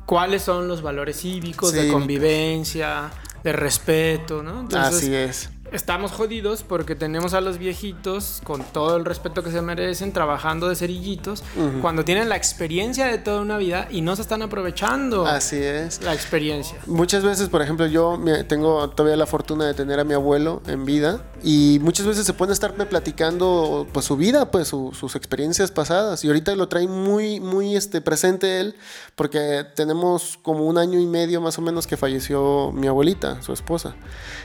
cuáles 0.06 0.42
son 0.42 0.68
los 0.68 0.82
valores 0.82 1.22
cívicos 1.22 1.74
de 1.74 1.92
convivencia, 1.92 3.12
de 3.44 3.54
respeto, 3.54 4.44
¿no? 4.44 4.62
Entonces, 4.62 5.04
Así 5.04 5.16
es. 5.16 5.50
Estamos 5.76 6.12
jodidos 6.12 6.64
porque 6.64 6.96
tenemos 6.96 7.34
a 7.34 7.42
los 7.42 7.58
viejitos 7.58 8.42
con 8.44 8.64
todo 8.64 8.96
el 8.98 9.06
respeto 9.06 9.44
que 9.44 9.52
se 9.52 9.62
merecen 9.62 10.12
trabajando 10.14 10.68
de 10.70 10.76
cerillitos 10.76 11.44
cuando 11.82 12.04
tienen 12.06 12.30
la 12.30 12.36
experiencia 12.38 13.06
de 13.08 13.18
toda 13.18 13.42
una 13.42 13.58
vida 13.58 13.88
y 13.92 14.02
no 14.02 14.16
se 14.16 14.22
están 14.22 14.42
aprovechando 14.42 15.26
Así 15.26 15.58
es. 15.58 16.02
la 16.02 16.14
experiencia. 16.14 16.78
Muchas 16.86 17.24
veces, 17.24 17.50
por 17.50 17.62
ejemplo, 17.62 17.86
yo 17.88 18.20
tengo 18.48 18.90
todavía 18.90 19.18
la 19.18 19.26
fortuna 19.26 19.66
de 19.66 19.74
tener 19.74 20.00
a 20.00 20.04
mi 20.04 20.14
abuelo 20.14 20.62
en 20.68 20.86
vida 20.86 21.22
y 21.44 21.80
muchas 21.82 22.06
veces 22.06 22.26
se 22.26 22.34
puede 22.34 22.54
estarme 22.54 22.86
platicando 22.86 23.88
pues 23.92 24.06
su 24.06 24.16
vida, 24.18 24.52
pues 24.52 24.68
su- 24.68 24.92
sus 24.98 25.16
experiencias 25.16 25.72
pasadas 25.72 26.24
y 26.24 26.28
ahorita 26.28 26.56
lo 26.56 26.68
trae 26.68 26.88
muy 26.88 27.40
muy 27.40 27.76
este 27.76 28.02
presente 28.02 28.60
él 28.60 28.76
porque 29.16 29.66
tenemos 29.76 30.38
como 30.42 30.66
un 30.66 30.78
año 30.78 31.00
y 31.00 31.06
medio 31.06 31.42
más 31.42 31.58
o 31.58 31.62
menos 31.62 31.88
que 31.88 31.98
falleció 31.98 32.72
mi 32.72 32.88
abuelita, 32.88 33.42
su 33.42 33.54
esposa. 33.54 33.96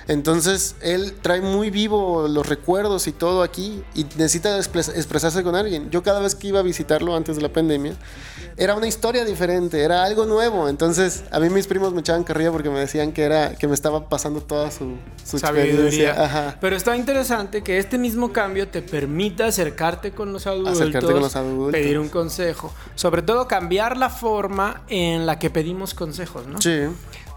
Entonces, 0.08 0.76
él 0.82 1.12
trae 1.22 1.40
muy 1.40 1.70
vivo 1.70 2.26
los 2.28 2.48
recuerdos 2.48 3.06
y 3.06 3.12
todo 3.12 3.42
aquí 3.42 3.82
y 3.94 4.04
necesita 4.16 4.56
expres- 4.58 4.92
expresarse 4.94 5.42
con 5.42 5.54
alguien. 5.54 5.90
Yo 5.90 6.02
cada 6.02 6.20
vez 6.20 6.34
que 6.34 6.48
iba 6.48 6.60
a 6.60 6.62
visitarlo 6.62 7.14
antes 7.16 7.36
de 7.36 7.42
la 7.42 7.48
pandemia, 7.50 7.94
era 8.56 8.74
una 8.74 8.86
historia 8.86 9.24
diferente, 9.24 9.82
era 9.82 10.04
algo 10.04 10.26
nuevo. 10.26 10.68
Entonces, 10.68 11.24
a 11.30 11.40
mí 11.40 11.48
mis 11.50 11.66
primos 11.66 11.92
me 11.92 12.00
echaban 12.00 12.24
carrilla 12.24 12.52
porque 12.52 12.70
me 12.70 12.78
decían 12.80 13.12
que 13.12 13.22
era 13.22 13.54
que 13.54 13.66
me 13.68 13.74
estaba 13.74 14.08
pasando 14.08 14.40
toda 14.40 14.70
su, 14.70 14.96
su 15.24 15.38
Sabiduría. 15.38 16.24
Ajá. 16.24 16.56
Pero 16.60 16.76
está 16.76 16.96
interesante 16.96 17.62
que 17.62 17.78
este 17.78 17.98
mismo 17.98 18.32
cambio 18.32 18.68
te 18.68 18.82
permita 18.82 19.46
acercarte 19.46 20.12
con 20.12 20.32
los 20.32 20.46
adultos, 20.46 20.80
Acercarte 20.80 21.12
con 21.12 21.20
los 21.20 21.36
adultos. 21.36 21.72
pedir 21.72 21.98
un 21.98 22.08
consejo, 22.08 22.72
sobre 22.94 23.22
todo 23.22 23.46
cambiar 23.48 23.96
la 23.96 24.10
forma 24.10 24.82
en 24.88 25.26
la 25.26 25.38
que 25.38 25.50
pedimos 25.50 25.94
consejos, 25.94 26.46
¿no? 26.46 26.60
Sí. 26.60 26.80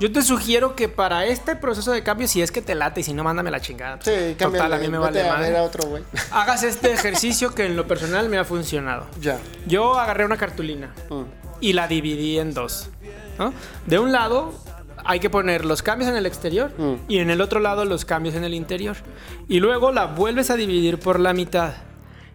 Yo 0.03 0.11
te 0.11 0.21
sugiero 0.21 0.75
que 0.75 0.89
para 0.89 1.25
este 1.27 1.55
proceso 1.55 1.93
de 1.93 2.03
cambio, 2.03 2.27
si 2.27 2.41
es 2.41 2.51
que 2.51 2.61
te 2.61 2.75
late 2.75 2.99
y 2.99 3.03
si 3.03 3.13
no, 3.13 3.23
mándame 3.23 3.49
la 3.51 3.61
chingada. 3.61 3.99
Sí, 4.01 4.11
Total, 4.11 4.35
cámbiale, 4.37 4.75
a 4.75 4.79
mí 4.79 4.87
me 4.89 4.97
vale 4.97 5.21
a 5.29 5.33
madre. 5.33 5.57
a 5.57 5.63
otro 5.63 5.85
güey. 5.87 6.03
Hagas 6.31 6.63
este 6.63 6.91
ejercicio 6.91 7.55
que 7.55 7.65
en 7.65 7.77
lo 7.77 7.87
personal 7.87 8.27
me 8.27 8.37
ha 8.37 8.43
funcionado. 8.43 9.07
ya. 9.21 9.39
Yo 9.65 9.97
agarré 9.97 10.25
una 10.25 10.35
cartulina 10.35 10.93
Mm. 11.09 11.21
y 11.61 11.71
la 11.71 11.87
dividí 11.87 12.37
en 12.37 12.53
dos. 12.53 12.89
¿no? 13.39 13.53
De 13.87 13.97
un 13.97 14.11
lado 14.11 14.53
hay 15.05 15.21
que 15.21 15.29
poner 15.29 15.63
los 15.63 15.81
cambios 15.83 16.09
en 16.11 16.17
el 16.17 16.25
exterior 16.25 16.73
Mm. 16.77 16.95
y 17.07 17.19
en 17.19 17.29
el 17.29 17.39
otro 17.39 17.61
lado 17.61 17.85
los 17.85 18.03
cambios 18.03 18.35
en 18.35 18.43
el 18.43 18.53
interior. 18.55 18.97
Y 19.47 19.61
luego 19.61 19.93
la 19.93 20.07
vuelves 20.07 20.49
a 20.49 20.57
dividir 20.57 20.99
por 20.99 21.17
la 21.17 21.31
mitad. 21.31 21.75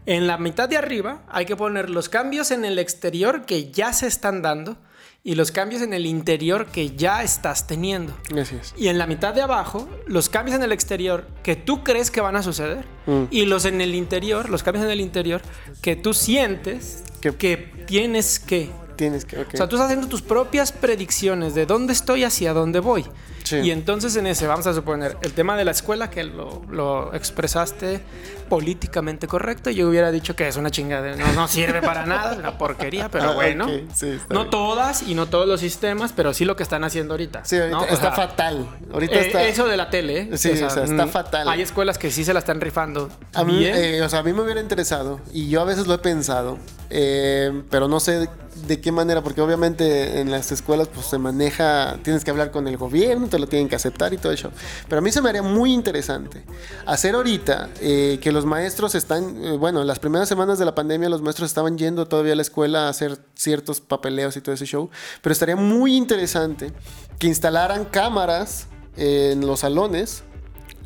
En 0.07 0.27
la 0.27 0.39
mitad 0.39 0.71
de 0.71 0.79
arriba 0.79 1.21
hay 1.29 1.45
que 1.45 1.55
poner 1.55 1.91
los 1.91 2.09
cambios 2.09 2.51
en 2.51 2.65
el 2.65 2.79
exterior 2.79 3.45
que 3.45 3.71
ya 3.73 3.93
se 3.93 4.07
están 4.07 4.41
dando 4.41 4.79
y 5.25 5.35
los 5.35 5.53
cambios 5.53 5.83
en 5.83 5.93
el 5.93 6.07
interior 6.07 6.67
que 6.67 6.91
ya 6.97 7.23
estás 7.23 7.67
teniendo. 7.67 8.17
Es. 8.35 8.73
Y 8.77 8.89
en 8.89 8.99
la 8.99 9.07
mitad 9.07 9.35
de 9.35 9.43
abajo, 9.43 9.89
los 10.07 10.29
cambios 10.29 10.57
en 10.57 10.63
el 10.63 10.73
exterior 10.73 11.27
que 11.43 11.55
tú 11.57 11.85
crees 11.85 12.11
que 12.11 12.21
van 12.21 12.37
a 12.37 12.43
suceder. 12.43 12.85
Mm. 13.07 13.25
Y 13.31 13.45
los 13.47 13.65
en 13.65 13.81
el 13.81 13.95
interior, 13.95 14.49
los 14.49 14.63
cambios 14.63 14.85
en 14.85 14.91
el 14.91 15.01
interior 15.01 15.43
que 15.83 15.97
tú 15.97 16.15
sientes 16.15 17.03
Que- 17.21 17.35
que, 17.37 17.57
tienes 17.87 18.39
que. 18.39 18.71
Tienes 18.97 19.25
que. 19.25 19.37
O 19.39 19.45
sea, 19.53 19.69
tú 19.69 19.77
estás 19.77 19.83
haciendo 19.91 20.09
tus 20.09 20.23
propias 20.23 20.73
predicciones 20.73 21.55
de 21.55 21.67
dónde 21.67 21.93
estoy 21.93 22.25
hacia 22.25 22.53
dónde 22.53 22.81
voy. 22.81 23.05
Sí. 23.49 23.57
Y 23.57 23.71
entonces 23.71 24.15
en 24.17 24.27
ese, 24.27 24.47
vamos 24.47 24.67
a 24.67 24.75
suponer, 24.75 25.17
el 25.23 25.33
tema 25.33 25.57
de 25.57 25.65
la 25.65 25.71
escuela, 25.71 26.11
que 26.11 26.23
lo, 26.25 26.63
lo 26.71 27.15
expresaste 27.15 28.03
políticamente 28.49 29.27
correcto, 29.27 29.71
yo 29.71 29.89
hubiera 29.89 30.11
dicho 30.11 30.35
que 30.35 30.49
es 30.49 30.57
una 30.57 30.71
chingada, 30.71 31.15
no, 31.17 31.33
no 31.33 31.49
sirve 31.49 31.83
para 31.83 32.07
nada, 32.07 32.33
es 32.33 32.39
una 32.39 32.57
porquería, 32.59 33.09
pero 33.13 33.31
Ah, 33.31 33.35
bueno. 33.35 33.67
sí, 33.95 34.19
no 34.31 34.41
bien. 34.41 34.51
todas 34.51 35.03
y 35.03 35.15
no 35.15 35.27
todos 35.27 35.47
los 35.47 35.61
sistemas, 35.61 36.13
pero 36.15 36.33
sí 36.35 36.45
lo 36.45 36.57
que 36.57 36.63
están 36.63 36.85
haciendo 36.85 37.15
ahorita. 37.15 37.45
Sí, 37.45 37.57
ahorita 37.57 37.77
¿no? 37.77 37.83
O 37.83 37.87
está 37.87 38.15
sea, 38.15 38.29
fatal. 38.29 38.67
Ahorita 38.93 39.15
eh, 39.15 39.27
está. 39.27 39.43
Eso 39.45 39.67
de 39.67 39.77
la 39.77 39.91
tele, 39.91 40.19
¿eh? 40.33 40.39
Sí, 40.39 40.51
o 40.51 40.71
sea, 40.71 40.85
está 40.85 41.07
mm, 41.07 41.11
fatal. 41.11 41.49
Hay 41.49 41.63
escuelas 41.63 41.99
que 41.99 42.11
sí 42.11 42.25
se 42.25 42.33
la 42.33 42.39
están 42.41 42.61
rifando. 42.61 43.09
A 43.35 43.45
mí, 43.45 43.65
eh, 43.65 44.01
o 44.03 44.09
sea, 44.09 44.21
a 44.21 44.23
mí 44.23 44.33
me 44.33 44.43
hubiera 44.43 44.61
interesado 44.61 45.21
y 45.33 45.49
yo 45.49 45.61
a 45.61 45.65
veces 45.65 45.87
lo 45.87 45.95
he 45.95 45.99
pensado, 45.99 46.59
eh, 46.91 47.63
pero 47.71 47.89
no 47.89 48.01
sé 48.01 48.29
de, 48.67 48.81
qué 48.81 48.93
manera, 48.93 49.23
porque 49.23 49.41
obviamente 49.41 50.21
en 50.21 50.31
las 50.31 50.53
escuelas 50.53 50.89
pues 50.89 51.07
se 51.07 51.19
maneja, 51.19 51.99
tienes 52.03 52.25
que 52.25 52.31
hablar 52.31 52.51
con 52.51 52.69
el 52.69 52.77
gobierno, 52.77 53.29
te 53.29 53.39
lo 53.39 53.47
tienen 53.47 53.69
que 53.69 53.77
aceptar 53.77 54.13
y 54.13 54.19
todo 54.19 54.33
eso. 54.33 54.51
Pero 54.89 54.99
a 54.99 55.03
mí 55.03 55.13
se 55.13 55.21
me 55.21 55.29
haría 55.29 55.43
muy 55.43 55.73
interesante 55.73 56.45
hacer 56.87 57.15
ahorita 57.15 57.71
eh, 57.81 58.19
que 58.21 58.33
los 58.33 58.45
maestros 58.47 58.95
están, 58.95 59.45
eh, 59.45 59.57
bueno, 59.57 59.85
las 59.85 59.99
primeras 59.99 60.29
semanas 60.29 60.59
de 60.59 60.65
la 60.65 60.75
pandemia 60.75 61.09
los 61.09 61.23
maestros 61.23 61.51
estaban 61.51 61.79
yendo 61.79 62.07
todavía 62.07 62.33
a 62.33 62.37
la 62.37 62.43
escuela 62.43 62.87
a 62.87 62.89
hacer 62.89 63.19
ciertos 63.35 63.81
papeleos 63.81 64.37
y 64.37 64.41
todo 64.41 64.55
ese 64.55 64.67
show, 64.67 64.91
pero 65.23 65.33
estaría 65.33 65.57
muy 65.57 65.97
interesante 65.97 66.73
que 67.19 67.27
instalaran 67.27 67.85
cámaras 67.85 68.67
en 68.97 69.47
los 69.47 69.61
salones 69.61 70.23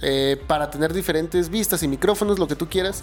eh, 0.02 0.36
para 0.46 0.70
tener 0.70 0.92
diferentes 0.92 1.48
vistas 1.48 1.82
y 1.82 1.88
micrófonos, 1.88 2.38
lo 2.38 2.48
que 2.48 2.56
tú 2.56 2.68
quieras. 2.68 3.02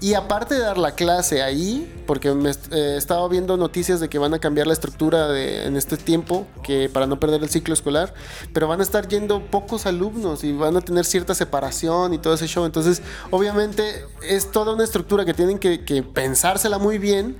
Y 0.00 0.14
aparte 0.14 0.54
de 0.54 0.60
dar 0.60 0.78
la 0.78 0.92
clase 0.92 1.42
ahí, 1.42 1.92
porque 2.06 2.32
me 2.32 2.50
eh, 2.50 2.94
estaba 2.96 3.26
viendo 3.28 3.56
noticias 3.56 4.00
de 4.00 4.08
que 4.08 4.18
van 4.18 4.32
a 4.32 4.38
cambiar 4.38 4.66
la 4.66 4.72
estructura 4.72 5.28
de, 5.28 5.66
en 5.66 5.76
este 5.76 5.96
tiempo, 5.96 6.46
que 6.62 6.88
para 6.88 7.06
no 7.06 7.20
perder 7.20 7.42
el 7.42 7.50
ciclo 7.50 7.74
escolar, 7.74 8.14
pero 8.52 8.68
van 8.68 8.80
a 8.80 8.82
estar 8.82 9.08
yendo 9.08 9.44
pocos 9.44 9.86
alumnos 9.86 10.44
y 10.44 10.52
van 10.52 10.76
a 10.76 10.80
tener 10.80 11.04
cierta 11.04 11.34
separación 11.34 12.14
y 12.14 12.18
todo 12.18 12.34
ese 12.34 12.46
show. 12.46 12.64
Entonces, 12.64 13.02
obviamente, 13.30 14.04
es 14.22 14.50
toda 14.50 14.74
una 14.74 14.84
estructura 14.84 15.24
que 15.24 15.34
tienen 15.34 15.58
que, 15.58 15.84
que 15.84 16.02
pensársela 16.02 16.78
muy 16.78 16.98
bien. 16.98 17.36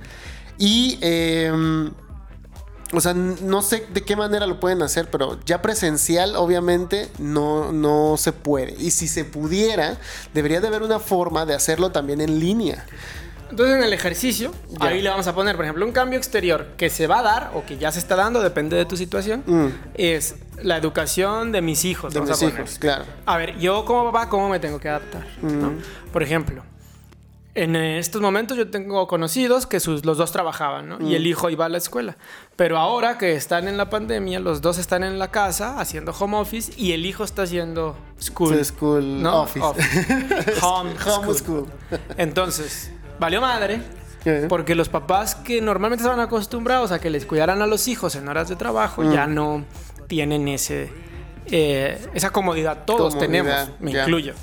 Y 0.59 0.97
em, 1.01 1.91
o 2.91 3.01
sea, 3.01 3.13
no 3.13 3.61
sé 3.61 3.85
de 3.93 4.01
qué 4.03 4.15
manera 4.15 4.47
lo 4.47 4.59
pueden 4.59 4.81
hacer, 4.81 5.09
pero 5.11 5.39
ya 5.45 5.61
presencial 5.61 6.35
obviamente 6.35 7.09
no, 7.19 7.71
no 7.71 8.15
se 8.17 8.31
puede. 8.31 8.75
Y 8.79 8.91
si 8.91 9.07
se 9.07 9.25
pudiera, 9.25 9.97
debería 10.33 10.59
de 10.61 10.67
haber 10.67 10.81
una 10.83 10.99
forma 10.99 11.45
de 11.45 11.53
hacerlo 11.53 11.91
también 11.91 12.19
en 12.21 12.39
línea. 12.39 12.85
Entonces 13.51 13.77
en 13.77 13.83
el 13.83 13.93
ejercicio, 13.93 14.51
Ya. 14.79 14.87
ahí 14.89 15.01
le 15.01 15.09
vamos 15.09 15.25
a 15.25 15.33
poner, 15.33 15.55
por 15.55 15.65
ejemplo, 15.65 15.83
un 15.85 15.91
cambio 15.91 16.17
exterior 16.19 16.67
que 16.77 16.89
se 16.91 17.07
va 17.07 17.19
a 17.19 17.23
dar 17.23 17.51
o 17.55 17.65
que 17.65 17.77
ya 17.79 17.91
se 17.91 17.97
está 17.97 18.15
dando, 18.15 18.41
depende 18.41 18.75
de 18.77 18.85
tu 18.85 18.95
situación, 18.95 19.43
Mm. 19.45 19.67
es 19.95 20.35
la 20.61 20.77
educación 20.77 21.51
de 21.51 21.61
mis 21.61 21.83
hijos. 21.85 22.13
De 22.13 22.19
vamos 22.19 22.39
mis 22.41 22.51
a 22.51 22.53
hijos, 22.55 22.77
claro. 22.77 23.05
A 23.25 23.37
ver, 23.37 23.57
yo 23.57 23.85
como 23.85 24.11
papá, 24.11 24.29
¿cómo 24.29 24.49
me 24.49 24.59
tengo 24.59 24.79
que 24.79 24.89
adaptar? 24.89 25.25
¿no? 25.41 25.73
Por 26.13 26.21
ejemplo, 26.21 26.63
en 27.61 27.75
estos 27.75 28.21
momentos 28.21 28.57
yo 28.57 28.69
tengo 28.69 29.07
conocidos 29.07 29.65
que 29.67 29.79
sus, 29.79 30.05
los 30.05 30.17
dos 30.17 30.31
trabajaban, 30.31 30.89
¿no? 30.89 30.97
Y 31.01 31.15
el 31.15 31.25
hijo 31.27 31.49
iba 31.49 31.65
a 31.65 31.69
la 31.69 31.77
escuela. 31.77 32.17
Pero 32.55 32.77
ahora 32.77 33.17
que 33.17 33.33
están 33.35 33.67
en 33.67 33.77
la 33.77 33.89
pandemia, 33.89 34.39
los 34.39 34.61
dos 34.61 34.77
están 34.77 35.03
en 35.03 35.19
la 35.19 35.29
casa 35.29 35.79
haciendo 35.79 36.11
home 36.17 36.37
office 36.37 36.71
y 36.77 36.91
el 36.93 37.05
hijo 37.05 37.23
está 37.23 37.43
haciendo 37.43 37.97
school. 38.19 38.63
School 38.63 39.21
¿no? 39.21 39.41
office. 39.41 39.65
Home, 40.61 40.91
Home 41.05 41.33
school. 41.33 41.35
school. 41.35 41.65
Entonces, 42.17 42.91
valió 43.19 43.41
madre. 43.41 43.81
¿Qué? 44.23 44.45
Porque 44.49 44.75
los 44.75 44.89
papás 44.89 45.35
que 45.35 45.61
normalmente 45.61 46.03
estaban 46.03 46.19
acostumbrados 46.19 46.91
a 46.91 46.99
que 46.99 47.09
les 47.09 47.25
cuidaran 47.25 47.61
a 47.61 47.67
los 47.67 47.87
hijos 47.87 48.15
en 48.15 48.27
horas 48.27 48.49
de 48.49 48.55
trabajo 48.57 49.01
Mm. 49.01 49.13
ya 49.13 49.27
no 49.27 49.63
tienen 50.07 50.47
ese, 50.49 50.91
eh, 51.47 51.97
esa 52.13 52.29
comodidad. 52.31 52.83
Todos 52.85 53.15
Comodidad, 53.15 53.19
tenemos, 53.67 53.79
me 53.79 53.91
incluyo. 53.91 54.33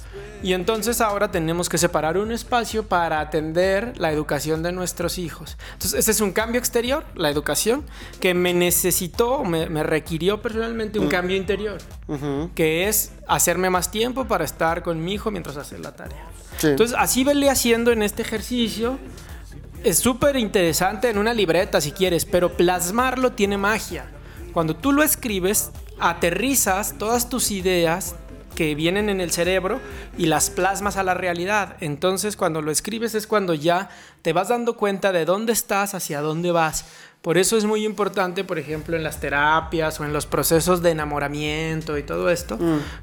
Y 0.46 0.52
entonces 0.52 1.00
ahora 1.00 1.32
tenemos 1.32 1.68
que 1.68 1.76
separar 1.76 2.16
un 2.16 2.30
espacio 2.30 2.85
para 2.87 3.18
atender 3.18 3.94
la 3.98 4.12
educación 4.12 4.62
de 4.62 4.70
nuestros 4.70 5.18
hijos. 5.18 5.56
Entonces, 5.72 5.98
ese 5.98 6.12
es 6.12 6.20
un 6.20 6.30
cambio 6.30 6.61
exterior, 6.61 7.04
la 7.16 7.30
educación, 7.30 7.82
que 8.20 8.32
me 8.32 8.54
necesitó, 8.54 9.42
me, 9.42 9.68
me 9.68 9.82
requirió 9.82 10.40
personalmente 10.40 11.00
Mm. 11.00 11.02
un 11.02 11.09
cambio 11.09 11.37
interior, 11.37 11.78
que 12.54 12.87
es 12.87 13.11
hacerme 13.26 13.70
más 13.70 13.90
tiempo 13.90 14.26
para 14.26 14.44
estar 14.44 14.85
con 14.85 15.04
mi 15.04 15.14
hijo 15.14 15.32
mientras 15.32 15.56
hace 15.56 15.80
la 15.80 15.96
tarea. 15.96 16.24
Sí. 16.59 16.68
Entonces, 16.68 16.96
así 16.96 17.24
vele 17.24 17.50
haciendo 17.50 17.90
en 17.90 18.04
este 18.04 18.22
ejercicio. 18.22 19.00
Es 19.82 19.98
súper 19.98 20.37
interesante 20.37 21.11
en 21.11 21.18
una 21.18 21.35
libreta 21.35 21.80
si 21.80 21.90
quieres, 21.90 22.24
pero 22.24 22.56
plasmarlo 22.56 23.32
tiene 23.32 23.59
magia. 23.59 24.06
Cuando 24.52 24.76
tú 24.76 24.92
lo 24.92 25.02
escribes, 25.02 25.72
aterrizas 25.98 26.94
todas 26.98 27.28
tus 27.28 27.50
ideas 27.50 28.14
que 28.56 28.74
vienen 28.74 29.08
en 29.08 29.20
el 29.20 29.30
cerebro 29.30 29.80
y 30.18 30.26
las 30.26 30.50
plasmas 30.50 30.96
a 30.96 31.04
la 31.04 31.14
realidad. 31.14 31.76
Entonces, 31.80 32.36
cuando 32.36 32.62
lo 32.62 32.72
escribes 32.72 33.14
es 33.14 33.28
cuando 33.28 33.54
ya 33.54 33.90
te 34.22 34.32
vas 34.32 34.48
dando 34.48 34.76
cuenta 34.76 35.12
de 35.12 35.24
dónde 35.24 35.52
estás, 35.52 35.94
hacia 35.94 36.20
dónde 36.20 36.50
vas. 36.50 36.86
Por 37.22 37.38
eso 37.38 37.56
es 37.56 37.64
muy 37.64 37.84
importante, 37.84 38.44
por 38.44 38.58
ejemplo, 38.58 38.96
en 38.96 39.02
las 39.02 39.20
terapias 39.20 40.00
o 40.00 40.04
en 40.04 40.12
los 40.12 40.26
procesos 40.26 40.82
de 40.82 40.90
enamoramiento 40.90 41.98
y 41.98 42.02
todo 42.02 42.30
esto, 42.30 42.58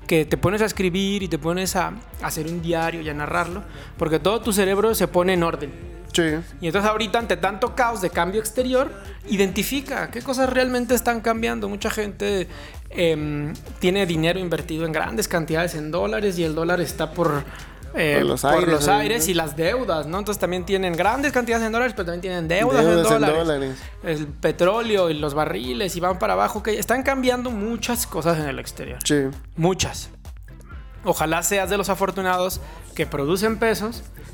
que 0.08 0.26
te 0.26 0.38
pones 0.38 0.62
a 0.62 0.66
escribir 0.66 1.24
y 1.24 1.28
te 1.28 1.38
pones 1.38 1.76
a, 1.76 1.88
a 2.22 2.28
hacer 2.28 2.48
un 2.48 2.62
diario 2.62 3.02
y 3.02 3.10
a 3.10 3.14
narrarlo, 3.14 3.64
porque 3.98 4.20
todo 4.20 4.42
tu 4.42 4.54
cerebro 4.54 4.96
se 4.96 5.08
pone 5.08 5.34
en 5.34 5.44
orden. 5.44 5.94
Sí. 6.14 6.22
Y 6.62 6.68
entonces 6.68 6.90
ahorita 6.90 7.20
ante 7.20 7.38
tanto 7.38 7.76
caos 7.76 8.02
de 8.02 8.12
cambio 8.12 8.40
exterior, 8.40 8.92
identifica 9.28 10.12
qué 10.12 10.22
cosas 10.22 10.50
realmente 10.50 10.94
están 10.94 11.22
cambiando. 11.22 11.68
Mucha 11.68 11.90
gente 11.90 12.48
em, 12.96 13.54
tiene 13.80 14.06
dinero 14.06 14.40
invertido 14.40 14.86
en 14.86 14.92
grandes 14.92 15.28
cantidades 15.28 15.76
en 15.76 15.92
dólares 15.92 16.38
y 16.40 16.44
el 16.44 16.56
dólar 16.56 16.82
está 16.82 17.12
por 17.12 17.44
eh, 17.96 18.16
Por 18.18 18.26
los 18.26 18.42
por 18.42 18.54
aires, 18.54 18.70
los 18.70 18.88
¿no? 18.88 18.94
aires 18.94 19.28
y 19.28 19.34
las 19.34 19.56
deudas, 19.56 20.08
¿no? 20.08 20.20
Entonces 20.20 20.40
también 20.40 20.66
tienen 20.66 20.94
grandes 20.94 21.32
cantidades 21.32 21.66
en 21.66 21.72
dólares, 21.72 21.94
pero 21.96 22.06
también 22.08 22.22
tienen 22.22 22.48
deudas, 22.48 22.84
Deudas 22.84 23.12
en, 23.12 23.22
dólares. 23.22 23.76
El 24.04 24.28
petróleo 24.28 25.10
y 25.10 25.14
los 25.14 25.34
barriles 25.34 25.96
y 25.96 26.00
van 26.00 26.18
para 26.18 26.34
abajo, 26.34 26.64
que 26.64 26.80
están 26.80 27.04
cambiando 27.04 27.52
muchas 27.52 28.08
cosas 28.08 28.40
en 28.40 28.48
el 28.48 28.58
exterior. 28.60 28.98
Sí. 29.04 29.26
Muchas. 29.56 30.10
Ojalá 31.04 31.44
seas 31.44 31.70
de 31.70 31.78
los 31.78 31.90
afortunados 31.90 32.62
que 32.96 33.06
producen 33.06 33.58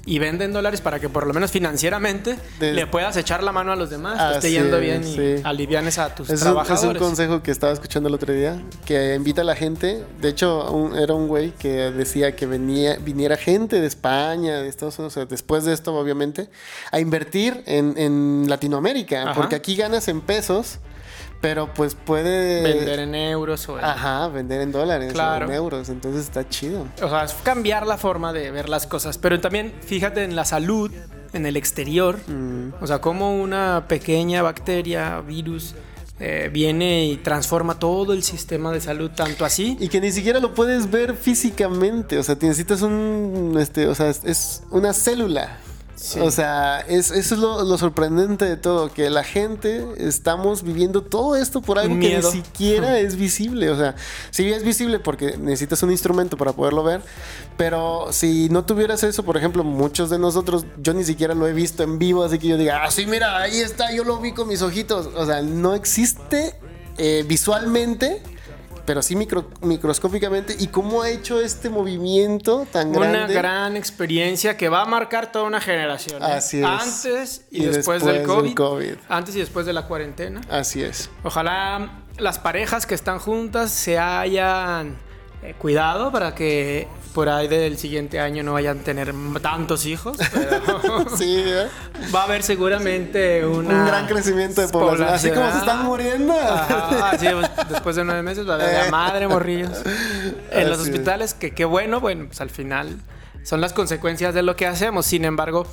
y 0.06 0.20
venden 0.20 0.54
dólares 0.54 0.82
para 0.82 1.00
que 1.00 1.08
por 1.10 1.26
lo 1.28 1.34
menos 1.34 1.52
financieramente 1.52 2.38
De- 2.60 2.74
le 2.74 2.88
puedas 2.88 3.16
echar 3.18 3.44
la 3.44 3.52
mano 3.52 3.72
a 3.72 3.76
los 3.76 3.90
demás, 3.90 4.18
te 4.32 4.36
esté 4.36 4.52
yendo 4.52 4.78
es, 4.78 4.82
bien 4.82 5.04
y 5.08 5.14
sí. 5.38 5.42
alivianes 5.44 5.98
a 5.98 6.14
tus 6.16 6.28
Es 6.30 6.30
un, 6.30 6.36
es 6.36 6.42
un 6.42 6.46
trabajadores. 6.54 7.02
consejo 7.02 7.42
que 7.44 7.52
estaba 7.52 7.72
escuchando 7.74 8.10
el 8.10 8.16
otro 8.16 8.34
día, 8.34 8.62
que 8.86 9.16
invita 9.16 9.42
a 9.42 9.44
la 9.46 9.56
gente, 9.56 10.04
de 10.22 10.30
hecho 10.30 10.72
un- 10.72 10.96
era 10.98 11.14
un 11.14 11.28
güey 11.28 11.52
que 11.52 11.70
decía 11.92 12.36
que 12.36 12.46
venía, 12.46 12.98
viniera 12.98 13.38
gente 13.38 13.80
de 13.80 13.88
España, 13.88 14.58
de 14.60 14.68
Estados 14.68 14.98
Unidos, 15.00 15.14
o 15.14 15.20
sea, 15.20 15.26
después 15.26 15.64
de 15.66 15.74
esto 15.74 15.94
obviamente, 15.96 16.50
a 16.92 17.00
invertir 17.00 17.64
en, 17.66 17.96
en 17.98 18.46
Latinoamérica, 18.50 19.24
Ajá. 19.24 19.34
porque 19.36 19.56
aquí 19.56 19.76
ganas 19.76 20.08
en 20.08 20.22
pesos, 20.22 20.80
pero 21.42 21.74
pues 21.74 21.96
puede... 21.96 22.62
Vender 22.64 23.00
en 23.00 23.16
euros 23.16 23.68
o 23.70 23.80
en- 23.80 23.86
Ajá, 23.86 24.28
vender 24.28 24.62
en 24.62 24.72
dólares 24.72 25.14
Claro. 25.14 25.46
o 25.46 25.50
en 25.50 25.56
euros, 25.56 25.90
entonces 25.90 26.24
está 26.26 26.48
chido. 26.48 26.86
O 27.02 27.10
sea, 27.10 27.24
es 27.24 27.34
cambiar 27.44 27.88
la 27.88 27.98
forma 27.98 28.34
de 28.34 28.52
ver 28.52 28.68
las 28.70 28.86
cosas. 28.88 29.18
Pero 29.18 29.40
también 29.40 29.74
fíjate 29.86 30.24
en 30.24 30.36
la 30.36 30.46
salud, 30.46 30.92
en 31.34 31.46
el 31.46 31.56
exterior. 31.58 32.18
Mm. 32.28 32.74
O 32.82 32.88
sea, 32.88 33.00
cómo 33.00 33.40
una 33.42 33.86
pequeña 33.88 34.42
bacteria, 34.42 35.22
virus, 35.22 35.76
eh, 36.20 36.50
viene 36.52 37.06
y 37.06 37.16
transforma 37.16 37.80
todo 37.80 38.12
el 38.12 38.24
sistema 38.24 38.74
de 38.74 38.82
salud, 38.82 39.10
tanto 39.16 39.46
así. 39.46 39.78
Y 39.80 39.88
que 39.88 40.02
ni 40.02 40.12
siquiera 40.12 40.42
lo 40.42 40.54
puedes 40.54 40.92
ver 40.92 41.16
físicamente, 41.16 42.18
o 42.18 42.24
sea, 42.24 42.36
necesitas 42.42 42.82
un, 42.82 43.56
este, 43.58 43.88
o 43.88 43.96
sea, 43.96 44.10
es 44.10 44.64
una 44.72 44.92
célula. 44.92 45.60
Sí. 46.02 46.20
O 46.22 46.32
sea, 46.32 46.80
es, 46.88 47.12
eso 47.12 47.36
es 47.36 47.42
lo, 47.42 47.62
lo 47.64 47.78
sorprendente 47.78 48.46
de 48.46 48.56
todo, 48.56 48.90
que 48.92 49.10
la 49.10 49.26
gente 49.26 49.86
estamos 49.98 50.64
viviendo 50.64 51.02
todo 51.02 51.36
esto 51.36 51.62
por 51.62 51.78
algo 51.78 52.00
que 52.00 52.18
ni 52.18 52.24
siquiera 52.24 52.98
es 53.00 53.18
visible. 53.18 53.70
O 53.70 53.78
sea, 53.78 53.96
sí 54.32 54.50
es 54.50 54.64
visible 54.64 55.00
porque 55.00 55.38
necesitas 55.38 55.84
un 55.84 55.92
instrumento 55.92 56.38
para 56.38 56.54
poderlo 56.54 56.84
ver, 56.84 57.02
pero 57.58 58.08
si 58.12 58.48
no 58.48 58.64
tuvieras 58.64 59.04
eso, 59.04 59.24
por 59.24 59.36
ejemplo, 59.36 59.66
muchos 59.66 60.10
de 60.10 60.18
nosotros, 60.18 60.66
yo 60.78 60.94
ni 60.94 61.04
siquiera 61.04 61.36
lo 61.36 61.46
he 61.48 61.54
visto 61.54 61.84
en 61.84 62.00
vivo, 62.00 62.24
así 62.24 62.40
que 62.40 62.48
yo 62.48 62.58
diga, 62.58 62.82
ah, 62.86 62.92
sí, 62.92 63.06
mira, 63.06 63.38
ahí 63.38 63.60
está, 63.60 63.94
yo 63.94 64.06
lo 64.06 64.20
vi 64.20 64.32
con 64.32 64.48
mis 64.48 64.62
ojitos. 64.62 65.10
O 65.16 65.26
sea, 65.26 65.42
no 65.42 65.76
existe 65.76 66.56
eh, 66.98 67.26
visualmente. 67.28 68.24
Pero 68.90 69.04
sí 69.04 69.16
micro- 69.16 69.46
microscópicamente. 69.62 70.56
¿Y 70.58 70.66
cómo 70.70 71.04
ha 71.04 71.12
hecho 71.12 71.40
este 71.40 71.70
movimiento 71.70 72.66
tan 72.72 72.92
grande? 72.92 73.20
Una 73.20 73.28
gran 73.28 73.78
experiencia 73.78 74.58
que 74.58 74.68
va 74.68 74.82
a 74.82 74.86
marcar 74.86 75.32
toda 75.32 75.46
una 75.46 75.62
generación. 75.62 76.24
¿eh? 76.24 76.26
Así 76.26 76.58
es. 76.58 76.66
Antes 76.66 77.46
y, 77.52 77.62
Y 77.62 77.66
después, 77.68 78.02
después 78.04 78.44
del, 78.44 78.56
COVID. 78.56 78.96
Antes 79.08 79.36
y 79.36 79.40
después 79.42 79.68
de 79.68 79.74
la 79.74 79.86
cuarentena. 79.86 80.42
Así 80.50 80.82
es. 80.82 81.12
Ojalá 81.24 82.02
las 82.18 82.40
parejas 82.40 82.88
que 82.88 82.96
están 82.96 83.20
juntas 83.20 83.70
se 83.70 84.00
hayan 84.00 84.98
eh, 85.42 85.56
cuidado 85.58 86.12
para 86.12 86.36
que 86.36 86.88
por 87.14 87.30
ahí 87.30 87.48
del 87.48 87.78
siguiente 87.78 88.20
año 88.20 88.44
no 88.44 88.54
vayan 88.54 88.80
a 88.80 88.84
tener 88.84 89.14
tantos 89.42 89.86
hijos. 89.86 90.18
Pero 90.34 91.06
Sí, 91.18 91.44
¿eh? 91.46 91.68
va 92.14 92.22
a 92.22 92.24
haber 92.26 92.44
seguramente 92.44 93.46
una 93.46 93.80
un 93.82 93.86
gran 93.86 94.06
crecimiento 94.08 94.62
de 94.62 94.68
población. 94.68 95.10
Así 95.10 95.30
como 95.32 95.52
se 95.52 95.58
están 95.60 95.86
muriendo. 95.86 96.34
Ajá, 96.34 97.12
así, 97.12 97.28
pues, 97.28 97.50
después 97.70 97.96
de 97.96 98.06
nueve 98.06 98.22
meses 98.22 98.48
va 98.48 98.54
a 98.54 98.56
haber 98.56 98.86
la 98.86 98.92
madre 98.92 99.28
morrillos. 99.28 99.82
En 100.52 100.70
los 100.70 100.80
Así 100.80 100.90
hospitales, 100.92 101.34
que 101.34 101.52
qué 101.52 101.66
bueno, 101.66 102.00
bueno, 102.00 102.26
pues 102.28 102.42
al 102.42 102.50
final 102.50 102.98
son 103.44 103.62
las 103.62 103.74
consecuencias 103.74 104.34
de 104.34 104.44
lo 104.44 104.56
que 104.56 104.68
hacemos. 104.68 105.06
Sin 105.06 105.26
embargo, 105.26 105.66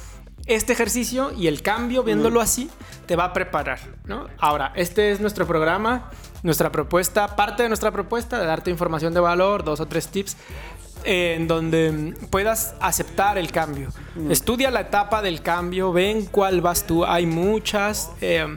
este 0.47 0.73
ejercicio 0.73 1.33
y 1.33 1.49
el 1.49 1.63
cambio, 1.63 2.03
viéndolo 2.03 2.41
así, 2.41 2.71
te 3.07 3.17
va 3.17 3.25
a 3.25 3.33
preparar, 3.33 3.79
¿no? 4.05 4.27
Ahora, 4.39 4.73
este 4.77 5.11
es 5.11 5.21
nuestro 5.21 5.47
programa, 5.47 6.11
nuestra 6.43 6.71
propuesta, 6.71 7.35
parte 7.37 7.65
de 7.65 7.69
nuestra 7.69 7.91
propuesta 7.91 8.39
de 8.39 8.47
darte 8.47 8.71
información 8.71 9.15
de 9.15 9.21
valor, 9.21 9.65
dos 9.65 9.81
o 9.81 9.87
tres 9.87 10.09
tips 10.09 10.37
eh, 11.05 11.35
en 11.37 11.47
donde 11.47 12.15
puedas 12.31 12.75
aceptar 12.81 13.39
el 13.39 13.53
cambio. 13.53 13.91
Estudia 14.29 14.71
la 14.71 14.81
etapa 14.81 15.23
del 15.23 15.43
cambio, 15.43 15.93
ve 15.93 16.11
en 16.11 16.27
cuál 16.27 16.61
vas 16.61 16.87
tú. 16.87 17.05
Hay 17.05 17.27
muchas 17.27 18.11
eh, 18.21 18.57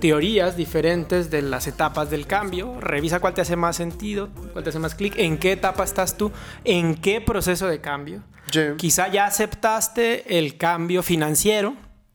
teorías 0.00 0.56
diferentes 0.56 1.30
de 1.30 1.42
las 1.42 1.66
etapas 1.66 2.10
del 2.10 2.26
cambio. 2.26 2.80
Revisa 2.80 3.20
cuál 3.20 3.34
te 3.34 3.42
hace 3.42 3.56
más 3.56 3.76
sentido, 3.76 4.28
cuál 4.52 4.64
te 4.64 4.70
hace 4.70 4.78
más 4.78 4.94
clic, 4.94 5.14
en 5.18 5.38
qué 5.38 5.52
etapa 5.52 5.84
estás 5.84 6.16
tú, 6.16 6.32
en 6.64 6.94
qué 6.96 7.20
proceso 7.20 7.66
de 7.68 7.80
cambio. 7.80 8.22
Sí. 8.50 8.60
Quizá 8.76 9.08
ya 9.08 9.26
aceptaste 9.26 10.38
el 10.38 10.56
cambio 10.56 11.02
financiero, 11.02 11.74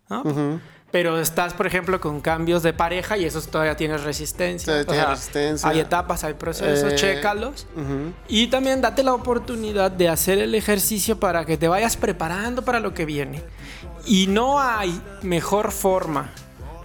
¿no? 0.10 0.60
Pero 0.92 1.20
estás, 1.20 1.54
por 1.54 1.68
ejemplo, 1.68 2.00
con 2.00 2.22
cambios 2.22 2.64
de 2.64 2.72
pareja 2.72 3.18
y 3.18 3.26
esos 3.26 3.48
todavía 3.48 3.76
tienes 3.76 4.04
resistencia. 4.04 4.66
Todavía 4.66 4.86
tienes 4.86 5.10
resistencia. 5.10 5.70
Hay 5.70 5.80
etapas, 5.82 6.24
hay 6.24 6.36
procesos, 6.36 6.94
Eh, 6.94 6.96
chécalos. 6.96 7.68
Ujú. 7.76 8.14
Y 8.30 8.48
también 8.48 8.80
date 8.82 9.04
la 9.04 9.14
oportunidad 9.14 9.92
de 9.92 10.08
hacer 10.08 10.40
el 10.40 10.56
ejercicio 10.56 11.20
para 11.20 11.44
que 11.46 11.58
te 11.58 11.68
vayas 11.68 11.98
preparando 11.98 12.64
para 12.64 12.80
lo 12.80 12.94
que 12.94 13.04
viene. 13.04 13.42
Y 14.06 14.28
no 14.28 14.62
hay 14.62 15.02
mejor 15.22 15.72
forma 15.74 16.32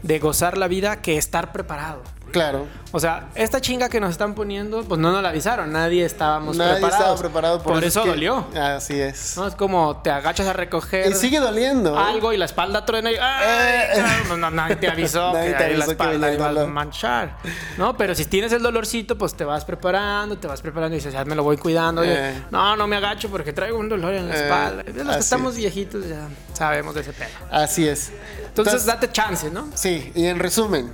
de 0.03 0.19
gozar 0.19 0.59
la 0.59 0.69
vida 0.69 1.03
que 1.03 1.17
estar 1.17 1.53
preparado. 1.53 2.03
Claro. 2.31 2.67
O 2.93 2.99
sea, 2.99 3.29
esta 3.37 3.61
chinga 3.61 3.89
que 3.89 4.01
nos 4.01 4.11
están 4.11 4.35
poniendo, 4.35 4.83
pues 4.83 5.01
no 5.01 5.13
nos 5.13 5.23
la 5.23 5.29
avisaron, 5.29 5.71
nadie 5.73 6.05
estábamos 6.05 6.57
Nadie 6.57 6.73
preparados. 6.75 7.01
estaba 7.05 7.19
preparado 7.21 7.63
por, 7.63 7.75
Por, 7.75 7.85
eso 7.85 8.01
es 8.01 8.05
que- 8.05 8.11
dolió. 8.11 8.47
Así 8.61 9.01
es. 9.01 9.37
¿no? 9.37 9.47
Es 9.47 9.55
como 9.55 9.99
te 10.03 10.11
agachas 10.11 10.49
a 10.49 10.53
recoger 10.53 11.09
Y 11.09 11.15
sigue 11.15 11.39
doliendo. 11.39 11.95
¿eh? 11.95 12.03
algo 12.05 12.33
y 12.33 12.37
la 12.37 12.47
espalda 12.47 12.85
truena 12.85 13.13
y 13.13 13.15
¡ay! 13.21 13.91
Eh. 13.97 14.03
No, 14.29 14.37
no, 14.37 14.51
nadie 14.51 14.75
te 14.77 14.89
avisó 14.89 15.33
Nadie 15.33 15.51
que 15.53 15.55
te 15.55 15.61
la 15.61 15.67
avisó 15.67 15.87
que 15.87 15.93
espalda 15.93 16.29
el 16.29 16.35
iba 16.35 16.49
a 16.49 16.67
manchar. 16.67 17.37
¿No? 17.79 17.97
Pero 17.97 18.15
si 18.17 18.25
tienes 18.25 18.53
el 18.53 18.63
dolorcito, 18.63 19.17
pues 19.17 19.35
te 19.35 19.45
vas 19.45 19.65
preparando, 19.65 20.37
te 20.39 20.49
vas 20.49 20.61
preparando 20.61 20.97
y 20.97 20.99
dices, 20.99 21.13
ya 21.13 21.25
me 21.25 21.37
lo 21.37 21.45
voy 21.45 21.59
cuidando. 21.59 22.03
Eh. 22.03 22.43
No, 22.51 22.75
no 22.75 22.89
me 22.89 22.97
agacho 22.97 23.29
porque 23.31 23.53
traigo 23.53 23.79
un 23.79 23.89
dolor 23.89 24.15
en 24.15 24.29
la 24.29 24.35
Eh, 24.37 24.43
espalda. 24.43 24.83
Los 25.05 25.15
que 25.17 25.21
estamos 25.21 25.53
es. 25.53 25.59
viejitos 25.59 26.09
ya 26.09 26.27
sabemos 26.55 26.95
de 26.97 27.03
ese 27.03 27.13
pedo. 27.13 27.29
Así 27.53 27.87
es. 27.87 28.11
Entonces, 28.49 28.85
date 28.85 29.13
chance, 29.13 29.49
¿no? 29.49 29.69
Sí, 29.75 30.11
y 30.17 30.27
en 30.27 30.41
resumen. 30.41 30.93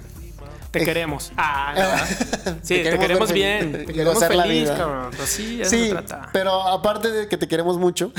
Te 0.78 0.84
queremos. 0.84 1.32
Ah, 1.36 1.74
no. 1.76 2.54
Sí, 2.62 2.82
te, 2.82 2.98
queremos 2.98 3.32
bien. 3.32 3.72
feliz 3.72 3.86
Te 3.86 3.92
queremos 3.92 4.24
feliz, 4.24 4.62
vida. 4.64 4.76
cabrón. 4.76 5.10
Pues 5.16 5.28
sí, 5.28 5.88
trata. 5.90 6.28
pero 6.32 6.62
aparte 6.62 7.10
de 7.10 7.28
que 7.28 7.36
te 7.36 7.46
queremos 7.48 7.78
mucho, 7.78 8.12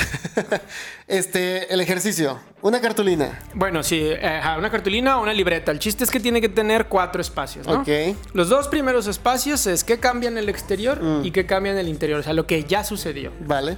este, 1.07 1.73
el 1.73 1.81
ejercicio, 1.81 2.39
una 2.61 2.81
cartulina. 2.81 3.39
Bueno, 3.53 3.83
sí, 3.83 4.11
ajá, 4.13 4.57
una 4.57 4.69
cartulina 4.69 5.17
o 5.17 5.23
una 5.23 5.33
libreta. 5.33 5.71
El 5.71 5.79
chiste 5.79 6.03
es 6.03 6.11
que 6.11 6.19
tiene 6.19 6.41
que 6.41 6.49
tener 6.49 6.87
cuatro 6.87 7.21
espacios, 7.21 7.65
¿no? 7.67 7.81
Ok. 7.81 7.87
Los 8.33 8.49
dos 8.49 8.67
primeros 8.67 9.07
espacios 9.07 9.65
es 9.67 9.83
qué 9.83 9.99
cambia 9.99 10.29
en 10.29 10.37
el 10.37 10.49
exterior 10.49 11.01
Mm. 11.01 11.25
y 11.25 11.31
qué 11.31 11.45
cambia 11.45 11.71
en 11.71 11.77
el 11.77 11.87
interior, 11.87 12.19
o 12.19 12.23
sea, 12.23 12.33
lo 12.33 12.45
que 12.47 12.63
ya 12.63 12.83
sucedió. 12.83 13.31
Vale. 13.41 13.77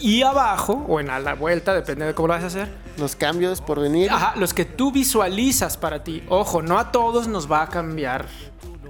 Y 0.00 0.22
abajo, 0.22 0.84
o 0.88 1.00
en 1.00 1.10
a 1.10 1.18
la 1.18 1.34
vuelta, 1.34 1.74
depende 1.74 2.06
de 2.06 2.14
cómo 2.14 2.28
lo 2.28 2.34
vas 2.34 2.44
a 2.44 2.46
hacer, 2.48 2.68
Los 2.96 3.16
cambios 3.16 3.60
por 3.60 3.80
venir. 3.80 4.10
ajá, 4.10 4.34
los 4.36 4.54
que 4.54 4.64
tú 4.64 4.92
visualizas 4.92 5.76
para 5.76 6.04
ti. 6.04 6.22
Ojo, 6.28 6.62
no 6.62 6.78
a 6.78 6.92
todos 6.92 7.26
nos 7.28 7.50
va 7.50 7.62
a 7.62 7.68
cambiar 7.68 8.26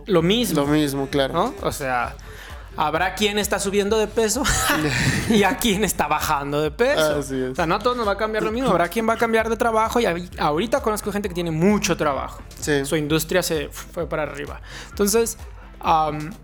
lo 0.06 0.22
mismo, 0.22 0.62
Lo 0.62 0.66
mismo, 0.66 1.06
claro. 1.08 1.34
¿no? 1.34 1.54
O 1.62 1.72
sea, 1.72 2.14
habrá 2.76 3.14
quien 3.14 3.38
está 3.38 3.58
subiendo 3.58 3.98
de 3.98 4.06
peso 4.06 4.42
y 5.28 5.42
a 5.42 5.56
quien 5.56 5.84
está 5.84 6.06
bajando 6.06 6.60
de 6.62 6.70
peso. 6.70 7.16
Así 7.20 7.34
es. 7.42 7.50
O 7.50 7.54
sea, 7.54 7.66
no 7.66 7.74
a 7.74 7.78
todos 7.78 7.96
nos 7.96 8.06
va 8.06 8.12
a 8.12 8.16
cambiar 8.16 8.42
lo 8.42 8.52
mismo. 8.52 8.70
Habrá 8.70 8.88
quien 8.88 9.08
va 9.08 9.14
a 9.14 9.18
cambiar 9.18 9.48
de 9.48 9.56
trabajo 9.56 10.00
y 10.00 10.06
ahorita 10.38 10.80
conozco 10.80 11.10
gente 11.12 11.28
que 11.28 11.34
tiene 11.34 11.50
mucho 11.50 11.96
trabajo. 11.96 12.40
Sí. 12.60 12.84
Su 12.84 12.96
industria 12.96 13.42
se 13.42 13.68
fue 13.68 14.06
para 14.08 14.22
arriba. 14.22 14.60
Entonces, 14.90 15.36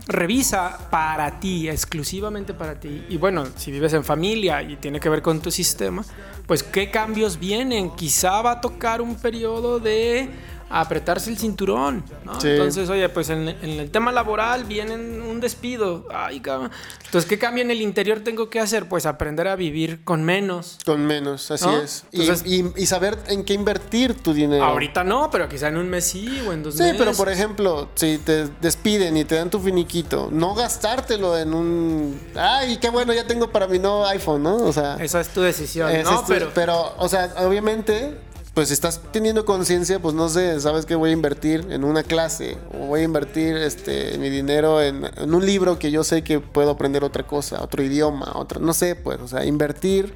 revisa 0.07 0.89
para 0.91 1.41
ti, 1.41 1.69
exclusivamente 1.69 2.55
para 2.55 2.79
ti. 2.79 3.05
Y 3.09 3.17
bueno, 3.17 3.45
si 3.57 3.71
vives 3.71 3.93
en 3.95 4.05
familia 4.05 4.63
y 4.63 4.77
tiene 4.77 5.01
que 5.01 5.09
ver 5.09 5.23
con 5.23 5.41
tu 5.41 5.51
sistema, 5.51 6.05
pues 6.47 6.63
qué 6.63 6.91
cambios 6.91 7.39
vienen. 7.39 7.91
Quizá 7.91 8.43
va 8.43 8.53
a 8.53 8.61
tocar 8.61 9.01
un 9.01 9.17
periodo 9.17 9.81
de 9.81 10.31
apretarse 10.71 11.31
el 11.31 11.39
cinturón, 11.39 12.05
¿no? 12.25 12.41
Sí. 12.41 12.49
Entonces, 12.49 12.89
oye, 12.89 13.09
pues 13.09 13.31
en, 13.31 13.49
en 13.49 13.71
el 13.81 13.91
tema 13.91 14.11
laboral 14.13 14.65
viene 14.65 14.95
un 14.97 15.41
despido. 15.41 16.07
Ay, 16.13 16.41
cabrón. 16.41 16.71
Entonces, 17.05 17.29
¿qué 17.29 17.39
cambio 17.39 17.63
en 17.63 17.71
el 17.71 17.81
interior 17.81 18.21
tengo 18.21 18.51
que 18.51 18.59
hacer? 18.61 18.89
Pues 18.89 19.07
aprender 19.07 19.47
a 19.47 19.55
vivir 19.57 20.03
con 20.05 20.25
menos. 20.25 20.79
Con 20.85 21.07
menos, 21.07 21.51
así 21.51 21.67
¿No? 21.67 21.79
es. 21.81 22.05
Y, 22.11 22.23
Entonces- 22.23 22.47
y- 22.51 22.73
y 22.77 22.87
saber 22.87 23.19
en 23.29 23.45
qué 23.45 23.55
invertir 23.55 24.15
tu 24.15 24.33
dinero. 24.35 24.65
Ahorita 24.65 25.05
no, 25.05 25.31
pero 25.31 25.49
quizá 25.49 25.69
en 25.69 25.77
un 25.77 25.89
mes 25.89 26.05
sí 26.07 26.29
o 26.49 26.53
en 26.53 26.63
dos 26.65 26.75
Sí, 26.75 26.83
meses. 26.83 26.97
pero 26.99 27.13
por 27.13 27.29
ejemplo, 27.29 27.89
si 27.95 28.19
te 28.19 28.49
despiden 28.61 29.17
y 29.17 29.25
te 29.25 29.37
dan 29.37 29.51
tu 29.51 29.61
finiquito, 29.61 30.29
no 30.33 30.55
gastártelo 30.55 31.39
en 31.39 31.55
un. 31.55 32.21
Ay, 32.35 32.79
qué 32.79 32.89
bueno, 32.91 33.13
ya 33.13 33.27
tengo 33.27 33.51
para 33.53 33.69
mi 33.69 33.79
nuevo 33.79 34.07
iPhone, 34.07 34.43
¿no? 34.43 34.57
O 34.57 34.73
sea. 34.73 34.97
Esa 34.97 35.21
es 35.21 35.29
tu 35.29 35.41
decisión, 35.41 35.93
¿no? 35.93 35.99
es 35.99 36.05
tu- 36.09 36.25
pero, 36.27 36.51
pero, 36.55 36.95
o 36.99 37.09
sea, 37.09 37.33
obviamente, 37.47 38.17
pues 38.55 38.69
si 38.69 38.75
estás 38.75 39.01
teniendo 39.13 39.45
conciencia, 39.45 39.99
pues 39.99 40.15
no 40.15 40.29
sé, 40.29 40.61
sabes 40.61 40.87
que 40.87 40.95
voy 40.95 41.11
a 41.11 41.13
invertir 41.13 41.67
en 41.71 41.83
una 41.85 42.03
clase 42.05 42.57
o 42.73 42.87
voy 42.87 43.01
a 43.01 43.03
invertir 43.05 43.57
este 43.57 44.17
mi 44.19 44.31
dinero 44.31 44.81
en, 44.81 45.05
en 45.17 45.35
un 45.35 45.45
libro 45.45 45.79
que 45.79 45.91
yo 45.91 46.05
sé 46.05 46.23
que 46.23 46.39
puedo 46.41 46.71
aprender 46.71 47.03
otra 47.05 47.25
cosa, 47.27 47.63
otro 47.63 47.83
idioma, 47.83 48.33
otra, 48.37 48.61
no 48.61 48.73
sé, 48.73 48.95
pues, 48.95 49.19
o 49.21 49.27
sea, 49.29 49.45
invertir 49.45 50.15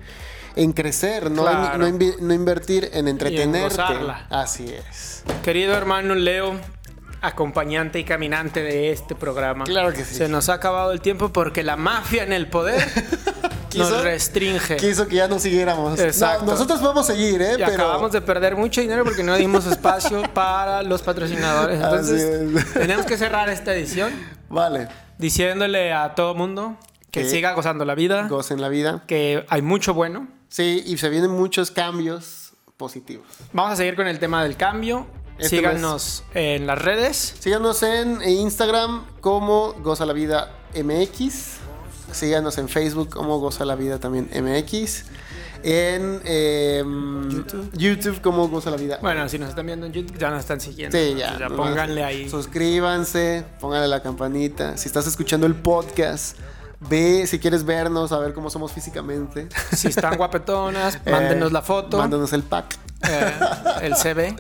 en 0.57 0.73
crecer, 0.73 1.31
no, 1.31 1.43
Claro. 1.43 1.87
en, 1.87 1.99
no 2.21 2.35
invertir 2.35 2.91
en 2.93 3.07
entretenerte. 3.09 3.61
gozarla. 3.77 4.27
Así 4.31 4.73
es. 4.73 5.23
Querido 5.45 5.75
hermano 5.75 6.15
Leo, 6.15 6.55
acompañante 7.21 7.99
y 7.99 8.05
caminante 8.05 8.63
de 8.63 8.91
este 8.93 9.15
programa. 9.15 9.65
Claro 9.65 9.93
que 9.93 10.05
sí. 10.05 10.15
Se 10.15 10.29
nos 10.29 10.49
ha 10.49 10.55
acabado 10.55 10.93
el 10.93 11.01
tiempo 11.01 11.31
porque 11.33 11.63
la 11.63 11.77
mafia 11.77 12.23
en 12.23 12.33
el 12.33 12.47
poder 12.49 12.83
Quiso- 13.71 13.91
nos 13.91 14.03
restringe. 14.03 14.77
Quiso 14.77 15.07
que 15.09 15.17
ya 15.17 15.29
no 15.29 15.39
siguiéramos. 15.39 15.99
Exacto. 16.01 16.45
No, 16.47 16.53
nosotros 16.53 16.81
podemos 16.81 17.07
seguir, 17.07 17.43
¿eh? 17.43 17.53
Y 17.55 17.57
Pero 17.59 17.73
acabamos 17.73 18.13
de 18.13 18.21
perder 18.23 18.57
mucho 18.57 18.81
dinero 18.81 19.05
porque 19.05 19.23
no 19.23 19.37
dimos 19.37 19.67
espacio 19.67 20.23
para 20.35 20.83
los 20.83 21.03
patrocinadores. 21.03 21.77
Entonces, 21.77 22.23
Así 22.23 22.57
es. 22.69 22.73
tenemos 22.75 23.05
que 23.07 23.17
cerrar 23.19 23.49
esta 23.51 23.75
edición 23.75 24.11
Vale. 24.49 24.89
diciéndole 25.19 25.93
a 25.93 26.15
todo 26.15 26.35
mundo 26.35 26.77
que 27.11 27.23
Que 27.23 27.29
siga 27.29 27.53
gozando 27.53 27.85
la 27.85 27.95
vida, 27.95 28.27
Gocen 28.29 28.61
la 28.61 28.69
vida. 28.69 29.03
que 29.07 29.45
hay 29.49 29.63
mucho 29.63 29.93
bueno. 29.95 30.29
Sí, 30.49 30.83
y 30.87 30.97
se 30.97 31.09
vienen 31.11 31.31
muchos 31.31 31.71
cambios 31.71 32.53
positivos. 32.79 33.27
Vamos 33.53 33.73
a 33.73 33.77
seguir 33.77 33.97
con 33.97 34.07
el 34.07 34.19
tema 34.19 34.43
del 34.43 34.57
cambio. 34.57 35.07
Este 35.39 35.57
Síganos 35.57 36.25
en 36.35 36.67
las 36.67 36.81
redes. 36.81 37.35
Síganos 37.39 37.83
en 37.85 38.23
Instagram 38.29 39.05
como 39.21 39.73
Goza 39.75 40.05
la 40.05 40.13
Vida 40.13 40.53
MX. 40.75 41.59
Síganos 42.13 42.59
en 42.59 42.69
Facebook 42.69 43.11
como 43.11 43.39
Goza 43.39 43.65
la 43.65 43.77
Vida 43.77 44.01
también 44.01 44.29
MX. 44.35 45.05
En 45.63 46.21
em, 46.25 47.31
YouTube. 47.31 47.71
YouTube 47.73 48.21
como 48.21 48.49
Goza 48.49 48.71
la 48.71 48.77
Vida. 48.77 48.99
Bueno, 49.01 49.29
si 49.29 49.39
nos 49.39 49.51
están 49.51 49.67
viendo 49.67 49.87
en 49.87 49.93
YouTube, 49.93 50.19
ya 50.19 50.31
nos 50.31 50.41
están 50.41 50.61
siguiendo. 50.61 50.97
Sí, 50.97 51.15
ya. 51.17 51.49
Pónganle 51.49 52.03
ahí. 52.05 52.29
Suscríbanse, 52.29 53.45
pónganle 53.61 53.89
la 53.89 54.03
campanita. 54.03 54.77
Si 54.77 54.89
estás 54.89 55.07
escuchando 55.07 55.47
el 55.47 55.55
podcast, 55.55 56.37
ve 56.81 57.27
si 57.27 57.39
quieres 57.39 57.65
vernos, 57.65 58.11
a 58.13 58.19
ver 58.19 58.35
cómo 58.35 58.51
somos 58.51 58.73
físicamente. 58.73 59.49
Si 59.73 59.89
están 59.89 60.17
guapetonas, 60.17 61.01
mándenos 61.07 61.51
Eh, 61.51 61.55
la 61.55 61.63
foto. 61.63 61.99
Mándanos 61.99 62.33
el 62.33 62.43
pack. 62.43 62.77
Eh, 63.09 63.33
el 63.83 63.95
CV. 63.97 64.35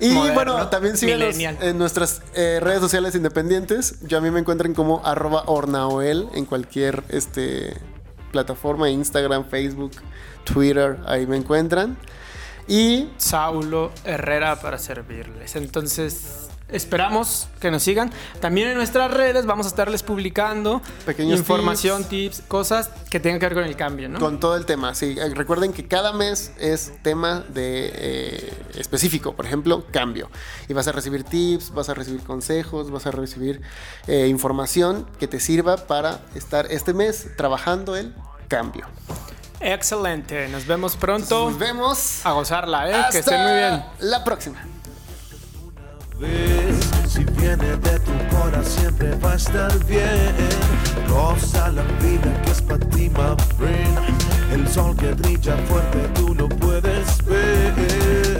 Y 0.00 0.10
Moderno, 0.10 0.34
bueno, 0.34 0.68
también 0.68 0.96
síganos 0.96 1.36
en 1.38 1.78
nuestras 1.78 2.22
eh, 2.34 2.58
redes 2.60 2.80
sociales 2.80 3.14
independientes. 3.14 3.96
Yo 4.02 4.18
a 4.18 4.20
mí 4.20 4.30
me 4.30 4.40
encuentran 4.40 4.74
como 4.74 5.04
arroba 5.04 5.44
ornaoel 5.46 6.28
en 6.34 6.44
cualquier 6.44 7.02
este, 7.08 7.76
plataforma, 8.30 8.90
Instagram, 8.90 9.48
Facebook, 9.48 9.92
Twitter, 10.44 10.98
ahí 11.06 11.26
me 11.26 11.36
encuentran. 11.36 11.96
Y 12.66 13.08
Saulo 13.16 13.92
Herrera 14.04 14.60
para 14.60 14.78
servirles. 14.78 15.56
Entonces, 15.56 16.48
esperamos 16.70 17.48
que 17.60 17.70
nos 17.70 17.82
sigan. 17.82 18.10
También 18.40 18.68
en 18.68 18.76
nuestras 18.76 19.10
redes 19.10 19.46
vamos 19.46 19.66
a 19.66 19.68
estarles 19.70 20.02
publicando 20.02 20.82
Pequeños 21.06 21.38
información, 21.40 22.04
tips. 22.04 22.42
cosas 22.46 22.90
que 23.10 23.20
tengan 23.20 23.40
que 23.40 23.46
ver 23.46 23.54
con 23.54 23.64
el 23.64 23.76
cambio, 23.76 24.08
¿no? 24.08 24.18
con 24.18 24.38
todo 24.40 24.56
el 24.56 24.66
tema, 24.66 24.94
sí. 24.94 25.16
eh, 25.18 25.32
Recuerden 25.34 25.72
que 25.72 25.86
cada 25.86 26.12
mes 26.12 26.52
es 26.58 26.92
tema 27.02 27.44
de 27.48 27.90
eh, 27.94 28.52
específico, 28.76 29.34
por 29.34 29.46
ejemplo, 29.46 29.84
cambio. 29.90 30.30
Y 30.68 30.72
vas 30.74 30.88
a 30.88 30.92
recibir 30.92 31.24
tips, 31.24 31.72
vas 31.72 31.88
a 31.88 31.94
recibir 31.94 32.22
consejos, 32.22 32.90
vas 32.90 33.06
a 33.06 33.10
recibir 33.10 33.60
eh, 34.06 34.26
información 34.28 35.06
que 35.18 35.26
te 35.28 35.40
sirva 35.40 35.76
para 35.76 36.20
estar 36.34 36.66
este 36.70 36.92
mes 36.92 37.28
trabajando 37.36 37.96
el 37.96 38.14
cambio. 38.48 38.86
Excelente. 39.60 40.48
Nos 40.48 40.66
vemos 40.66 40.96
pronto. 40.96 41.50
Nos 41.50 41.58
vemos. 41.58 42.24
A 42.24 42.32
gozarla, 42.32 42.88
¿eh? 42.88 42.94
Hasta 42.94 43.10
Que 43.10 43.18
estén 43.18 43.42
muy 43.42 43.52
bien. 43.52 43.84
La 44.00 44.22
próxima. 44.22 44.64
Si 46.18 47.22
viene 47.24 47.76
de 47.76 47.98
tu 48.00 48.12
corazón 48.34 48.64
siempre 48.64 49.14
va 49.22 49.32
a 49.32 49.36
estar 49.36 49.72
bien. 49.86 50.34
Goza 51.08 51.70
la 51.70 51.82
vida 52.02 52.42
que 52.42 52.50
es 52.50 52.62
para 52.62 52.80
ti, 52.90 53.08
my 53.10 53.36
friend. 53.56 53.98
El 54.52 54.66
sol 54.68 54.96
que 54.96 55.12
brilla 55.12 55.56
fuerte 55.68 55.98
tú 56.14 56.34
lo 56.34 56.48
puedes 56.48 57.24
ver. 57.24 58.37